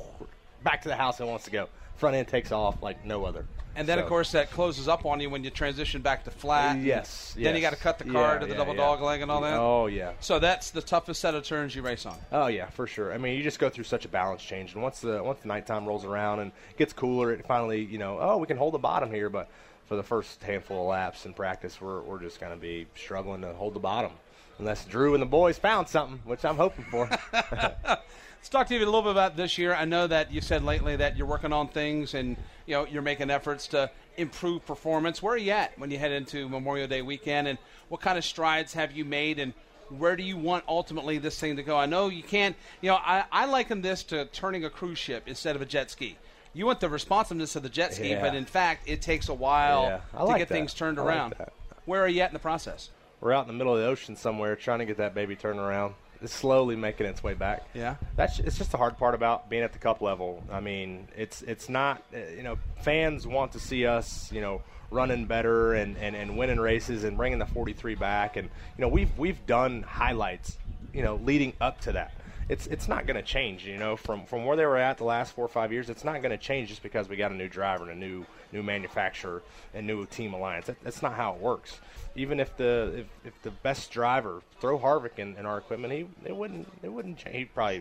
Back 0.64 0.82
to 0.82 0.88
the 0.88 0.96
house 0.96 1.20
it 1.20 1.26
wants 1.26 1.44
to 1.44 1.52
go. 1.52 1.68
Front 1.94 2.16
end 2.16 2.26
takes 2.26 2.50
off 2.50 2.82
like 2.82 3.04
no 3.04 3.24
other. 3.24 3.46
And 3.76 3.86
then, 3.86 3.98
So- 3.98 4.02
of 4.04 4.08
course, 4.08 4.32
that 4.32 4.50
closes 4.50 4.88
up 4.88 5.04
on 5.04 5.20
you 5.20 5.28
when 5.30 5.44
you 5.44 5.50
transition 5.50 6.00
back 6.02 6.24
to 6.24 6.30
flat. 6.30 6.78
Yes, 6.78 7.34
Then 7.38 7.54
you 7.54 7.60
got 7.60 7.70
to 7.74 7.76
cut 7.78 7.98
the 7.98 8.04
car 8.04 8.34
Yeah, 8.34 8.38
to 8.40 8.46
the 8.46 8.52
yeah, 8.52 8.58
double 8.58 8.74
yeah. 8.74 8.80
dog 8.80 9.02
leg 9.02 9.20
and 9.20 9.30
all 9.30 9.42
that. 9.42 9.58
Oh 9.58 9.86
yeah. 9.86 10.12
So 10.20 10.38
that's 10.38 10.70
the 10.70 10.80
toughest 10.82 11.20
set 11.20 11.34
of 11.34 11.44
turns 11.44 11.74
you 11.76 11.82
race 11.82 12.06
on. 12.06 12.16
Oh 12.32 12.46
yeah, 12.46 12.66
for 12.70 12.86
sure. 12.86 13.12
I 13.12 13.18
mean, 13.18 13.36
you 13.36 13.42
just 13.42 13.58
go 13.58 13.68
through 13.68 13.84
such 13.84 14.04
a 14.04 14.08
balance 14.08 14.42
change, 14.42 14.72
and 14.74 14.82
once 14.82 15.00
the 15.00 15.22
once 15.22 15.40
the 15.42 15.48
nighttime 15.48 15.84
rolls 15.86 16.04
around 16.04 16.40
and 16.40 16.52
gets 16.78 16.92
cooler, 16.92 17.32
it 17.32 17.44
finally 17.46 17.82
you 17.84 17.98
know, 17.98 18.18
oh, 18.20 18.38
we 18.38 18.46
can 18.46 18.56
hold 18.56 18.72
the 18.74 18.78
bottom 18.78 19.10
here. 19.12 19.28
But 19.28 19.48
for 19.86 19.96
the 19.96 20.02
first 20.02 20.42
handful 20.42 20.80
of 20.82 20.86
laps 20.88 21.26
in 21.26 21.34
practice, 21.34 21.80
we're 21.80 22.00
we're 22.00 22.20
just 22.20 22.40
going 22.40 22.52
to 22.52 22.58
be 22.58 22.86
struggling 22.96 23.42
to 23.42 23.52
hold 23.52 23.74
the 23.74 23.80
bottom, 23.80 24.12
unless 24.58 24.84
Drew 24.86 25.12
and 25.14 25.20
the 25.22 25.26
boys 25.26 25.58
found 25.58 25.88
something, 25.88 26.18
which 26.24 26.44
I'm 26.44 26.56
hoping 26.56 26.86
for. 26.90 27.08
Let's 28.46 28.52
talk 28.52 28.68
to 28.68 28.74
you 28.76 28.84
a 28.84 28.86
little 28.86 29.02
bit 29.02 29.10
about 29.10 29.36
this 29.36 29.58
year. 29.58 29.74
I 29.74 29.86
know 29.86 30.06
that 30.06 30.30
you 30.32 30.40
said 30.40 30.62
lately 30.62 30.94
that 30.94 31.16
you're 31.16 31.26
working 31.26 31.52
on 31.52 31.66
things 31.66 32.14
and 32.14 32.36
you 32.64 32.74
know 32.74 32.86
you're 32.86 33.02
making 33.02 33.28
efforts 33.28 33.66
to 33.68 33.90
improve 34.16 34.64
performance. 34.64 35.20
Where 35.20 35.34
are 35.34 35.36
you 35.36 35.50
at 35.50 35.76
when 35.80 35.90
you 35.90 35.98
head 35.98 36.12
into 36.12 36.48
Memorial 36.48 36.86
Day 36.86 37.02
weekend, 37.02 37.48
and 37.48 37.58
what 37.88 38.00
kind 38.00 38.16
of 38.16 38.24
strides 38.24 38.72
have 38.74 38.92
you 38.92 39.04
made, 39.04 39.40
and 39.40 39.52
where 39.88 40.14
do 40.14 40.22
you 40.22 40.36
want 40.36 40.62
ultimately 40.68 41.18
this 41.18 41.40
thing 41.40 41.56
to 41.56 41.64
go? 41.64 41.76
I 41.76 41.86
know 41.86 42.08
you 42.08 42.22
can't. 42.22 42.54
You 42.82 42.90
know, 42.90 42.98
I, 43.04 43.24
I 43.32 43.46
liken 43.46 43.82
this 43.82 44.04
to 44.04 44.26
turning 44.26 44.64
a 44.64 44.70
cruise 44.70 44.96
ship 44.98 45.24
instead 45.26 45.56
of 45.56 45.60
a 45.62 45.66
jet 45.66 45.90
ski. 45.90 46.16
You 46.54 46.66
want 46.66 46.78
the 46.78 46.88
responsiveness 46.88 47.56
of 47.56 47.64
the 47.64 47.68
jet 47.68 47.94
ski, 47.94 48.10
Yeah. 48.10 48.20
but 48.20 48.36
in 48.36 48.44
fact, 48.44 48.88
it 48.88 49.02
takes 49.02 49.28
a 49.28 49.34
while 49.34 49.82
Yeah, 49.86 50.00
to 50.20 50.24
like 50.24 50.38
get 50.38 50.48
that. 50.50 50.54
things 50.54 50.72
turned 50.72 51.00
I 51.00 51.02
like 51.02 51.16
around. 51.16 51.34
that. 51.38 51.52
Where 51.84 52.00
are 52.04 52.08
you 52.08 52.20
at 52.20 52.30
in 52.30 52.34
the 52.34 52.38
process? 52.38 52.90
we're 53.20 53.32
out 53.32 53.40
in 53.42 53.48
the 53.48 53.54
middle 53.54 53.74
of 53.74 53.80
the 53.80 53.86
ocean 53.86 54.14
somewhere 54.14 54.54
trying 54.54 54.78
to 54.78 54.84
get 54.84 54.98
that 54.98 55.14
baby 55.14 55.34
turned 55.34 55.58
around. 55.58 55.94
It's 56.22 56.34
slowly 56.34 56.76
making 56.76 57.06
its 57.06 57.22
way 57.22 57.34
back. 57.34 57.68
Yeah. 57.74 57.96
That's 58.16 58.38
it's 58.38 58.58
just 58.58 58.70
the 58.70 58.78
hard 58.78 58.98
part 58.98 59.14
about 59.14 59.48
being 59.50 59.62
at 59.62 59.72
the 59.72 59.78
cup 59.78 60.00
level. 60.00 60.42
I 60.50 60.60
mean, 60.60 61.08
it's 61.16 61.42
it's 61.42 61.68
not 61.68 62.02
uh, 62.14 62.18
you 62.36 62.42
know 62.42 62.58
fans 62.80 63.26
want 63.26 63.52
to 63.52 63.60
see 63.60 63.86
us 63.86 64.30
you 64.32 64.40
know 64.40 64.62
running 64.90 65.26
better 65.26 65.74
and, 65.74 65.96
and, 65.98 66.14
and 66.14 66.36
winning 66.36 66.60
races 66.60 67.02
and 67.02 67.16
bringing 67.16 67.40
the 67.40 67.46
43 67.46 67.96
back 67.96 68.36
and 68.36 68.48
you 68.78 68.82
know 68.82 68.88
we've 68.88 69.16
we've 69.18 69.44
done 69.44 69.82
highlights 69.82 70.56
you 70.94 71.02
know 71.02 71.16
leading 71.16 71.52
up 71.60 71.80
to 71.82 71.92
that. 71.92 72.12
It's 72.48 72.68
it's 72.68 72.86
not 72.86 73.06
going 73.06 73.16
to 73.16 73.22
change 73.22 73.66
you 73.66 73.76
know 73.76 73.96
from 73.96 74.24
from 74.26 74.44
where 74.44 74.56
they 74.56 74.66
were 74.66 74.76
at 74.76 74.98
the 74.98 75.04
last 75.04 75.32
four 75.34 75.44
or 75.44 75.48
five 75.48 75.72
years. 75.72 75.90
It's 75.90 76.04
not 76.04 76.22
going 76.22 76.30
to 76.30 76.38
change 76.38 76.68
just 76.68 76.82
because 76.82 77.08
we 77.08 77.16
got 77.16 77.32
a 77.32 77.34
new 77.34 77.48
driver 77.48 77.82
and 77.82 77.92
a 77.92 78.06
new 78.06 78.24
new 78.52 78.62
manufacturer 78.62 79.42
and 79.74 79.86
new 79.86 80.06
team 80.06 80.32
alliance. 80.32 80.66
That, 80.66 80.76
that's 80.82 81.02
not 81.02 81.14
how 81.14 81.34
it 81.34 81.40
works. 81.40 81.80
Even 82.16 82.40
if 82.40 82.56
the 82.56 82.92
if, 83.00 83.06
if 83.26 83.42
the 83.42 83.50
best 83.50 83.90
driver 83.90 84.42
throw 84.60 84.78
Harvick 84.78 85.18
in, 85.18 85.36
in 85.36 85.46
our 85.46 85.58
equipment, 85.58 85.92
he 85.92 86.06
it 86.24 86.34
wouldn't 86.34 86.66
it 86.82 86.88
wouldn't 86.88 87.18
change. 87.18 87.36
He'd 87.36 87.54
probably 87.54 87.78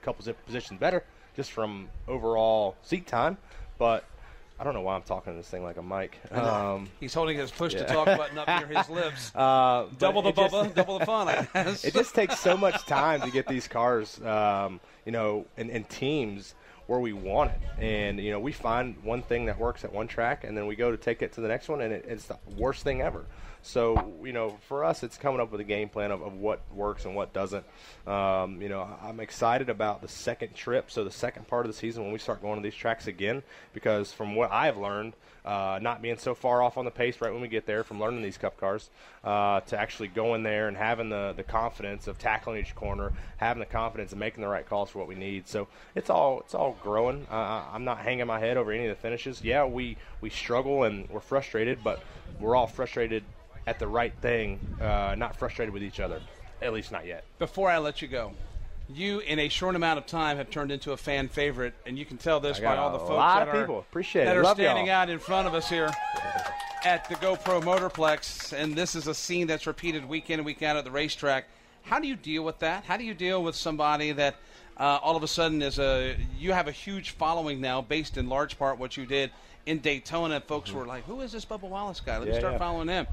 a 0.00 0.04
couple 0.04 0.24
zip 0.24 0.36
positions 0.46 0.78
better 0.78 1.04
just 1.34 1.52
from 1.52 1.88
overall 2.06 2.76
seat 2.82 3.06
time. 3.06 3.38
But 3.78 4.04
I 4.60 4.64
don't 4.64 4.74
know 4.74 4.80
why 4.80 4.96
I'm 4.96 5.02
talking 5.02 5.32
to 5.32 5.36
this 5.36 5.48
thing 5.48 5.62
like 5.62 5.76
a 5.76 5.82
mic. 5.82 6.18
Um, 6.32 6.88
He's 6.98 7.14
holding 7.14 7.38
his 7.38 7.50
push 7.50 7.74
to 7.74 7.84
talk 7.84 8.06
button 8.06 8.38
up 8.38 8.48
near 8.48 8.66
his 8.66 8.88
lips. 8.90 9.32
Uh, 9.34 9.86
double 9.98 10.20
the 10.20 10.32
just- 10.32 10.52
bubba, 10.52 10.74
double 10.74 10.98
the 10.98 11.06
fun. 11.06 11.28
I 11.28 11.48
guess. 11.54 11.84
it 11.84 11.94
just 11.94 12.14
takes 12.14 12.38
so 12.40 12.56
much 12.56 12.84
time 12.84 13.20
to 13.22 13.30
get 13.30 13.46
these 13.46 13.68
cars, 13.68 14.20
um, 14.24 14.80
you 15.06 15.12
know, 15.12 15.46
and, 15.56 15.70
in 15.70 15.84
teams 15.84 16.54
where 16.88 16.98
we 16.98 17.12
want 17.12 17.52
it. 17.52 17.60
And 17.80 18.18
you 18.18 18.32
know, 18.32 18.40
we 18.40 18.50
find 18.50 18.96
one 19.04 19.22
thing 19.22 19.46
that 19.46 19.58
works 19.58 19.84
at 19.84 19.92
one 19.92 20.08
track, 20.08 20.42
and 20.42 20.56
then 20.56 20.66
we 20.66 20.74
go 20.74 20.90
to 20.90 20.96
take 20.96 21.22
it 21.22 21.32
to 21.34 21.40
the 21.40 21.48
next 21.48 21.68
one, 21.68 21.80
and 21.80 21.92
it, 21.92 22.04
it's 22.08 22.24
the 22.24 22.38
worst 22.56 22.82
thing 22.82 23.00
ever. 23.00 23.26
So 23.68 24.14
you 24.24 24.32
know, 24.32 24.56
for 24.66 24.82
us, 24.82 25.02
it's 25.02 25.18
coming 25.18 25.42
up 25.42 25.52
with 25.52 25.60
a 25.60 25.64
game 25.64 25.90
plan 25.90 26.10
of, 26.10 26.22
of 26.22 26.32
what 26.32 26.62
works 26.74 27.04
and 27.04 27.14
what 27.14 27.34
doesn't. 27.34 27.66
Um, 28.06 28.62
you 28.62 28.70
know, 28.70 28.88
I'm 29.02 29.20
excited 29.20 29.68
about 29.68 30.00
the 30.00 30.08
second 30.08 30.54
trip, 30.54 30.90
so 30.90 31.04
the 31.04 31.10
second 31.10 31.48
part 31.48 31.66
of 31.66 31.72
the 31.72 31.76
season 31.76 32.02
when 32.02 32.10
we 32.10 32.18
start 32.18 32.40
going 32.40 32.56
to 32.56 32.62
these 32.62 32.74
tracks 32.74 33.08
again, 33.08 33.42
because 33.74 34.10
from 34.10 34.34
what 34.34 34.50
I've 34.50 34.78
learned, 34.78 35.12
uh, 35.44 35.78
not 35.82 36.00
being 36.00 36.16
so 36.16 36.34
far 36.34 36.62
off 36.62 36.78
on 36.78 36.86
the 36.86 36.90
pace 36.90 37.20
right 37.20 37.30
when 37.30 37.42
we 37.42 37.48
get 37.48 37.66
there, 37.66 37.84
from 37.84 38.00
learning 38.00 38.22
these 38.22 38.38
Cup 38.38 38.58
cars, 38.58 38.88
uh, 39.22 39.60
to 39.60 39.78
actually 39.78 40.08
going 40.08 40.42
there 40.42 40.68
and 40.68 40.76
having 40.76 41.10
the 41.10 41.34
the 41.36 41.42
confidence 41.42 42.06
of 42.06 42.18
tackling 42.18 42.58
each 42.58 42.74
corner, 42.74 43.12
having 43.36 43.60
the 43.60 43.66
confidence 43.66 44.12
of 44.12 44.18
making 44.18 44.40
the 44.40 44.48
right 44.48 44.66
calls 44.66 44.88
for 44.88 44.98
what 44.98 45.08
we 45.08 45.14
need. 45.14 45.46
So 45.46 45.68
it's 45.94 46.08
all 46.08 46.40
it's 46.40 46.54
all 46.54 46.74
growing. 46.82 47.26
Uh, 47.30 47.64
I'm 47.70 47.84
not 47.84 47.98
hanging 47.98 48.26
my 48.26 48.40
head 48.40 48.56
over 48.56 48.72
any 48.72 48.86
of 48.86 48.96
the 48.96 49.02
finishes. 49.02 49.44
Yeah, 49.44 49.66
we 49.66 49.98
we 50.22 50.30
struggle 50.30 50.84
and 50.84 51.06
we're 51.10 51.20
frustrated, 51.20 51.84
but 51.84 52.02
we're 52.40 52.56
all 52.56 52.66
frustrated 52.66 53.24
at 53.68 53.78
the 53.78 53.86
right 53.86 54.14
thing, 54.22 54.58
uh, 54.80 55.14
not 55.18 55.36
frustrated 55.36 55.74
with 55.74 55.82
each 55.82 56.00
other. 56.00 56.22
At 56.62 56.72
least 56.72 56.90
not 56.90 57.06
yet. 57.06 57.24
Before 57.38 57.68
I 57.68 57.76
let 57.76 58.00
you 58.00 58.08
go, 58.08 58.32
you 58.88 59.18
in 59.20 59.38
a 59.38 59.50
short 59.50 59.76
amount 59.76 59.98
of 59.98 60.06
time 60.06 60.38
have 60.38 60.50
turned 60.50 60.72
into 60.72 60.92
a 60.92 60.96
fan 60.96 61.28
favorite, 61.28 61.74
and 61.84 61.98
you 61.98 62.06
can 62.06 62.16
tell 62.16 62.40
this 62.40 62.58
by 62.58 62.78
all 62.78 62.92
the 62.92 62.98
folks 62.98 63.10
lot 63.10 63.40
that 63.40 63.48
of 63.48 63.54
are 63.54 63.60
people. 63.60 63.78
Appreciate 63.80 64.24
that 64.24 64.38
are 64.38 64.44
standing 64.54 64.86
y'all. 64.86 64.94
out 64.94 65.10
in 65.10 65.18
front 65.18 65.46
of 65.46 65.52
us 65.54 65.68
here 65.68 65.90
at 66.82 67.06
the 67.10 67.14
GoPro 67.16 67.62
Motorplex, 67.62 68.54
and 68.54 68.74
this 68.74 68.94
is 68.94 69.06
a 69.06 69.14
scene 69.14 69.46
that's 69.46 69.66
repeated 69.66 70.08
week 70.08 70.30
in 70.30 70.40
and 70.40 70.46
week 70.46 70.62
out 70.62 70.78
at 70.78 70.84
the 70.84 70.90
racetrack. 70.90 71.44
How 71.82 72.00
do 72.00 72.08
you 72.08 72.16
deal 72.16 72.42
with 72.42 72.58
that? 72.60 72.84
How 72.84 72.96
do 72.96 73.04
you 73.04 73.14
deal 73.14 73.42
with 73.42 73.54
somebody 73.54 74.12
that 74.12 74.36
uh, 74.78 74.98
all 75.02 75.14
of 75.14 75.22
a 75.22 75.28
sudden 75.28 75.60
is 75.60 75.78
a 75.78 76.16
you 76.38 76.52
have 76.54 76.68
a 76.68 76.72
huge 76.72 77.10
following 77.10 77.60
now, 77.60 77.82
based 77.82 78.16
in 78.16 78.30
large 78.30 78.58
part 78.58 78.78
what 78.78 78.96
you 78.96 79.04
did 79.04 79.30
in 79.66 79.80
Daytona? 79.80 80.40
Folks 80.40 80.72
were 80.72 80.86
like, 80.86 81.04
"Who 81.04 81.20
is 81.20 81.32
this 81.32 81.44
Bubba 81.44 81.68
Wallace 81.68 82.00
guy? 82.00 82.16
Let 82.16 82.28
me 82.28 82.38
start 82.38 82.54
yeah. 82.54 82.58
following 82.58 82.88
him." 82.88 83.06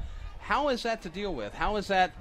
How 0.46 0.68
is 0.68 0.84
that 0.84 1.02
to 1.02 1.08
deal 1.08 1.34
with? 1.34 1.52
How 1.54 1.74
is 1.74 1.88
that? 1.88 2.12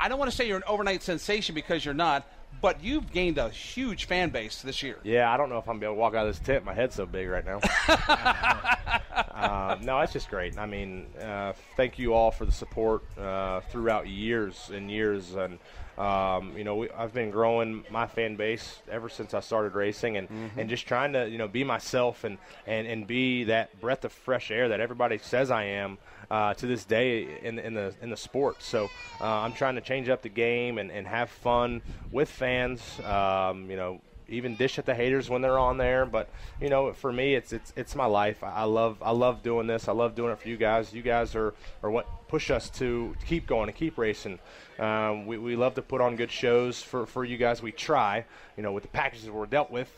I 0.00 0.08
don't 0.08 0.18
want 0.18 0.28
to 0.28 0.36
say 0.36 0.48
you're 0.48 0.56
an 0.56 0.64
overnight 0.66 1.00
sensation 1.00 1.54
because 1.54 1.84
you're 1.84 1.94
not, 1.94 2.26
but 2.60 2.82
you've 2.82 3.12
gained 3.12 3.38
a 3.38 3.50
huge 3.50 4.06
fan 4.06 4.30
base 4.30 4.62
this 4.62 4.82
year. 4.82 4.98
Yeah, 5.04 5.32
I 5.32 5.36
don't 5.36 5.48
know 5.48 5.58
if 5.58 5.68
I'm 5.68 5.74
gonna 5.74 5.78
be 5.78 5.86
able 5.86 5.94
to 5.94 6.00
walk 6.00 6.14
out 6.16 6.26
of 6.26 6.34
this 6.34 6.44
tent. 6.44 6.64
My 6.64 6.74
head's 6.74 6.96
so 6.96 7.06
big 7.06 7.28
right 7.28 7.44
now. 7.44 7.60
uh, 9.30 9.76
no, 9.80 10.00
it's 10.00 10.12
just 10.12 10.28
great. 10.28 10.58
I 10.58 10.66
mean, 10.66 11.06
uh, 11.22 11.52
thank 11.76 12.00
you 12.00 12.14
all 12.14 12.32
for 12.32 12.44
the 12.44 12.50
support 12.50 13.04
uh, 13.16 13.60
throughout 13.70 14.08
years 14.08 14.72
and 14.74 14.90
years, 14.90 15.36
and 15.36 15.60
um, 15.98 16.58
you 16.58 16.64
know, 16.64 16.74
we, 16.74 16.90
I've 16.90 17.14
been 17.14 17.30
growing 17.30 17.84
my 17.92 18.08
fan 18.08 18.34
base 18.34 18.80
ever 18.90 19.08
since 19.08 19.34
I 19.34 19.40
started 19.40 19.76
racing, 19.76 20.16
and, 20.16 20.28
and 20.56 20.68
just 20.68 20.88
trying 20.88 21.12
to 21.12 21.28
you 21.28 21.38
know 21.38 21.46
be 21.46 21.62
myself 21.62 22.24
and, 22.24 22.38
and, 22.66 22.88
and 22.88 23.06
be 23.06 23.44
that 23.44 23.80
breath 23.80 24.04
of 24.04 24.12
fresh 24.12 24.50
air 24.50 24.70
that 24.70 24.80
everybody 24.80 25.18
says 25.18 25.52
I 25.52 25.62
am. 25.62 25.98
Uh, 26.32 26.54
to 26.54 26.66
this 26.66 26.86
day 26.86 27.28
in, 27.42 27.58
in 27.58 27.74
the 27.74 27.92
in 28.00 28.08
the 28.08 28.16
sport, 28.16 28.62
so 28.62 28.88
uh, 29.20 29.26
I'm 29.26 29.52
trying 29.52 29.74
to 29.74 29.82
change 29.82 30.08
up 30.08 30.22
the 30.22 30.30
game 30.30 30.78
and, 30.78 30.90
and 30.90 31.06
have 31.06 31.28
fun 31.28 31.82
with 32.10 32.30
fans. 32.30 32.80
Um, 33.00 33.70
you 33.70 33.76
know, 33.76 34.00
even 34.32 34.56
dish 34.56 34.78
at 34.78 34.86
the 34.86 34.94
haters 34.94 35.28
when 35.28 35.42
they're 35.42 35.58
on 35.58 35.76
there. 35.76 36.06
But 36.06 36.28
you 36.60 36.68
know, 36.68 36.92
for 36.92 37.12
me, 37.12 37.34
it's 37.34 37.52
it's 37.52 37.72
it's 37.76 37.94
my 37.94 38.06
life. 38.06 38.42
I 38.42 38.64
love 38.64 38.96
I 39.02 39.10
love 39.10 39.42
doing 39.42 39.66
this. 39.66 39.88
I 39.88 39.92
love 39.92 40.14
doing 40.14 40.32
it 40.32 40.40
for 40.40 40.48
you 40.48 40.56
guys. 40.56 40.92
You 40.92 41.02
guys 41.02 41.34
are 41.34 41.54
are 41.82 41.90
what 41.90 42.06
push 42.28 42.50
us 42.50 42.70
to 42.70 43.14
keep 43.26 43.46
going 43.46 43.68
and 43.68 43.76
keep 43.76 43.98
racing. 43.98 44.38
Um, 44.78 45.26
we 45.26 45.38
we 45.38 45.56
love 45.56 45.74
to 45.74 45.82
put 45.82 46.00
on 46.00 46.16
good 46.16 46.30
shows 46.30 46.82
for 46.82 47.06
for 47.06 47.24
you 47.24 47.36
guys. 47.36 47.62
We 47.62 47.72
try. 47.72 48.24
You 48.56 48.62
know, 48.62 48.72
with 48.72 48.84
the 48.84 48.88
packages 48.88 49.30
we're 49.30 49.46
dealt 49.46 49.70
with. 49.70 49.90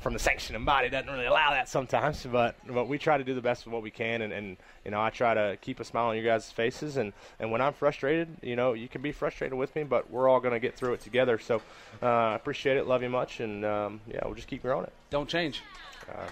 From 0.00 0.14
the 0.14 0.18
sanctioning 0.18 0.64
body 0.64 0.88
doesn't 0.88 1.10
really 1.12 1.26
allow 1.26 1.50
that 1.50 1.68
sometimes, 1.68 2.24
but 2.24 2.56
but 2.66 2.88
we 2.88 2.96
try 2.96 3.18
to 3.18 3.24
do 3.24 3.34
the 3.34 3.42
best 3.42 3.66
of 3.66 3.72
what 3.72 3.82
we 3.82 3.90
can, 3.90 4.22
and, 4.22 4.32
and 4.32 4.56
you 4.82 4.90
know 4.90 5.00
I 5.00 5.10
try 5.10 5.34
to 5.34 5.58
keep 5.60 5.78
a 5.78 5.84
smile 5.84 6.06
on 6.06 6.16
you 6.16 6.22
guys' 6.22 6.50
faces, 6.50 6.96
and, 6.96 7.12
and 7.38 7.52
when 7.52 7.60
I'm 7.60 7.74
frustrated, 7.74 8.28
you 8.40 8.56
know 8.56 8.72
you 8.72 8.88
can 8.88 9.02
be 9.02 9.12
frustrated 9.12 9.58
with 9.58 9.76
me, 9.76 9.84
but 9.84 10.10
we're 10.10 10.26
all 10.26 10.40
going 10.40 10.54
to 10.54 10.58
get 10.58 10.74
through 10.74 10.94
it 10.94 11.00
together. 11.00 11.38
So 11.38 11.60
uh, 12.02 12.06
I 12.06 12.34
appreciate 12.34 12.78
it, 12.78 12.86
love 12.86 13.02
you 13.02 13.10
much, 13.10 13.40
and 13.40 13.62
um, 13.64 14.00
yeah, 14.06 14.20
we'll 14.24 14.34
just 14.34 14.48
keep 14.48 14.62
growing 14.62 14.84
it. 14.84 14.92
Don't 15.10 15.28
change. 15.28 15.62
Uh, 16.08 16.26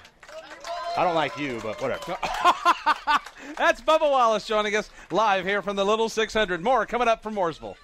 I 0.97 1.05
don't 1.05 1.15
like 1.15 1.39
you, 1.39 1.61
but 1.63 1.81
whatever. 1.83 2.17
That's 3.57 3.81
Bubba 3.83 4.11
Wallace 4.11 4.47
joining 4.47 4.77
us 4.77 4.91
live 5.11 5.45
here 5.45 5.63
from 5.63 5.77
the 5.77 5.85
Little 5.85 6.09
600. 6.09 6.63
More 6.63 6.87
coming 6.87 7.07
up 7.07 7.23
from 7.23 7.35
Mooresville. 7.35 7.77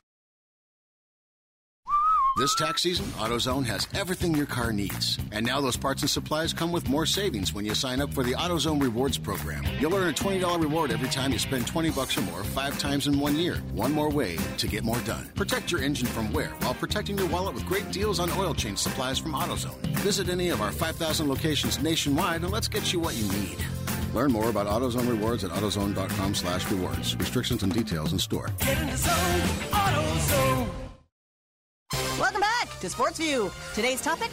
This 2.37 2.53
tax 2.57 2.83
season, 2.83 3.07
AutoZone 3.13 3.65
has 3.67 3.87
everything 3.95 4.35
your 4.35 4.47
car 4.47 4.73
needs. 4.73 5.21
And 5.31 5.47
now 5.47 5.61
those 5.61 5.77
parts 5.77 6.03
and 6.03 6.11
supplies 6.11 6.53
come 6.53 6.73
with 6.73 6.89
more 6.89 7.07
savings 7.07 7.55
when 7.55 7.65
you 7.65 7.77
sign 7.77 8.01
up 8.01 8.13
for 8.13 8.25
the 8.25 8.33
AutoZone 8.33 8.83
Rewards 8.83 9.17
program. 9.17 9.63
You'll 9.79 9.95
earn 9.95 10.11
a 10.11 10.13
$20 10.13 10.61
reward 10.61 10.91
every 10.91 11.09
time 11.09 11.31
you 11.31 11.39
spend 11.39 11.65
20 11.65 11.91
bucks 11.91 12.19
or 12.19 12.23
more 12.23 12.43
five 12.43 12.77
times 12.77 13.07
in 13.07 13.21
one 13.21 13.37
year. 13.37 13.59
One 13.73 13.93
more 13.93 14.11
way 14.11 14.37
to 14.59 14.67
get 14.67 14.83
more 14.83 14.99
done. 15.03 15.31
Protect 15.37 15.71
your 15.71 15.81
engine 15.81 16.09
from 16.09 16.33
wear 16.33 16.49
while 16.63 16.75
protecting 16.75 17.17
your 17.17 17.29
wallet 17.29 17.55
with 17.55 17.67
great 17.67 17.93
deals 17.93 18.19
on 18.19 18.29
oil 18.33 18.53
change 18.53 18.79
supplies 18.79 19.17
from 19.17 19.33
AutoZone. 19.33 19.79
Visit 19.99 20.29
any 20.29 20.49
of 20.49 20.61
our 20.61 20.73
5,000 20.73 21.29
locations 21.29 21.81
nationwide 21.81 22.43
and 22.43 22.51
let's 22.51 22.67
get 22.67 22.93
you 22.93 22.99
what 22.99 23.15
you 23.15 23.31
need. 23.31 23.65
Learn 24.13 24.33
more 24.33 24.51
about 24.51 24.67
AutoZone 24.67 25.09
Rewards 25.09 25.45
at 25.45 25.53
AutoZone.com 25.53 26.35
slash 26.35 26.69
rewards. 26.69 27.15
Restrictions 27.15 27.63
and 27.63 27.73
details 27.73 28.13
in 28.13 28.19
store. 28.19 28.51
Get 28.59 28.77
in 28.81 28.91
the 28.91 28.97
zone, 28.97 29.41
AutoZone. 29.71 30.84
Welcome 32.85 32.99
back 32.99 33.09
to 33.09 33.17
Sports 33.17 33.19
View. 33.19 33.51
Today's 33.75 34.01
topic 34.03 34.31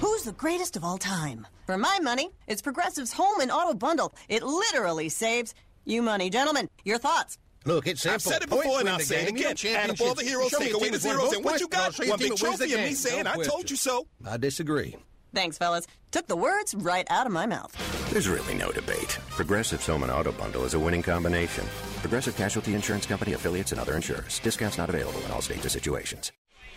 Who's 0.00 0.24
the 0.24 0.32
greatest 0.32 0.76
of 0.76 0.82
all 0.82 0.98
time? 0.98 1.46
For 1.66 1.78
my 1.78 2.00
money, 2.02 2.30
it's 2.48 2.60
Progressive's 2.60 3.12
Home 3.12 3.38
and 3.40 3.50
Auto 3.52 3.74
Bundle. 3.74 4.12
It 4.28 4.42
literally 4.42 5.08
saves 5.08 5.54
you 5.84 6.02
money. 6.02 6.28
Gentlemen, 6.28 6.68
your 6.84 6.98
thoughts? 6.98 7.38
Look, 7.64 7.86
it's 7.86 8.00
simple. 8.02 8.14
I've 8.14 8.22
said 8.22 8.42
it 8.42 8.50
Points 8.50 8.64
before 8.64 8.80
and 8.80 8.88
I'll 8.88 8.98
the 8.98 9.04
say 9.04 9.22
it 9.22 9.26
game. 9.28 9.36
You 9.36 9.48
again. 9.50 9.72
know, 9.72 9.78
Add 9.78 9.90
up 9.90 10.00
all 10.00 10.14
the 10.14 10.22
championships- 10.24 10.28
heroes, 10.28 10.50
take 10.58 10.74
away 10.74 10.86
the 10.86 10.90
that's 10.98 11.02
zeros, 11.04 11.32
and 11.32 11.44
what 11.44 11.60
you 11.60 11.68
points, 11.68 11.74
and 11.76 11.82
I'll 11.82 11.86
got? 11.90 11.94
show 11.94 12.02
you 12.02 12.10
One 12.10 12.18
big 12.18 12.28
that 12.30 12.42
wins 12.42 12.58
the 12.58 12.66
trophy, 12.66 12.72
and 12.74 12.82
me 12.90 12.94
saying, 12.94 13.22
No 13.24 13.30
I 13.30 13.44
told 13.44 13.70
you 13.70 13.76
so. 13.76 14.06
I 14.26 14.36
disagree. 14.36 14.96
Thanks, 15.32 15.56
fellas. 15.56 15.86
Took 16.10 16.26
the 16.26 16.36
words 16.36 16.74
right 16.74 17.06
out 17.08 17.26
of 17.26 17.32
my 17.32 17.46
mouth. 17.46 17.72
There's 18.10 18.28
really 18.28 18.54
no 18.54 18.72
debate. 18.72 19.16
Progressive's 19.30 19.86
Home 19.86 20.02
and 20.02 20.10
Auto 20.10 20.32
Bundle 20.32 20.64
is 20.64 20.74
a 20.74 20.78
winning 20.80 21.02
combination. 21.04 21.64
Progressive 22.00 22.36
Casualty 22.36 22.74
Insurance 22.74 23.06
Company 23.06 23.34
affiliates 23.34 23.70
and 23.70 23.80
other 23.80 23.94
insurers. 23.94 24.40
Discounts 24.40 24.76
not 24.76 24.88
available 24.90 25.20
in 25.24 25.30
all 25.30 25.40
states 25.40 25.64
or 25.64 25.68
situations. 25.68 26.32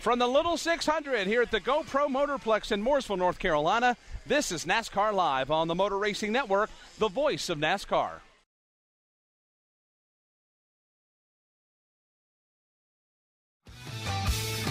From 0.06 0.20
the 0.20 0.28
Little 0.28 0.56
600 0.56 1.26
here 1.26 1.42
at 1.42 1.50
the 1.50 1.60
GoPro 1.60 2.06
Motorplex 2.06 2.70
in 2.70 2.80
Mooresville, 2.80 3.18
North 3.18 3.40
Carolina, 3.40 3.96
this 4.24 4.52
is 4.52 4.64
NASCAR 4.64 5.12
Live 5.12 5.50
on 5.50 5.66
the 5.66 5.74
Motor 5.74 5.98
Racing 5.98 6.30
Network, 6.30 6.70
the 7.00 7.08
voice 7.08 7.48
of 7.48 7.58
NASCAR. 7.58 8.20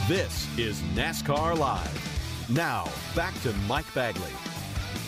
This 0.07 0.57
is 0.57 0.79
NASCAR 0.95 1.57
Live. 1.57 2.47
Now, 2.49 2.87
back 3.13 3.33
to 3.41 3.51
Mike 3.67 3.93
Bagley. 3.93 4.31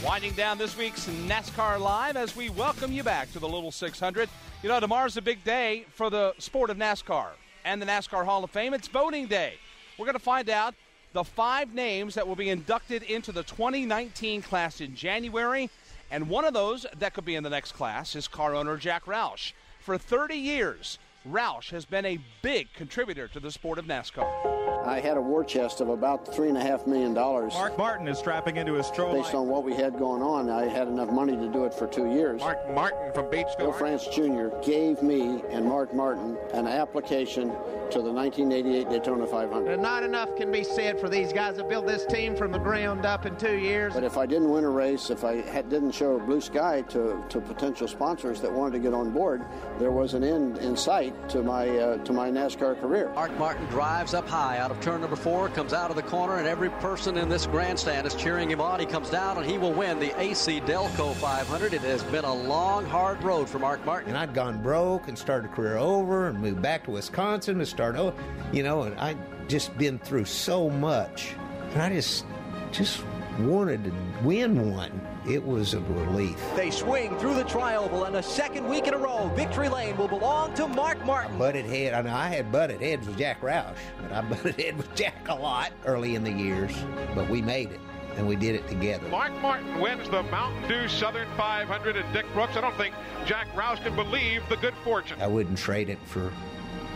Winding 0.03 0.34
down 0.34 0.57
this 0.57 0.78
week's 0.78 1.07
NASCAR 1.07 1.80
Live 1.80 2.17
as 2.17 2.36
we 2.36 2.49
welcome 2.49 2.91
you 2.91 3.03
back 3.03 3.32
to 3.32 3.39
the 3.39 3.47
Little 3.47 3.71
600. 3.71 4.28
You 4.61 4.67
know, 4.67 4.82
tomorrow's 4.82 5.15
a 5.15 5.21
big 5.21 5.41
day 5.45 5.86
for 5.93 6.09
the 6.09 6.34
sport 6.38 6.69
of 6.69 6.75
NASCAR 6.75 7.28
and 7.63 7.82
the 7.82 7.86
NASCAR 7.86 8.25
Hall 8.25 8.43
of 8.43 8.51
Fame. 8.51 8.73
It's 8.73 8.89
voting 8.89 9.28
day. 9.28 9.53
We're 9.98 10.06
going 10.06 10.14
to 10.14 10.20
find 10.20 10.50
out 10.50 10.76
the 11.14 11.24
five 11.24 11.74
names 11.74 12.16
that 12.16 12.28
will 12.28 12.36
be 12.36 12.50
inducted 12.50 13.04
into 13.04 13.32
the 13.32 13.43
2019 13.43 14.43
class 14.43 14.82
in 14.82 14.95
January. 14.95 15.70
And 16.12 16.30
one 16.30 16.45
of 16.45 16.54
those 16.54 16.86
that 16.98 17.14
could 17.14 17.26
be 17.26 17.36
in 17.36 17.43
the 17.43 17.50
next 17.50 17.72
class 17.72 18.16
is 18.16 18.28
car 18.28 18.54
owner 18.56 18.78
Jack 18.78 19.06
Roush. 19.06 19.54
For 19.80 19.98
30 19.98 20.36
years, 20.36 21.00
Roush 21.28 21.72
has 21.72 21.86
been 21.86 22.06
a 22.06 22.20
big 22.41 22.72
contributor 22.74 23.28
to 23.30 23.39
the 23.39 23.52
sport 23.52 23.80
of 23.80 23.86
NASCAR. 23.86 24.57
I 24.88 25.01
had 25.01 25.17
a 25.17 25.21
war 25.21 25.43
chest 25.43 25.81
of 25.81 25.89
about 25.89 26.33
three 26.33 26.47
and 26.47 26.57
a 26.57 26.61
half 26.61 26.88
million 26.88 27.13
dollars. 27.13 27.53
Mark 27.53 27.77
Martin 27.77 28.07
is 28.07 28.17
strapping 28.17 28.55
into 28.55 28.73
his 28.73 28.88
stroll. 28.88 29.21
Based 29.21 29.35
on 29.35 29.47
what 29.47 29.63
we 29.63 29.73
had 29.73 29.99
going 29.99 30.21
on, 30.21 30.49
I 30.49 30.65
had 30.65 30.88
enough 30.88 31.11
money 31.11 31.35
to 31.35 31.49
do 31.49 31.65
it 31.65 31.73
for 31.73 31.88
two 31.88 32.09
years. 32.09 32.39
Mark 32.39 32.73
Martin 32.73 33.11
from 33.13 33.25
Batesville. 33.25 33.57
Bill 33.57 33.73
France 33.73 34.07
Jr. 34.07 34.47
gave 34.63 35.03
me 35.03 35.43
and 35.49 35.65
Mark 35.65 35.93
Martin 35.93 36.38
an 36.53 36.67
application 36.67 37.51
to 37.91 38.01
the 38.01 38.11
1988 38.11 38.89
Daytona 38.89 39.25
500. 39.25 39.73
And 39.73 39.81
Not 39.81 40.03
enough 40.03 40.35
can 40.35 40.51
be 40.51 40.63
said 40.63 40.99
for 40.99 41.09
these 41.09 41.31
guys 41.33 41.57
that 41.57 41.69
built 41.69 41.88
this 41.88 42.05
team 42.05 42.35
from 42.35 42.51
the 42.51 42.59
ground 42.59 43.05
up 43.05 43.25
in 43.25 43.35
two 43.38 43.57
years. 43.57 43.93
But 43.93 44.03
if 44.03 44.17
I 44.17 44.25
didn't 44.25 44.49
win 44.49 44.63
a 44.63 44.69
race, 44.69 45.09
if 45.09 45.23
I 45.23 45.41
had, 45.41 45.69
didn't 45.69 45.91
show 45.91 46.15
a 46.15 46.19
blue 46.19 46.41
sky 46.41 46.81
to, 46.89 47.23
to 47.29 47.41
potential 47.41 47.88
sponsors 47.88 48.41
that 48.41 48.51
wanted 48.51 48.73
to 48.73 48.79
get 48.79 48.93
on 48.93 49.11
board, 49.11 49.45
there 49.79 49.91
was 49.91 50.13
an 50.13 50.23
end 50.23 50.57
in 50.57 50.75
sight 50.75 51.29
to 51.29 51.43
my 51.43 51.67
uh, 51.69 51.97
to 51.97 52.13
my 52.13 52.29
NASCAR 52.29 52.79
career. 52.79 53.11
Mark 53.15 53.38
Martin 53.38 53.65
drives 53.67 54.13
up 54.13 54.27
high 54.27 54.57
out 54.57 54.71
of 54.71 54.76
turn 54.82 55.01
number 55.01 55.15
four, 55.15 55.49
comes 55.49 55.73
out 55.73 55.89
of 55.89 55.95
the 55.95 56.03
corner, 56.03 56.38
and 56.38 56.47
every 56.47 56.69
person 56.69 57.17
in 57.17 57.30
this 57.30 57.45
grandstand 57.47 58.07
is 58.07 58.15
cheering 58.15 58.49
him 58.49 58.61
on. 58.61 58.80
He 58.80 58.86
comes 58.86 59.09
down 59.09 59.38
and 59.38 59.45
he 59.45 59.57
will 59.57 59.73
win 59.73 59.99
the 59.99 60.17
AC 60.19 60.61
Delco 60.61 61.13
500. 61.15 61.73
It 61.73 61.82
has 61.82 62.03
been 62.03 62.25
a 62.25 62.34
long, 62.34 62.86
hard 62.86 63.23
road 63.23 63.49
for 63.49 63.59
Mark 63.59 63.84
Martin. 63.86 64.09
And 64.09 64.17
I'd 64.17 64.34
gone 64.34 64.61
broke 64.61 65.07
and 65.07 65.17
started 65.17 65.51
a 65.51 65.53
career 65.53 65.78
over 65.78 66.28
and 66.28 66.39
moved 66.39 66.61
back 66.61 66.86
to 66.86 66.91
Wisconsin 66.91 67.59
to 67.59 67.65
start 67.65 67.95
over, 67.95 68.15
you 68.51 68.63
know, 68.63 68.84
and 68.84 68.97
I'd 68.99 69.17
just 69.49 69.78
been 69.78 69.99
through 69.99 70.25
so 70.25 70.69
much. 70.69 71.34
And 71.73 71.82
I 71.82 71.89
just, 71.89 72.25
just 72.71 73.03
wanted 73.39 73.84
to 73.86 73.91
win 74.23 74.71
one, 74.71 75.01
it 75.28 75.45
was 75.45 75.73
a 75.73 75.82
relief. 75.82 76.41
They 76.55 76.71
swing 76.71 77.17
through 77.17 77.36
the 77.36 77.43
tri-oval, 77.43 78.05
and 78.05 78.15
a 78.15 78.23
second 78.23 78.67
week 78.67 78.88
in 78.88 78.93
a 78.93 78.97
row, 78.97 79.30
Victory 79.36 79.67
Lane 79.67 79.97
will 79.97 80.07
belong 80.07 80.53
to 80.53 80.67
Mark 80.67 81.03
Martin. 81.05 81.38
Butted 81.38 81.65
head. 81.65 81.93
I 81.93 82.01
know 82.01 82.15
I 82.15 82.30
had 82.30 82.51
butted 82.51 82.82
heads 82.82 83.07
with 83.07 83.17
Jack 83.17 83.41
Roush, 83.41 83.75
but 84.01 84.11
I 84.13 84.21
butted 84.30 84.59
head 84.59 84.78
with 84.78 84.93
Jack 84.95 85.28
a 85.28 85.36
lot 85.36 85.71
early 85.86 86.15
in 86.15 86.23
the 86.23 86.32
years. 86.32 86.71
But 87.13 87.30
we 87.30 87.41
made 87.41 87.71
it, 87.71 87.82
and 88.15 88.25
we 88.25 88.38
did 88.38 88.55
it 88.55 88.67
together. 88.69 89.07
Mark 89.09 89.34
Martin 89.41 89.80
wins 89.82 90.09
the 90.09 90.23
Mountain 90.23 90.67
Dew 90.69 90.88
Southern 90.88 91.28
500 91.36 91.97
at 91.97 92.13
Dick 92.13 92.25
Brooks. 92.34 92.55
I 92.55 92.61
don't 92.61 92.75
think 92.78 92.95
Jack 93.25 93.47
Roush 93.53 93.84
can 93.84 93.95
believe 93.95 94.43
the 94.47 94.57
good 94.57 94.75
fortune. 94.84 95.21
I 95.21 95.28
wouldn't 95.28 95.57
trade 95.57 95.89
it 95.89 95.99
for 96.05 96.32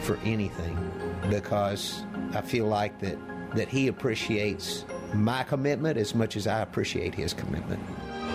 for 0.03 0.17
anything 0.23 0.91
because 1.29 2.05
I 2.33 2.41
feel 2.41 2.65
like 2.65 2.97
that 3.01 3.17
that 3.55 3.67
he 3.67 3.87
appreciates 3.87 4.85
my 5.13 5.43
commitment 5.43 5.97
as 5.97 6.15
much 6.15 6.37
as 6.37 6.47
I 6.47 6.61
appreciate 6.61 7.13
his 7.13 7.33
commitment. 7.33 7.81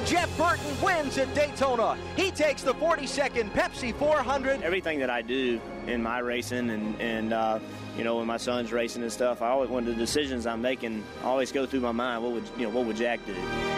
Jeff 0.07 0.39
Burton 0.39 0.81
wins 0.81 1.19
at 1.19 1.35
Daytona. 1.35 1.99
He 2.15 2.31
takes 2.31 2.63
the 2.63 2.73
42nd 2.75 3.51
Pepsi 3.51 3.93
400. 3.93 4.63
Everything 4.63 5.01
that 5.01 5.11
I 5.11 5.21
do 5.21 5.61
in 5.89 6.01
my 6.01 6.21
racing 6.21 6.71
and, 6.71 7.01
and 7.01 7.33
uh, 7.33 7.59
you 7.99 8.05
know, 8.05 8.19
when 8.19 8.27
my 8.27 8.37
son's 8.37 8.73
racing 8.73 9.03
and 9.03 9.11
stuff, 9.11 9.43
I 9.43 9.49
always, 9.49 9.69
when 9.69 9.85
the 9.85 9.95
decisions 9.95 10.47
I'm 10.47 10.63
making, 10.63 11.03
I 11.23 11.27
always 11.27 11.51
go 11.51 11.67
through 11.67 11.81
my 11.81 11.93
mind, 11.93 12.23
what 12.23 12.33
would, 12.33 12.49
you 12.57 12.69
know, 12.69 12.71
what 12.71 12.87
would 12.87 12.97
Jack 12.97 13.19
do? 13.27 13.76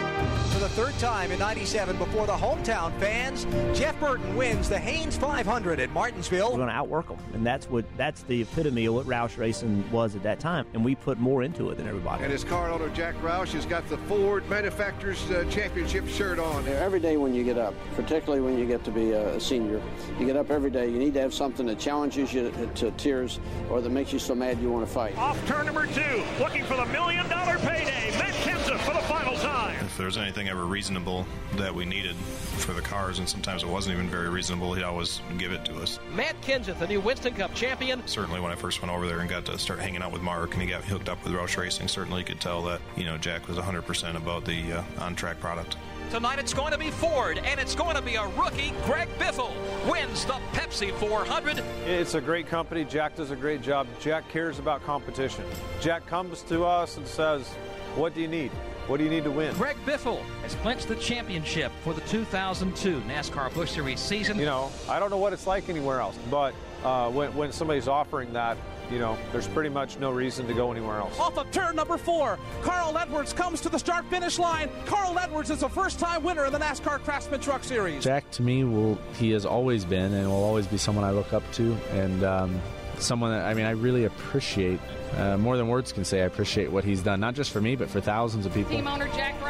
For 0.59 0.67
the 0.67 0.71
third 0.71 0.99
time 0.99 1.31
in 1.31 1.39
97 1.39 1.95
before 1.97 2.27
the 2.27 2.33
hometown 2.33 2.91
fans, 2.99 3.45
Jeff 3.73 3.97
Burton 3.97 4.35
wins 4.35 4.67
the 4.67 4.77
Hanes 4.77 5.15
500 5.15 5.79
at 5.79 5.89
Martinsville. 5.91 6.51
We're 6.51 6.57
going 6.57 6.67
to 6.67 6.75
outwork 6.75 7.07
them, 7.07 7.17
and 7.33 7.45
that's 7.45 7.69
what 7.69 7.85
that's 7.95 8.23
the 8.23 8.41
epitome 8.41 8.85
of 8.87 8.95
what 8.95 9.05
Roush 9.05 9.37
Racing 9.37 9.89
was 9.89 10.17
at 10.17 10.23
that 10.23 10.41
time, 10.41 10.67
and 10.73 10.83
we 10.83 10.95
put 10.95 11.17
more 11.17 11.43
into 11.43 11.69
it 11.69 11.77
than 11.77 11.87
everybody. 11.87 12.23
And 12.23 12.31
his 12.33 12.43
car 12.43 12.69
owner, 12.71 12.89
Jack 12.89 13.15
Roush, 13.21 13.53
has 13.53 13.65
got 13.65 13.87
the 13.87 13.97
Ford 13.99 14.49
Manufacturers 14.49 15.31
uh, 15.31 15.45
Championship 15.49 16.05
shirt 16.09 16.39
on. 16.39 16.67
Every 16.67 16.99
day 16.99 17.15
when 17.15 17.33
you 17.33 17.45
get 17.45 17.57
up, 17.57 17.73
particularly 17.95 18.41
when 18.41 18.59
you 18.59 18.65
get 18.65 18.83
to 18.83 18.91
be 18.91 19.13
a 19.13 19.39
senior, 19.39 19.81
you 20.19 20.25
get 20.25 20.35
up 20.35 20.51
every 20.51 20.71
day, 20.71 20.89
you 20.89 20.99
need 20.99 21.13
to 21.13 21.21
have 21.21 21.33
something 21.33 21.67
that 21.67 21.79
challenges 21.79 22.33
you 22.33 22.51
to 22.75 22.91
tears 22.91 23.39
or 23.69 23.79
that 23.79 23.91
makes 23.91 24.11
you 24.11 24.19
so 24.19 24.35
mad 24.35 24.59
you 24.59 24.69
want 24.69 24.85
to 24.85 24.93
fight. 24.93 25.17
Off 25.17 25.39
turn 25.47 25.67
number 25.67 25.87
two, 25.87 26.21
looking 26.37 26.65
for 26.65 26.75
the 26.75 26.85
million 26.87 27.29
dollar 27.29 27.57
payday. 27.59 28.18
There 29.99 30.05
was 30.05 30.17
anything 30.17 30.47
ever 30.47 30.63
reasonable 30.63 31.25
that 31.57 31.75
we 31.75 31.83
needed 31.83 32.15
for 32.15 32.71
the 32.71 32.81
cars, 32.81 33.19
and 33.19 33.27
sometimes 33.27 33.63
it 33.63 33.69
wasn't 33.69 33.93
even 33.93 34.09
very 34.09 34.29
reasonable, 34.29 34.73
he'd 34.73 34.83
always 34.83 35.19
give 35.37 35.51
it 35.51 35.65
to 35.65 35.75
us. 35.75 35.99
Matt 36.15 36.41
Kenseth, 36.41 36.79
the 36.79 36.87
new 36.87 37.01
Winston 37.01 37.33
Cup 37.33 37.53
champion. 37.53 38.01
Certainly, 38.07 38.39
when 38.39 38.49
I 38.49 38.55
first 38.55 38.81
went 38.81 38.93
over 38.93 39.05
there 39.05 39.19
and 39.19 39.29
got 39.29 39.43
to 39.47 39.59
start 39.59 39.79
hanging 39.79 40.01
out 40.01 40.13
with 40.13 40.21
Mark 40.21 40.53
and 40.53 40.61
he 40.63 40.69
got 40.69 40.85
hooked 40.85 41.09
up 41.09 41.21
with 41.25 41.33
Roush 41.33 41.57
Racing, 41.57 41.89
certainly 41.89 42.19
you 42.19 42.25
could 42.25 42.39
tell 42.39 42.61
that, 42.63 42.79
you 42.95 43.03
know, 43.03 43.17
Jack 43.17 43.49
was 43.49 43.57
100% 43.57 44.15
about 44.15 44.45
the 44.45 44.71
uh, 44.71 44.83
on 44.99 45.15
track 45.15 45.37
product. 45.41 45.75
Tonight 46.09 46.39
it's 46.39 46.53
going 46.53 46.71
to 46.71 46.77
be 46.77 46.91
Ford, 46.91 47.37
and 47.37 47.59
it's 47.59 47.75
going 47.75 47.97
to 47.97 48.01
be 48.01 48.15
a 48.15 48.25
rookie. 48.29 48.71
Greg 48.85 49.09
Biffle 49.19 49.53
wins 49.91 50.23
the 50.23 50.39
Pepsi 50.53 50.93
400. 50.93 51.61
It's 51.85 52.13
a 52.13 52.21
great 52.21 52.47
company. 52.47 52.85
Jack 52.85 53.17
does 53.17 53.31
a 53.31 53.35
great 53.35 53.61
job. 53.61 53.85
Jack 53.99 54.29
cares 54.29 54.59
about 54.59 54.81
competition. 54.85 55.43
Jack 55.81 56.05
comes 56.05 56.41
to 56.43 56.63
us 56.63 56.95
and 56.95 57.05
says, 57.05 57.49
What 57.95 58.15
do 58.15 58.21
you 58.21 58.29
need? 58.29 58.51
What 58.89 58.97
do 58.97 59.03
you 59.03 59.11
need 59.11 59.23
to 59.25 59.31
win? 59.31 59.53
Greg 59.53 59.77
Biffle 59.85 60.19
has 60.41 60.55
clinched 60.55 60.87
the 60.87 60.95
championship 60.95 61.71
for 61.83 61.93
the 61.93 62.01
2002 62.01 63.01
NASCAR 63.01 63.53
Busch 63.53 63.69
Series 63.69 63.99
season. 63.99 64.39
You 64.39 64.45
know, 64.45 64.71
I 64.89 64.97
don't 64.97 65.11
know 65.11 65.17
what 65.17 65.31
it's 65.31 65.45
like 65.45 65.69
anywhere 65.69 65.99
else, 65.99 66.17
but 66.31 66.55
uh, 66.83 67.11
when, 67.11 67.31
when 67.35 67.51
somebody's 67.51 67.87
offering 67.87 68.33
that, 68.33 68.57
you 68.89 68.97
know, 68.97 69.15
there's 69.31 69.47
pretty 69.47 69.69
much 69.69 69.99
no 69.99 70.09
reason 70.09 70.47
to 70.47 70.55
go 70.55 70.71
anywhere 70.71 70.97
else. 70.97 71.19
Off 71.19 71.37
of 71.37 71.51
turn 71.51 71.75
number 71.75 71.99
four, 71.99 72.39
Carl 72.63 72.97
Edwards 72.97 73.31
comes 73.31 73.61
to 73.61 73.69
the 73.69 73.77
start 73.77 74.05
finish 74.07 74.39
line. 74.39 74.71
Carl 74.87 75.19
Edwards 75.19 75.51
is 75.51 75.61
a 75.61 75.69
first 75.69 75.99
time 75.99 76.23
winner 76.23 76.45
in 76.45 76.51
the 76.51 76.57
NASCAR 76.57 76.97
Craftsman 77.03 77.41
Truck 77.41 77.63
Series. 77.63 78.03
Jack, 78.03 78.31
to 78.31 78.41
me, 78.41 78.63
will 78.63 78.97
he 79.19 79.29
has 79.29 79.45
always 79.45 79.85
been 79.85 80.11
and 80.15 80.27
will 80.27 80.43
always 80.43 80.65
be 80.65 80.77
someone 80.77 81.05
I 81.05 81.11
look 81.11 81.31
up 81.31 81.43
to, 81.53 81.77
and 81.91 82.23
um, 82.23 82.59
someone 83.01 83.31
that 83.31 83.45
I 83.45 83.53
mean 83.53 83.65
I 83.65 83.71
really 83.71 84.05
appreciate. 84.05 84.79
Uh, 85.17 85.37
more 85.37 85.57
than 85.57 85.67
words 85.67 85.91
can 85.91 86.05
say, 86.05 86.21
I 86.21 86.25
appreciate 86.25 86.71
what 86.71 86.83
he's 86.83 87.01
done, 87.01 87.19
not 87.19 87.33
just 87.33 87.49
for 87.49 87.59
me, 87.59 87.75
but 87.75 87.89
for 87.89 87.99
thousands 87.99 88.45
of 88.45 88.53
people. 88.53 88.71
Team 88.71 88.87
owner 88.87 89.07
Jack 89.07 89.41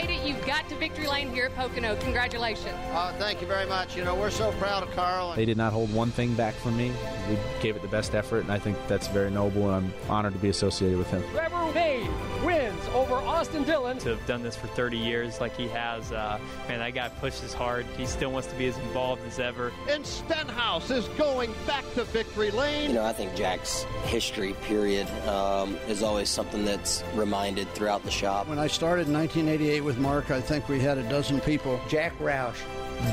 made 0.00 0.10
it. 0.10 0.26
You 0.26 0.34
got 0.46 0.68
to 0.68 0.76
victory 0.76 1.06
lane 1.06 1.32
here 1.32 1.46
at 1.46 1.54
Pocono. 1.54 1.96
Congratulations. 1.96 2.74
Uh, 2.92 3.12
thank 3.18 3.40
you 3.40 3.46
very 3.46 3.66
much. 3.66 3.96
You 3.96 4.04
know, 4.04 4.14
we're 4.14 4.30
so 4.30 4.52
proud 4.52 4.82
of 4.82 4.90
Carl. 4.92 5.34
They 5.34 5.44
did 5.44 5.56
not 5.56 5.72
hold 5.72 5.92
one 5.92 6.10
thing 6.10 6.34
back 6.34 6.54
from 6.54 6.76
me. 6.76 6.92
We 7.28 7.36
gave 7.60 7.76
it 7.76 7.82
the 7.82 7.88
best 7.88 8.14
effort, 8.14 8.40
and 8.40 8.52
I 8.52 8.58
think 8.58 8.76
that's 8.88 9.08
very 9.08 9.30
noble, 9.30 9.70
and 9.70 9.74
I'm 9.74 10.10
honored 10.10 10.32
to 10.34 10.38
be 10.38 10.48
associated 10.48 10.98
with 10.98 11.10
him. 11.10 11.22
Trevor 11.32 11.72
Bayne 11.72 12.10
wins 12.44 12.88
over 12.94 13.14
Austin 13.14 13.64
Dillon. 13.64 13.98
To 13.98 14.10
have 14.10 14.26
done 14.26 14.42
this 14.42 14.56
for 14.56 14.66
30 14.68 14.98
years 14.98 15.40
like 15.40 15.56
he 15.56 15.68
has, 15.68 16.10
uh, 16.12 16.38
man, 16.68 16.78
that 16.78 16.94
guy 16.94 17.08
pushes 17.08 17.52
hard. 17.52 17.86
He 17.96 18.06
still 18.06 18.32
wants 18.32 18.48
to 18.48 18.54
be 18.56 18.66
as 18.66 18.76
involved 18.78 19.22
as 19.26 19.38
ever. 19.38 19.72
And 19.88 20.04
Stenhouse 20.06 20.90
is 20.90 21.06
going 21.18 21.52
back 21.66 21.84
to 21.94 22.04
victory 22.04 22.50
lane. 22.50 22.90
You 22.90 22.96
know, 22.96 23.04
I 23.04 23.12
think 23.12 23.34
Jack's 23.34 23.82
history, 24.04 24.54
period, 24.62 25.08
um, 25.26 25.76
is 25.88 26.02
always 26.02 26.28
something 26.28 26.64
that's 26.64 27.04
reminded 27.14 27.68
throughout 27.74 28.04
the 28.04 28.10
shop. 28.10 28.48
When 28.48 28.58
I 28.58 28.66
started 28.66 29.06
in 29.06 29.12
1988 29.14 29.82
with 29.90 29.98
Mark, 29.98 30.30
I 30.30 30.40
think 30.40 30.68
we 30.68 30.78
had 30.78 30.98
a 30.98 31.02
dozen 31.08 31.40
people. 31.40 31.80
Jack 31.88 32.16
Roush 32.20 32.60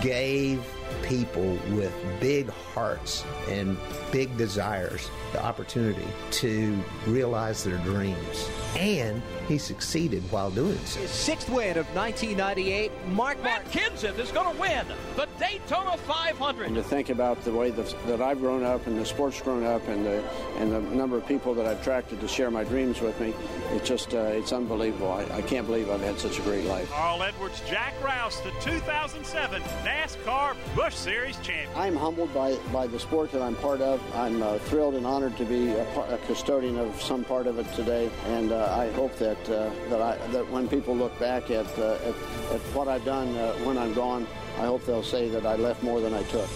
gave 0.04 0.64
people 1.04 1.58
with 1.72 1.94
big 2.20 2.50
hearts 2.50 3.24
and 3.50 3.78
big 4.12 4.36
desires 4.38 5.10
the 5.32 5.44
opportunity 5.44 6.08
to 6.32 6.78
realize 7.06 7.64
their 7.64 7.78
dreams. 7.80 8.50
And 8.78 9.22
he 9.48 9.58
succeeded 9.58 10.24
while 10.32 10.52
doing 10.52 10.78
so. 10.86 11.00
His 11.00 11.10
sixth 11.10 11.50
win 11.50 11.78
of 11.78 11.86
1998, 11.96 12.92
Mark 13.10 13.42
Matt 13.44 13.66
Kenseth 13.72 14.20
is 14.20 14.32
going 14.32 14.54
to 14.54 14.62
win 14.62 14.86
the 15.16 15.28
Daytona 15.40 15.98
500. 15.98 16.68
And 16.68 16.76
to 16.76 16.84
think 16.84 17.10
about 17.10 17.42
the 17.44 17.52
way 17.52 17.72
the, 17.72 17.84
that 18.08 18.22
I've 18.22 18.40
grown 18.40 18.64
up 18.64 18.88
and 18.88 19.00
the 19.00 19.06
sport's 19.06 19.42
grown 19.42 19.64
up 19.64 19.88
and 19.88 20.06
the, 20.06 20.24
and 20.58 20.72
the 20.72 20.82
number 20.82 21.18
of 21.18 21.26
people 21.28 21.54
that 21.56 21.66
I've 21.66 21.80
attracted 21.82 22.20
to 22.22 22.28
share 22.28 22.52
my 22.52 22.64
dreams 22.64 23.02
with 23.02 23.20
me, 23.20 23.34
it's 23.72 23.88
just, 23.88 24.14
uh, 24.14 24.18
it's 24.18 24.52
unbelievable. 24.52 25.12
I, 25.12 25.24
I 25.38 25.42
can't 25.42 25.66
believe 25.66 25.90
I've 25.90 26.02
had 26.02 26.20
such 26.20 26.40
a 26.40 26.42
great 26.42 26.66
life. 26.66 26.90
Carl 26.92 27.24
Edwards, 27.24 27.62
Jack 27.68 27.94
Roush, 28.02 28.42
the 28.44 28.52
2007 28.62 29.62
NASCAR 29.62 30.56
Busch 30.78 30.94
Series 30.94 31.36
champion. 31.38 31.76
I'm 31.76 31.96
humbled 31.96 32.32
by, 32.36 32.56
by 32.72 32.86
the 32.86 33.00
sport 33.00 33.32
that 33.32 33.42
I'm 33.42 33.56
part 33.56 33.82
of. 33.82 34.00
I'm 34.16 34.44
uh, 34.44 34.60
thrilled 34.60 34.94
and 34.94 35.08
honored 35.08 35.36
to 35.38 35.44
be 35.44 35.72
a, 35.72 35.84
par- 35.96 36.06
a, 36.08 36.20
custodian 36.28 36.78
of 36.78 37.02
some 37.02 37.24
part 37.24 37.48
of 37.48 37.58
it 37.58 37.66
today, 37.74 38.12
and 38.28 38.52
uh, 38.52 38.78
I 38.78 38.92
hope 38.92 39.18
that 39.18 39.40
uh, 39.50 39.72
that 39.90 40.04
I 40.04 40.18
that 40.28 40.48
when 40.52 40.68
people 40.68 40.96
look 40.96 41.18
back 41.20 41.50
at 41.50 41.66
uh, 41.80 41.96
at, 41.96 42.14
at, 42.54 42.62
what 42.76 42.88
I've 42.88 43.04
done 43.04 43.36
uh, 43.36 43.54
when 43.66 43.76
I'm 43.76 43.96
gone, 43.96 44.28
I 44.60 44.68
hope 44.68 44.86
they'll 44.86 45.02
say 45.02 45.30
that 45.30 45.48
I 45.48 45.56
left 45.56 45.82
more 45.82 46.00
than 46.00 46.14
I 46.14 46.22
took. 46.26 46.48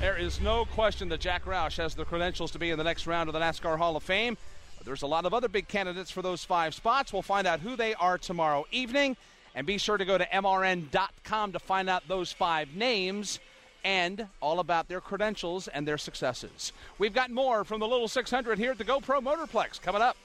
There 0.00 0.18
is 0.18 0.42
no 0.42 0.66
question 0.66 1.08
that 1.08 1.20
Jack 1.20 1.46
Roush 1.46 1.78
has 1.78 1.94
the 1.94 2.04
credentials 2.04 2.50
to 2.50 2.58
be 2.58 2.72
in 2.72 2.76
the 2.76 2.84
next 2.84 3.06
round 3.06 3.30
of 3.30 3.32
the 3.32 3.40
NASCAR 3.40 3.78
Hall 3.78 3.96
of 3.96 4.02
Fame. 4.02 4.36
There's 4.84 5.00
a 5.00 5.06
lot 5.06 5.24
of 5.24 5.32
other 5.32 5.48
big 5.48 5.66
candidates 5.66 6.10
for 6.10 6.20
those 6.20 6.44
five 6.44 6.74
spots. 6.74 7.10
We'll 7.10 7.22
find 7.22 7.46
out 7.46 7.60
who 7.60 7.74
they 7.74 7.94
are 7.94 8.18
tomorrow 8.18 8.66
evening. 8.70 9.16
And 9.54 9.66
be 9.66 9.78
sure 9.78 9.96
to 9.96 10.04
go 10.04 10.18
to 10.18 10.24
MRN.com 10.26 11.52
to 11.52 11.58
find 11.58 11.88
out 11.88 12.06
those 12.08 12.32
five 12.32 12.74
names 12.74 13.38
and 13.84 14.26
all 14.40 14.60
about 14.60 14.88
their 14.88 15.00
credentials 15.00 15.68
and 15.68 15.86
their 15.86 15.98
successes. 15.98 16.72
We've 16.98 17.14
got 17.14 17.30
more 17.30 17.64
from 17.64 17.80
the 17.80 17.86
Little 17.86 18.08
600 18.08 18.58
here 18.58 18.72
at 18.72 18.78
the 18.78 18.84
GoPro 18.84 19.22
Motorplex 19.22 19.80
coming 19.80 20.02
up. 20.02 20.16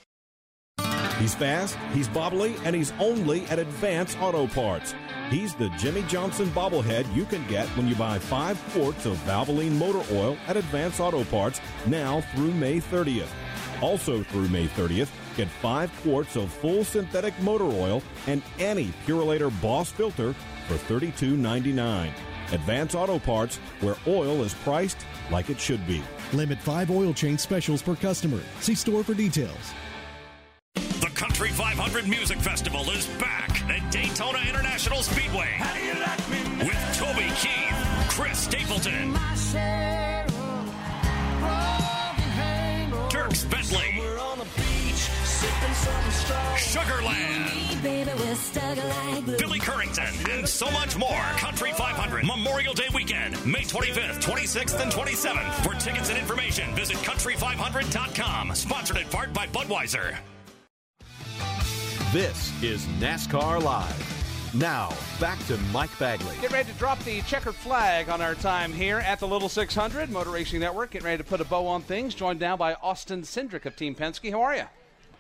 He's 1.20 1.36
fast, 1.36 1.78
he's 1.92 2.08
bobbly, 2.08 2.58
and 2.64 2.74
he's 2.74 2.94
only 2.94 3.46
at 3.48 3.60
Advance 3.60 4.16
Auto 4.22 4.48
Parts. 4.48 4.96
He's 5.30 5.54
the 5.54 5.68
Jimmie 5.72 6.04
Johnson 6.04 6.48
bobblehead 6.52 7.14
you 7.14 7.26
can 7.26 7.46
get 7.48 7.68
when 7.76 7.90
you 7.90 7.96
buy 7.96 8.18
five 8.18 8.60
quarts 8.72 9.06
of 9.06 9.18
Valvoline 9.26 9.74
motor 9.74 10.02
oil 10.16 10.38
at 10.48 10.56
Advance 10.56 11.02
Auto 11.02 11.26
Parts 11.26 11.60
now 11.86 12.22
through 12.34 12.54
May 12.54 12.80
30th. 12.80 13.28
Also 13.82 14.24
through 14.24 14.50
May 14.50 14.68
30th, 14.68 15.10
get 15.36 15.48
five 15.48 15.96
quarts 16.02 16.36
of 16.36 16.52
full 16.52 16.84
synthetic 16.84 17.40
motor 17.42 17.66
oil 17.66 18.02
and 18.28 18.42
any 18.60 18.88
Purolator 19.06 19.50
Boss 19.62 19.92
filter 19.92 20.34
for 20.68 20.76
$32.99. 20.76 22.12
Advance 22.52 22.96
Auto 22.96 23.20
Parts, 23.20 23.58
where 23.82 23.96
oil 24.08 24.44
is 24.44 24.54
priced 24.54 25.06
like 25.32 25.50
it 25.50 25.60
should 25.60 25.86
be. 25.88 26.02
Limit 26.34 26.60
five 26.60 26.92
oil 26.92 27.14
change 27.14 27.40
specials 27.40 27.82
per 27.82 27.96
customer. 27.96 28.42
See 28.60 28.76
store 28.76 29.04
for 29.04 29.14
details. 29.14 29.74
The 30.76 31.12
Country 31.16 31.50
500 31.50 32.08
Music 32.08 32.38
Festival 32.40 32.90
is 32.92 33.06
back 33.20 33.62
at 33.70 33.92
Daytona 33.92 34.40
International 34.48 35.02
Speedway 35.02 35.60
with 36.60 36.98
Toby 36.98 37.30
Keith, 37.38 38.10
Chris 38.10 38.40
Stapleton, 38.40 39.14
Dierks 43.30 43.50
Bentley, 43.50 44.02
Sugarland, 46.58 47.82
Billy 49.38 49.60
Currington, 49.60 50.38
and 50.38 50.48
so 50.48 50.70
much 50.72 50.98
more. 50.98 51.22
Country 51.38 51.72
500 51.72 52.26
Memorial 52.26 52.74
Day 52.74 52.88
weekend, 52.94 53.34
May 53.46 53.62
25th, 53.62 54.22
26th, 54.22 54.82
and 54.82 54.92
27th. 54.92 55.54
For 55.64 55.74
tickets 55.76 56.10
and 56.10 56.18
information, 56.18 56.74
visit 56.76 56.98
country500.com. 56.98 58.56
Sponsored 58.56 58.98
in 58.98 59.08
part 59.08 59.34
by 59.34 59.48
Budweiser. 59.48 60.18
This 62.12 62.64
is 62.64 62.86
NASCAR 63.00 63.62
Live. 63.62 64.19
Now, 64.56 64.92
back 65.20 65.38
to 65.46 65.58
Mike 65.72 65.98
Bagley. 66.00 66.36
Get 66.42 66.52
ready 66.52 66.72
to 66.72 66.78
drop 66.80 66.98
the 67.04 67.22
checkered 67.22 67.54
flag 67.54 68.10
on 68.10 68.20
our 68.20 68.34
time 68.34 68.74
here 68.74 68.98
at 68.98 69.20
the 69.20 69.28
Little 69.28 69.48
600 69.48 70.10
Motor 70.10 70.32
Racing 70.32 70.60
Network. 70.60 70.90
Getting 70.90 71.06
ready 71.06 71.20
to 71.20 71.24
put 71.24 71.40
a 71.40 71.46
bow 71.46 71.68
on 71.68 71.84
things. 71.84 72.16
Joined 72.16 72.40
now 72.40 72.58
by 72.58 72.74
Austin 72.76 73.22
Cindric 73.22 73.68
of 73.68 73.76
Team 73.76 73.94
Penske. 73.94 74.32
How 74.32 74.42
are 74.42 74.56
you? 74.56 74.64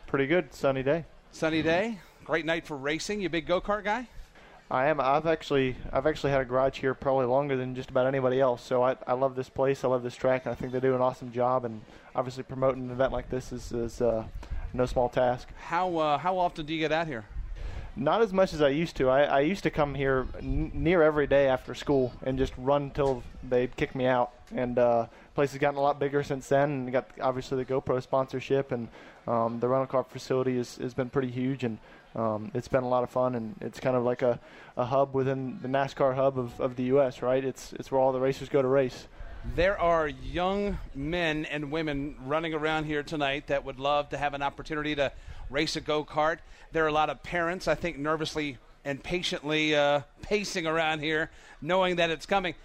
Pretty 0.07 0.25
good. 0.25 0.51
Sunny 0.51 0.81
day. 0.81 1.05
Sunny 1.31 1.61
day. 1.61 1.99
Great 2.25 2.43
night 2.43 2.65
for 2.65 2.75
racing. 2.75 3.21
You 3.21 3.29
big 3.29 3.45
go 3.45 3.61
kart 3.61 3.83
guy? 3.83 4.07
I 4.71 4.87
am. 4.87 4.99
I've 4.99 5.27
actually 5.27 5.75
I've 5.93 6.07
actually 6.07 6.31
had 6.31 6.41
a 6.41 6.45
garage 6.45 6.79
here 6.79 6.95
probably 6.95 7.27
longer 7.27 7.55
than 7.55 7.75
just 7.75 7.91
about 7.91 8.07
anybody 8.07 8.39
else. 8.39 8.63
So 8.63 8.81
I, 8.81 8.95
I 9.05 9.13
love 9.13 9.35
this 9.35 9.49
place. 9.49 9.83
I 9.83 9.89
love 9.89 10.01
this 10.01 10.15
track, 10.15 10.45
and 10.45 10.51
I 10.51 10.55
think 10.55 10.71
they 10.71 10.79
do 10.79 10.95
an 10.95 11.01
awesome 11.01 11.31
job. 11.31 11.65
And 11.65 11.81
obviously 12.15 12.41
promoting 12.41 12.85
an 12.85 12.91
event 12.91 13.13
like 13.13 13.29
this 13.29 13.51
is, 13.51 13.71
is 13.71 14.01
uh, 14.01 14.25
no 14.73 14.87
small 14.87 15.07
task. 15.07 15.49
How 15.59 15.97
uh, 15.97 16.17
how 16.17 16.39
often 16.39 16.65
do 16.65 16.73
you 16.73 16.79
get 16.79 16.91
out 16.91 17.05
here? 17.05 17.25
Not 17.99 18.21
as 18.21 18.31
much 18.31 18.53
as 18.53 18.61
I 18.61 18.69
used 18.69 18.95
to. 18.95 19.09
I, 19.09 19.23
I 19.23 19.39
used 19.41 19.63
to 19.63 19.69
come 19.69 19.93
here 19.93 20.25
n- 20.39 20.71
near 20.73 21.03
every 21.03 21.27
day 21.27 21.47
after 21.47 21.75
school 21.75 22.13
and 22.23 22.37
just 22.37 22.53
run 22.57 22.83
until 22.83 23.23
they'd 23.43 23.75
kick 23.75 23.93
me 23.93 24.05
out. 24.05 24.31
And 24.55 24.79
uh, 24.79 25.07
place 25.35 25.51
has 25.51 25.59
gotten 25.59 25.77
a 25.77 25.81
lot 25.81 25.99
bigger 25.99 26.23
since 26.23 26.47
then. 26.47 26.71
And 26.71 26.91
got 26.93 27.09
obviously 27.19 27.61
the 27.61 27.65
GoPro 27.65 28.01
sponsorship, 28.01 28.71
and 28.71 28.87
um, 29.27 29.59
the 29.59 29.67
rental 29.67 29.85
car 29.85 30.05
facility 30.05 30.55
has, 30.55 30.77
has 30.77 30.93
been 30.93 31.09
pretty 31.09 31.29
huge. 31.29 31.65
And 31.65 31.77
um, 32.15 32.51
it's 32.53 32.69
been 32.69 32.83
a 32.83 32.87
lot 32.87 33.03
of 33.03 33.09
fun, 33.09 33.35
and 33.35 33.55
it's 33.59 33.81
kind 33.81 33.97
of 33.97 34.03
like 34.05 34.21
a, 34.21 34.39
a 34.77 34.85
hub 34.85 35.13
within 35.13 35.59
the 35.61 35.67
NASCAR 35.67 36.15
hub 36.15 36.39
of, 36.39 36.57
of 36.61 36.77
the 36.77 36.83
U.S. 36.83 37.21
Right? 37.21 37.43
It's 37.43 37.73
it's 37.73 37.91
where 37.91 37.99
all 37.99 38.13
the 38.13 38.21
racers 38.21 38.47
go 38.47 38.61
to 38.61 38.67
race. 38.69 39.07
There 39.55 39.79
are 39.79 40.07
young 40.07 40.77
men 40.95 41.45
and 41.45 41.71
women 41.71 42.15
running 42.25 42.53
around 42.53 42.85
here 42.85 43.03
tonight 43.03 43.47
that 43.47 43.65
would 43.65 43.79
love 43.79 44.09
to 44.09 44.17
have 44.17 44.33
an 44.33 44.41
opportunity 44.41 44.95
to 44.95 45.11
race 45.49 45.75
a 45.75 45.81
go 45.81 46.03
kart. 46.03 46.39
There 46.71 46.83
are 46.83 46.87
a 46.87 46.93
lot 46.93 47.09
of 47.09 47.23
parents, 47.23 47.67
I 47.67 47.75
think, 47.75 47.97
nervously 47.97 48.57
and 48.85 49.01
patiently 49.01 49.75
uh, 49.75 50.01
pacing 50.21 50.67
around 50.67 50.99
here, 50.99 51.29
knowing 51.61 51.97
that 51.97 52.09
it's 52.09 52.25
coming. 52.25 52.55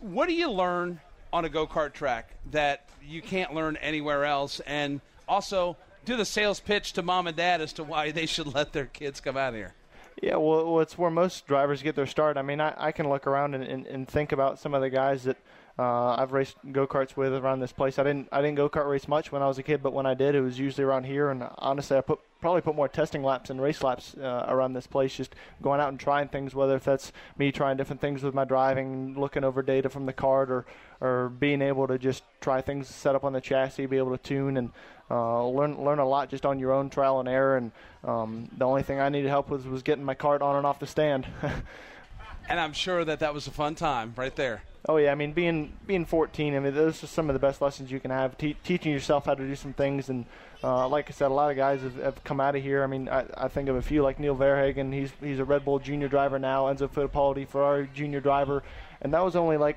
What 0.00 0.28
do 0.28 0.34
you 0.34 0.50
learn 0.50 1.00
on 1.32 1.44
a 1.44 1.48
go 1.48 1.66
kart 1.66 1.92
track 1.92 2.30
that 2.50 2.88
you 3.06 3.22
can't 3.22 3.54
learn 3.54 3.76
anywhere 3.76 4.24
else? 4.24 4.60
And 4.60 5.00
also, 5.28 5.76
do 6.04 6.16
the 6.16 6.24
sales 6.24 6.60
pitch 6.60 6.94
to 6.94 7.02
mom 7.02 7.26
and 7.26 7.36
dad 7.36 7.60
as 7.60 7.72
to 7.74 7.84
why 7.84 8.10
they 8.10 8.26
should 8.26 8.54
let 8.54 8.72
their 8.72 8.86
kids 8.86 9.20
come 9.20 9.36
out 9.36 9.54
here. 9.54 9.74
Yeah, 10.22 10.36
well, 10.36 10.80
it's 10.80 10.98
where 10.98 11.10
most 11.10 11.46
drivers 11.46 11.82
get 11.82 11.94
their 11.94 12.06
start. 12.06 12.36
I 12.36 12.42
mean, 12.42 12.60
I, 12.60 12.74
I 12.76 12.92
can 12.92 13.08
look 13.08 13.26
around 13.26 13.54
and, 13.54 13.64
and, 13.64 13.86
and 13.86 14.08
think 14.08 14.32
about 14.32 14.58
some 14.58 14.74
of 14.74 14.82
the 14.82 14.90
guys 14.90 15.24
that 15.24 15.38
uh, 15.78 16.16
I've 16.16 16.32
raced 16.32 16.56
go 16.72 16.86
karts 16.86 17.16
with 17.16 17.32
around 17.32 17.60
this 17.60 17.72
place. 17.72 17.98
I 17.98 18.02
didn't 18.02 18.28
I 18.32 18.42
didn't 18.42 18.56
go 18.56 18.68
kart 18.68 18.88
race 18.88 19.08
much 19.08 19.32
when 19.32 19.42
I 19.42 19.46
was 19.46 19.58
a 19.58 19.62
kid, 19.62 19.82
but 19.82 19.92
when 19.92 20.06
I 20.06 20.14
did, 20.14 20.34
it 20.34 20.40
was 20.40 20.58
usually 20.58 20.84
around 20.84 21.04
here. 21.04 21.30
And 21.30 21.48
honestly, 21.58 21.96
I 21.96 22.00
put 22.00 22.20
probably 22.40 22.60
put 22.60 22.74
more 22.74 22.88
testing 22.88 23.22
laps 23.22 23.50
and 23.50 23.60
race 23.60 23.82
laps 23.82 24.14
uh, 24.16 24.46
around 24.48 24.72
this 24.72 24.86
place, 24.86 25.14
just 25.14 25.34
going 25.62 25.80
out 25.80 25.88
and 25.88 25.98
trying 25.98 26.28
things. 26.28 26.54
Whether 26.54 26.76
if 26.76 26.84
that's 26.84 27.12
me 27.38 27.52
trying 27.52 27.76
different 27.76 28.00
things 28.00 28.22
with 28.22 28.34
my 28.34 28.44
driving, 28.44 29.18
looking 29.18 29.44
over 29.44 29.62
data 29.62 29.88
from 29.88 30.06
the 30.06 30.12
card, 30.12 30.50
or 30.50 30.66
or 31.00 31.28
being 31.28 31.62
able 31.62 31.86
to 31.86 31.98
just 31.98 32.24
try 32.40 32.60
things 32.60 32.88
set 32.88 33.14
up 33.14 33.24
on 33.24 33.32
the 33.32 33.40
chassis, 33.40 33.86
be 33.86 33.96
able 33.96 34.16
to 34.16 34.22
tune 34.22 34.56
and 34.56 34.70
uh, 35.10 35.46
learn 35.46 35.82
learn 35.82 35.98
a 35.98 36.06
lot 36.06 36.28
just 36.28 36.44
on 36.44 36.58
your 36.58 36.72
own 36.72 36.90
trial 36.90 37.20
and 37.20 37.28
error. 37.28 37.56
And 37.56 37.72
um, 38.04 38.50
the 38.56 38.66
only 38.66 38.82
thing 38.82 39.00
I 39.00 39.08
needed 39.08 39.28
help 39.28 39.48
with 39.48 39.66
was 39.66 39.82
getting 39.82 40.04
my 40.04 40.14
cart 40.14 40.42
on 40.42 40.56
and 40.56 40.66
off 40.66 40.78
the 40.78 40.86
stand. 40.86 41.26
and 42.48 42.60
I'm 42.60 42.72
sure 42.74 43.04
that 43.04 43.20
that 43.20 43.32
was 43.32 43.46
a 43.46 43.50
fun 43.50 43.76
time 43.76 44.12
right 44.16 44.34
there. 44.36 44.62
Oh 44.88 44.96
yeah, 44.96 45.12
I 45.12 45.14
mean 45.14 45.32
being 45.32 45.74
being 45.86 46.06
14, 46.06 46.54
I 46.54 46.58
mean 46.58 46.74
those 46.74 47.04
are 47.04 47.06
some 47.06 47.28
of 47.28 47.34
the 47.34 47.38
best 47.38 47.60
lessons 47.60 47.90
you 47.90 48.00
can 48.00 48.10
have. 48.10 48.38
Te- 48.38 48.56
teaching 48.64 48.92
yourself 48.92 49.26
how 49.26 49.34
to 49.34 49.46
do 49.46 49.54
some 49.54 49.74
things, 49.74 50.08
and 50.08 50.24
uh, 50.64 50.88
like 50.88 51.10
I 51.10 51.12
said, 51.12 51.30
a 51.30 51.34
lot 51.34 51.50
of 51.50 51.56
guys 51.56 51.82
have, 51.82 51.96
have 51.96 52.24
come 52.24 52.40
out 52.40 52.56
of 52.56 52.62
here. 52.62 52.82
I 52.82 52.86
mean, 52.86 53.08
I, 53.08 53.26
I, 53.36 53.48
think 53.48 53.68
of 53.68 53.76
a 53.76 53.82
few 53.82 54.02
like 54.02 54.18
Neil 54.18 54.34
Verhagen. 54.34 54.90
He's 54.90 55.10
he's 55.20 55.38
a 55.38 55.44
Red 55.44 55.66
Bull 55.66 55.78
junior 55.78 56.08
driver 56.08 56.38
now. 56.38 56.64
Enzo 56.64 56.88
Fittipaldi, 56.88 57.46
Ferrari 57.46 57.90
junior 57.92 58.20
driver, 58.20 58.62
and 59.02 59.12
that 59.12 59.20
was 59.20 59.36
only 59.36 59.58
like 59.58 59.76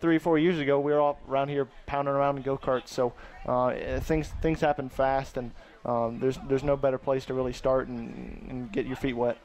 three 0.00 0.18
four 0.18 0.36
years 0.36 0.58
ago. 0.58 0.80
We 0.80 0.92
were 0.92 1.00
all 1.00 1.20
around 1.28 1.48
here 1.48 1.68
pounding 1.86 2.14
around 2.14 2.38
in 2.38 2.42
go 2.42 2.58
karts. 2.58 2.88
So 2.88 3.12
uh, 3.46 4.00
things 4.00 4.32
things 4.42 4.60
happen 4.60 4.88
fast, 4.88 5.36
and 5.36 5.52
um, 5.84 6.18
there's 6.18 6.38
there's 6.48 6.64
no 6.64 6.76
better 6.76 6.98
place 6.98 7.24
to 7.26 7.34
really 7.34 7.52
start 7.52 7.86
and, 7.86 8.46
and 8.48 8.72
get 8.72 8.84
your 8.84 8.96
feet 8.96 9.14
wet. 9.14 9.38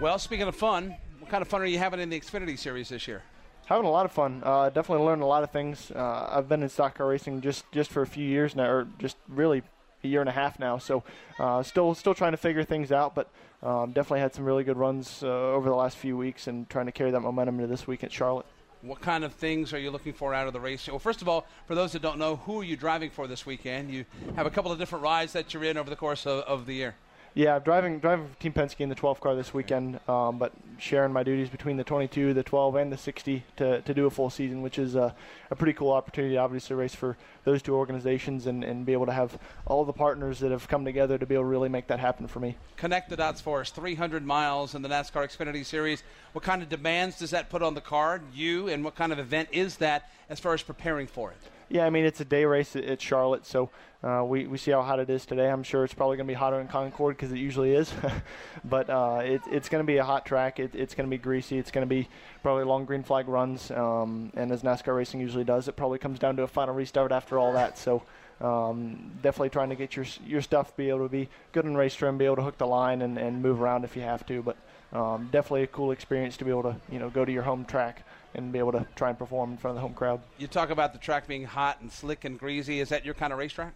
Well, 0.00 0.18
speaking 0.18 0.48
of 0.48 0.56
fun, 0.56 0.96
what 1.18 1.30
kind 1.30 1.42
of 1.42 1.48
fun 1.48 1.60
are 1.60 1.66
you 1.66 1.78
having 1.78 2.00
in 2.00 2.08
the 2.08 2.18
Xfinity 2.18 2.58
Series 2.58 2.88
this 2.88 3.06
year? 3.06 3.22
Having 3.70 3.86
a 3.86 3.90
lot 3.90 4.04
of 4.04 4.10
fun. 4.10 4.42
Uh, 4.44 4.68
definitely 4.68 5.06
learned 5.06 5.22
a 5.22 5.26
lot 5.26 5.44
of 5.44 5.50
things. 5.50 5.92
Uh, 5.94 6.28
I've 6.30 6.48
been 6.48 6.62
in 6.62 6.68
stock 6.68 6.96
car 6.96 7.06
racing 7.06 7.40
just 7.40 7.64
just 7.72 7.90
for 7.90 8.02
a 8.02 8.06
few 8.06 8.26
years 8.26 8.54
now, 8.56 8.68
or 8.68 8.88
just 8.98 9.16
really 9.28 9.62
a 10.02 10.08
year 10.08 10.20
and 10.20 10.28
a 10.28 10.32
half 10.32 10.58
now. 10.58 10.76
So 10.76 11.04
uh, 11.38 11.62
still 11.62 11.94
still 11.94 12.14
trying 12.14 12.32
to 12.32 12.36
figure 12.36 12.64
things 12.64 12.90
out, 12.90 13.14
but 13.14 13.30
um, 13.62 13.92
definitely 13.92 14.20
had 14.20 14.34
some 14.34 14.44
really 14.44 14.64
good 14.64 14.76
runs 14.76 15.22
uh, 15.22 15.28
over 15.28 15.68
the 15.68 15.76
last 15.76 15.96
few 15.96 16.16
weeks, 16.16 16.48
and 16.48 16.68
trying 16.68 16.86
to 16.86 16.92
carry 16.92 17.12
that 17.12 17.20
momentum 17.20 17.54
into 17.56 17.68
this 17.68 17.86
week 17.86 18.02
at 18.02 18.12
Charlotte. 18.12 18.46
What 18.82 19.00
kind 19.02 19.24
of 19.24 19.34
things 19.34 19.74
are 19.74 19.78
you 19.78 19.90
looking 19.90 20.14
for 20.14 20.34
out 20.34 20.46
of 20.46 20.54
the 20.54 20.60
race? 20.60 20.88
Well, 20.88 20.98
first 20.98 21.20
of 21.22 21.28
all, 21.28 21.46
for 21.66 21.74
those 21.74 21.92
that 21.92 22.02
don't 22.02 22.18
know, 22.18 22.36
who 22.36 22.60
are 22.60 22.64
you 22.64 22.76
driving 22.76 23.10
for 23.10 23.28
this 23.28 23.44
weekend? 23.44 23.90
You 23.90 24.06
have 24.36 24.46
a 24.46 24.50
couple 24.50 24.72
of 24.72 24.78
different 24.78 25.04
rides 25.04 25.34
that 25.34 25.52
you're 25.52 25.64
in 25.64 25.76
over 25.76 25.90
the 25.90 25.96
course 25.96 26.26
of, 26.26 26.44
of 26.44 26.64
the 26.64 26.74
year. 26.74 26.94
Yeah, 27.32 27.60
driving 27.60 28.00
driving 28.00 28.26
for 28.26 28.40
Team 28.40 28.52
Penske 28.52 28.80
in 28.80 28.88
the 28.88 28.96
12 28.96 29.20
car 29.20 29.36
this 29.36 29.54
weekend, 29.54 30.00
um, 30.08 30.38
but 30.38 30.52
sharing 30.78 31.12
my 31.12 31.22
duties 31.22 31.48
between 31.48 31.76
the 31.76 31.84
22, 31.84 32.34
the 32.34 32.42
12, 32.42 32.74
and 32.74 32.92
the 32.92 32.96
60 32.96 33.44
to, 33.56 33.80
to 33.82 33.94
do 33.94 34.06
a 34.06 34.10
full 34.10 34.30
season, 34.30 34.62
which 34.62 34.80
is 34.80 34.96
a, 34.96 35.14
a 35.48 35.54
pretty 35.54 35.72
cool 35.72 35.92
opportunity, 35.92 36.36
obviously, 36.36 36.74
race 36.74 36.94
for 36.94 37.16
those 37.44 37.62
two 37.62 37.76
organizations 37.76 38.48
and, 38.48 38.64
and 38.64 38.84
be 38.84 38.92
able 38.92 39.06
to 39.06 39.12
have 39.12 39.38
all 39.66 39.84
the 39.84 39.92
partners 39.92 40.40
that 40.40 40.50
have 40.50 40.66
come 40.66 40.84
together 40.84 41.18
to 41.18 41.26
be 41.26 41.34
able 41.34 41.44
to 41.44 41.48
really 41.48 41.68
make 41.68 41.86
that 41.86 42.00
happen 42.00 42.26
for 42.26 42.40
me. 42.40 42.56
Connect 42.76 43.08
the 43.08 43.16
dots 43.16 43.40
for 43.40 43.60
us 43.60 43.70
300 43.70 44.26
miles 44.26 44.74
in 44.74 44.82
the 44.82 44.88
NASCAR 44.88 45.24
Xfinity 45.24 45.64
Series. 45.64 46.02
What 46.32 46.42
kind 46.42 46.62
of 46.62 46.68
demands 46.68 47.18
does 47.18 47.30
that 47.30 47.48
put 47.48 47.62
on 47.62 47.74
the 47.74 47.80
car, 47.80 48.20
you, 48.34 48.68
and 48.68 48.82
what 48.82 48.96
kind 48.96 49.12
of 49.12 49.20
event 49.20 49.50
is 49.52 49.76
that 49.76 50.10
as 50.28 50.40
far 50.40 50.52
as 50.52 50.62
preparing 50.62 51.06
for 51.06 51.30
it? 51.30 51.38
Yeah, 51.72 51.86
I 51.86 51.90
mean, 51.90 52.04
it's 52.04 52.20
a 52.20 52.24
day 52.24 52.44
race 52.46 52.74
at 52.74 53.00
Charlotte, 53.00 53.46
so 53.46 53.70
uh, 54.02 54.24
we, 54.26 54.48
we 54.48 54.58
see 54.58 54.72
how 54.72 54.82
hot 54.82 54.98
it 54.98 55.08
is 55.08 55.24
today. 55.24 55.48
I'm 55.48 55.62
sure 55.62 55.84
it's 55.84 55.94
probably 55.94 56.16
going 56.16 56.26
to 56.26 56.30
be 56.32 56.36
hotter 56.36 56.60
in 56.60 56.66
Concord 56.66 57.16
because 57.16 57.30
it 57.30 57.38
usually 57.38 57.74
is. 57.74 57.94
but 58.64 58.90
uh, 58.90 59.20
it, 59.22 59.40
it's 59.48 59.68
going 59.68 59.80
to 59.80 59.86
be 59.86 59.98
a 59.98 60.04
hot 60.04 60.26
track. 60.26 60.58
It, 60.58 60.74
it's 60.74 60.96
going 60.96 61.08
to 61.08 61.16
be 61.16 61.22
greasy. 61.22 61.58
It's 61.58 61.70
going 61.70 61.86
to 61.86 61.88
be 61.88 62.08
probably 62.42 62.64
long 62.64 62.86
green 62.86 63.04
flag 63.04 63.28
runs. 63.28 63.70
Um, 63.70 64.32
and 64.34 64.50
as 64.50 64.62
NASCAR 64.62 64.96
racing 64.96 65.20
usually 65.20 65.44
does, 65.44 65.68
it 65.68 65.76
probably 65.76 66.00
comes 66.00 66.18
down 66.18 66.34
to 66.36 66.42
a 66.42 66.48
final 66.48 66.74
restart 66.74 67.12
after 67.12 67.38
all 67.38 67.52
that. 67.52 67.78
So 67.78 68.02
um, 68.40 69.12
definitely 69.22 69.50
trying 69.50 69.68
to 69.68 69.76
get 69.76 69.94
your 69.94 70.06
your 70.26 70.42
stuff, 70.42 70.76
be 70.76 70.88
able 70.88 71.04
to 71.04 71.08
be 71.08 71.28
good 71.52 71.66
in 71.66 71.76
race 71.76 71.94
trim, 71.94 72.18
be 72.18 72.24
able 72.24 72.36
to 72.36 72.42
hook 72.42 72.58
the 72.58 72.66
line 72.66 73.00
and, 73.00 73.16
and 73.16 73.40
move 73.40 73.62
around 73.62 73.84
if 73.84 73.94
you 73.94 74.02
have 74.02 74.26
to. 74.26 74.42
But 74.42 74.56
um, 74.92 75.28
definitely 75.30 75.62
a 75.62 75.68
cool 75.68 75.92
experience 75.92 76.36
to 76.38 76.44
be 76.44 76.50
able 76.50 76.64
to 76.64 76.76
you 76.90 76.98
know 76.98 77.10
go 77.10 77.24
to 77.24 77.30
your 77.30 77.44
home 77.44 77.64
track 77.64 78.04
and 78.34 78.52
be 78.52 78.58
able 78.58 78.72
to 78.72 78.86
try 78.96 79.08
and 79.08 79.18
perform 79.18 79.52
in 79.52 79.56
front 79.56 79.72
of 79.72 79.76
the 79.76 79.80
home 79.82 79.94
crowd. 79.94 80.20
You 80.38 80.46
talk 80.46 80.70
about 80.70 80.92
the 80.92 80.98
track 80.98 81.26
being 81.26 81.44
hot 81.44 81.80
and 81.80 81.90
slick 81.90 82.24
and 82.24 82.38
greasy. 82.38 82.80
Is 82.80 82.90
that 82.90 83.04
your 83.04 83.14
kind 83.14 83.32
of 83.32 83.38
racetrack? 83.38 83.74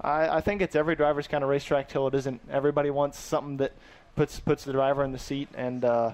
I, 0.00 0.36
I 0.36 0.40
think 0.40 0.62
it's 0.62 0.76
every 0.76 0.96
driver's 0.96 1.28
kind 1.28 1.44
of 1.44 1.50
racetrack 1.50 1.88
till 1.88 2.06
it 2.06 2.14
isn't. 2.14 2.40
Everybody 2.50 2.90
wants 2.90 3.18
something 3.18 3.58
that 3.58 3.72
puts 4.16 4.40
puts 4.40 4.64
the 4.64 4.72
driver 4.72 5.04
in 5.04 5.12
the 5.12 5.18
seat, 5.18 5.48
and 5.54 5.84
uh, 5.84 6.12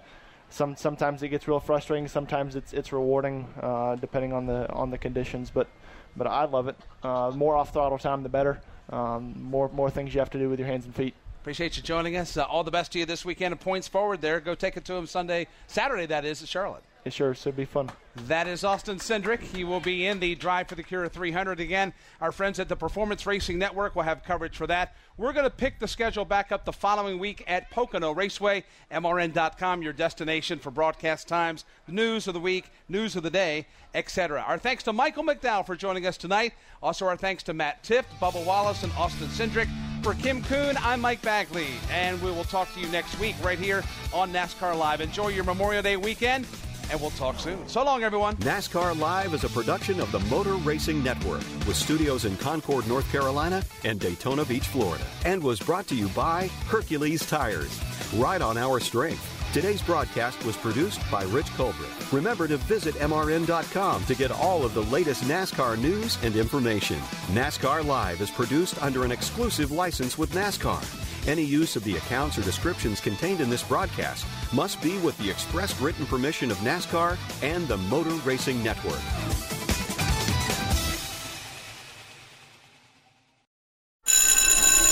some 0.51 0.77
sometimes 0.77 1.23
it 1.23 1.29
gets 1.29 1.47
real 1.49 1.61
frustrating. 1.61 2.09
Sometimes 2.09 2.57
it's 2.57 2.73
it's 2.73 2.93
rewarding, 2.93 3.47
uh, 3.61 3.97
depending 3.97 4.33
on 4.33 4.47
the 4.47 4.71
on 4.73 4.91
the 4.91 4.99
conditions. 4.99 5.51
But 5.51 5.69
but 6.17 6.27
I 6.27 6.45
love 6.45 6.69
it. 6.69 6.77
Uh, 7.03 7.33
more 7.35 7.57
off 7.57 7.73
throttle 7.73 7.99
time, 7.99 8.23
the 8.23 8.29
better. 8.29 8.61
Um, 8.91 9.35
more 9.43 9.69
more 9.69 9.91
things 9.91 10.15
you 10.15 10.21
have 10.21 10.31
to 10.31 10.39
do 10.39 10.49
with 10.49 10.59
your 10.59 10.69
hands 10.69 10.85
and 10.85 10.95
feet. 10.95 11.15
Appreciate 11.43 11.77
you 11.77 11.83
joining 11.83 12.17
us. 12.17 12.37
Uh, 12.37 12.43
all 12.43 12.65
the 12.65 12.73
best 12.73 12.93
to 12.93 12.99
you 12.99 13.07
this 13.07 13.25
weekend. 13.25 13.53
And 13.53 13.61
points 13.61 13.87
forward 13.87 14.21
there. 14.21 14.41
Go 14.41 14.57
take 14.57 14.77
it 14.77 14.85
to 14.87 14.95
him 14.95 15.07
Sunday, 15.07 15.47
Saturday. 15.69 16.07
That 16.07 16.25
is 16.25 16.43
at 16.43 16.49
Charlotte. 16.49 16.83
It 17.07 17.13
sure 17.13 17.35
should 17.35 17.55
be 17.55 17.67
fun. 17.67 17.89
That 18.27 18.49
is 18.49 18.65
Austin 18.65 18.97
Cindric. 18.97 19.39
He 19.41 19.63
will 19.63 19.79
be 19.79 20.09
in 20.09 20.19
the 20.19 20.35
Drive 20.35 20.67
for 20.67 20.75
the 20.75 20.83
Cure 20.83 21.09
300 21.09 21.61
again. 21.61 21.93
Our 22.21 22.33
friends 22.33 22.59
at 22.59 22.69
the 22.69 22.75
Performance 22.75 23.25
Racing 23.25 23.61
Network 23.61 23.95
will 23.95 24.03
have 24.03 24.25
coverage 24.25 24.57
for 24.57 24.67
that. 24.67 24.97
We're 25.17 25.33
going 25.33 25.45
to 25.45 25.51
pick 25.51 25.79
the 25.79 25.87
schedule 25.87 26.25
back 26.25 26.51
up 26.51 26.65
the 26.65 26.73
following 26.73 27.21
week 27.21 27.45
at 27.47 27.71
Pocono 27.71 28.11
Raceway. 28.11 28.65
MRN.com, 28.91 29.83
your 29.83 29.93
destination 29.93 30.59
for 30.59 30.73
broadcast 30.73 31.29
times, 31.29 31.65
news 31.87 32.27
of 32.27 32.35
the 32.35 32.41
week, 32.41 32.73
news 32.89 33.15
of 33.15 33.23
the 33.23 33.31
day, 33.31 33.69
etc. 33.95 34.45
Our 34.45 34.59
thanks 34.59 34.83
to 34.83 34.93
Michael 34.93 35.23
McDowell 35.23 35.65
for 35.65 35.77
joining 35.77 36.09
us 36.09 36.17
tonight. 36.17 36.55
Also, 36.83 37.07
our 37.07 37.17
thanks 37.17 37.45
to 37.45 37.55
Matt 37.55 37.85
Tifft, 37.85 38.07
Bubba 38.21 38.45
Wallace, 38.45 38.83
and 38.83 38.93
Austin 38.95 39.29
Cindric. 39.29 39.69
For 40.03 40.15
Kim 40.15 40.43
Coon, 40.43 40.77
I'm 40.79 41.01
Mike 41.01 41.23
Bagley, 41.23 41.69
and 41.89 42.21
we 42.21 42.33
will 42.33 42.45
talk 42.45 42.73
to 42.75 42.81
you 42.81 42.89
next 42.89 43.17
week 43.21 43.37
right 43.45 43.61
here 43.61 43.85
on 44.13 44.33
NASCAR 44.33 44.77
Live. 44.77 45.01
Enjoy 45.01 45.29
your 45.29 45.45
Memorial 45.45 45.83
Day 45.83 45.97
weekend 45.97 46.47
and 46.91 47.01
we'll 47.01 47.11
talk 47.11 47.39
soon. 47.39 47.67
So 47.69 47.85
long, 47.85 48.03
everyone. 48.03 48.37
NASCAR 48.37 48.99
Live 48.99 49.35
is 49.35 49.45
a 49.45 49.49
production 49.49 50.01
of 50.01 50.11
the 50.13 50.21
Motor 50.21 50.55
Racing 50.55 51.03
Network 51.03 51.43
with 51.67 51.77
studios 51.77 52.25
in 52.25 52.37
Concord, 52.37 52.87
North 52.87 53.11
Carolina 53.11 53.63
and 53.85 53.99
Daytona 54.01 54.45
Beach, 54.45 54.69
Florida, 54.69 55.05
and 55.25 55.43
was 55.43 55.61
brought 55.61 55.87
to 55.89 55.95
you 55.95 56.09
by 56.09 56.49
Hercules 56.67 57.27
Tires. 57.27 57.81
Ride 58.15 58.43
on 58.43 58.57
our 58.57 58.81
strength. 58.81 59.33
Today's 59.53 59.81
broadcast 59.81 60.45
was 60.45 60.57
produced 60.57 61.01
by 61.11 61.23
Rich 61.25 61.47
Culbreth. 61.53 62.13
Remember 62.13 62.47
to 62.47 62.59
visit 62.59 62.95
MRN.com 62.97 64.05
to 64.05 64.15
get 64.15 64.31
all 64.31 64.65
of 64.65 64.75
the 64.75 64.83
latest 64.85 65.25
NASCAR 65.25 65.79
news 65.79 66.19
and 66.23 66.37
information. 66.37 66.99
NASCAR 67.29 67.85
Live 67.85 68.21
is 68.21 68.31
produced 68.31 68.83
under 68.83 69.05
an 69.05 69.13
exclusive 69.13 69.71
license 69.71 70.19
with 70.19 70.33
NASCAR 70.33 71.06
Any 71.27 71.43
use 71.43 71.75
of 71.75 71.83
the 71.83 71.97
accounts 71.97 72.39
or 72.39 72.43
descriptions 72.43 73.01
contained 73.01 73.41
in 73.41 73.51
this 73.51 73.65
broadcast 73.65 74.25
must 74.53 74.81
be 74.81 74.97
with 74.99 75.19
the 75.19 75.29
express 75.29 75.81
written 75.81 76.07
permission 76.07 76.53
of 76.53 76.57
NASCAR 76.59 77.19
and 77.43 77.67
the 77.67 77.77
Motor 77.77 78.15
Racing 78.25 78.63
Network. 78.63 79.01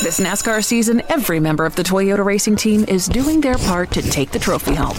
This 0.03 0.19
NASCAR 0.19 0.63
season, 0.65 1.03
every 1.09 1.39
member 1.39 1.65
of 1.65 1.77
the 1.77 1.85
Toyota 1.85 2.25
racing 2.25 2.57
team 2.57 2.85
is 2.89 3.07
doing 3.07 3.41
their 3.41 3.57
part 3.57 3.93
to 3.93 4.03
take 4.03 4.33
the 4.33 4.39
trophy 4.41 4.75
home. 4.75 4.99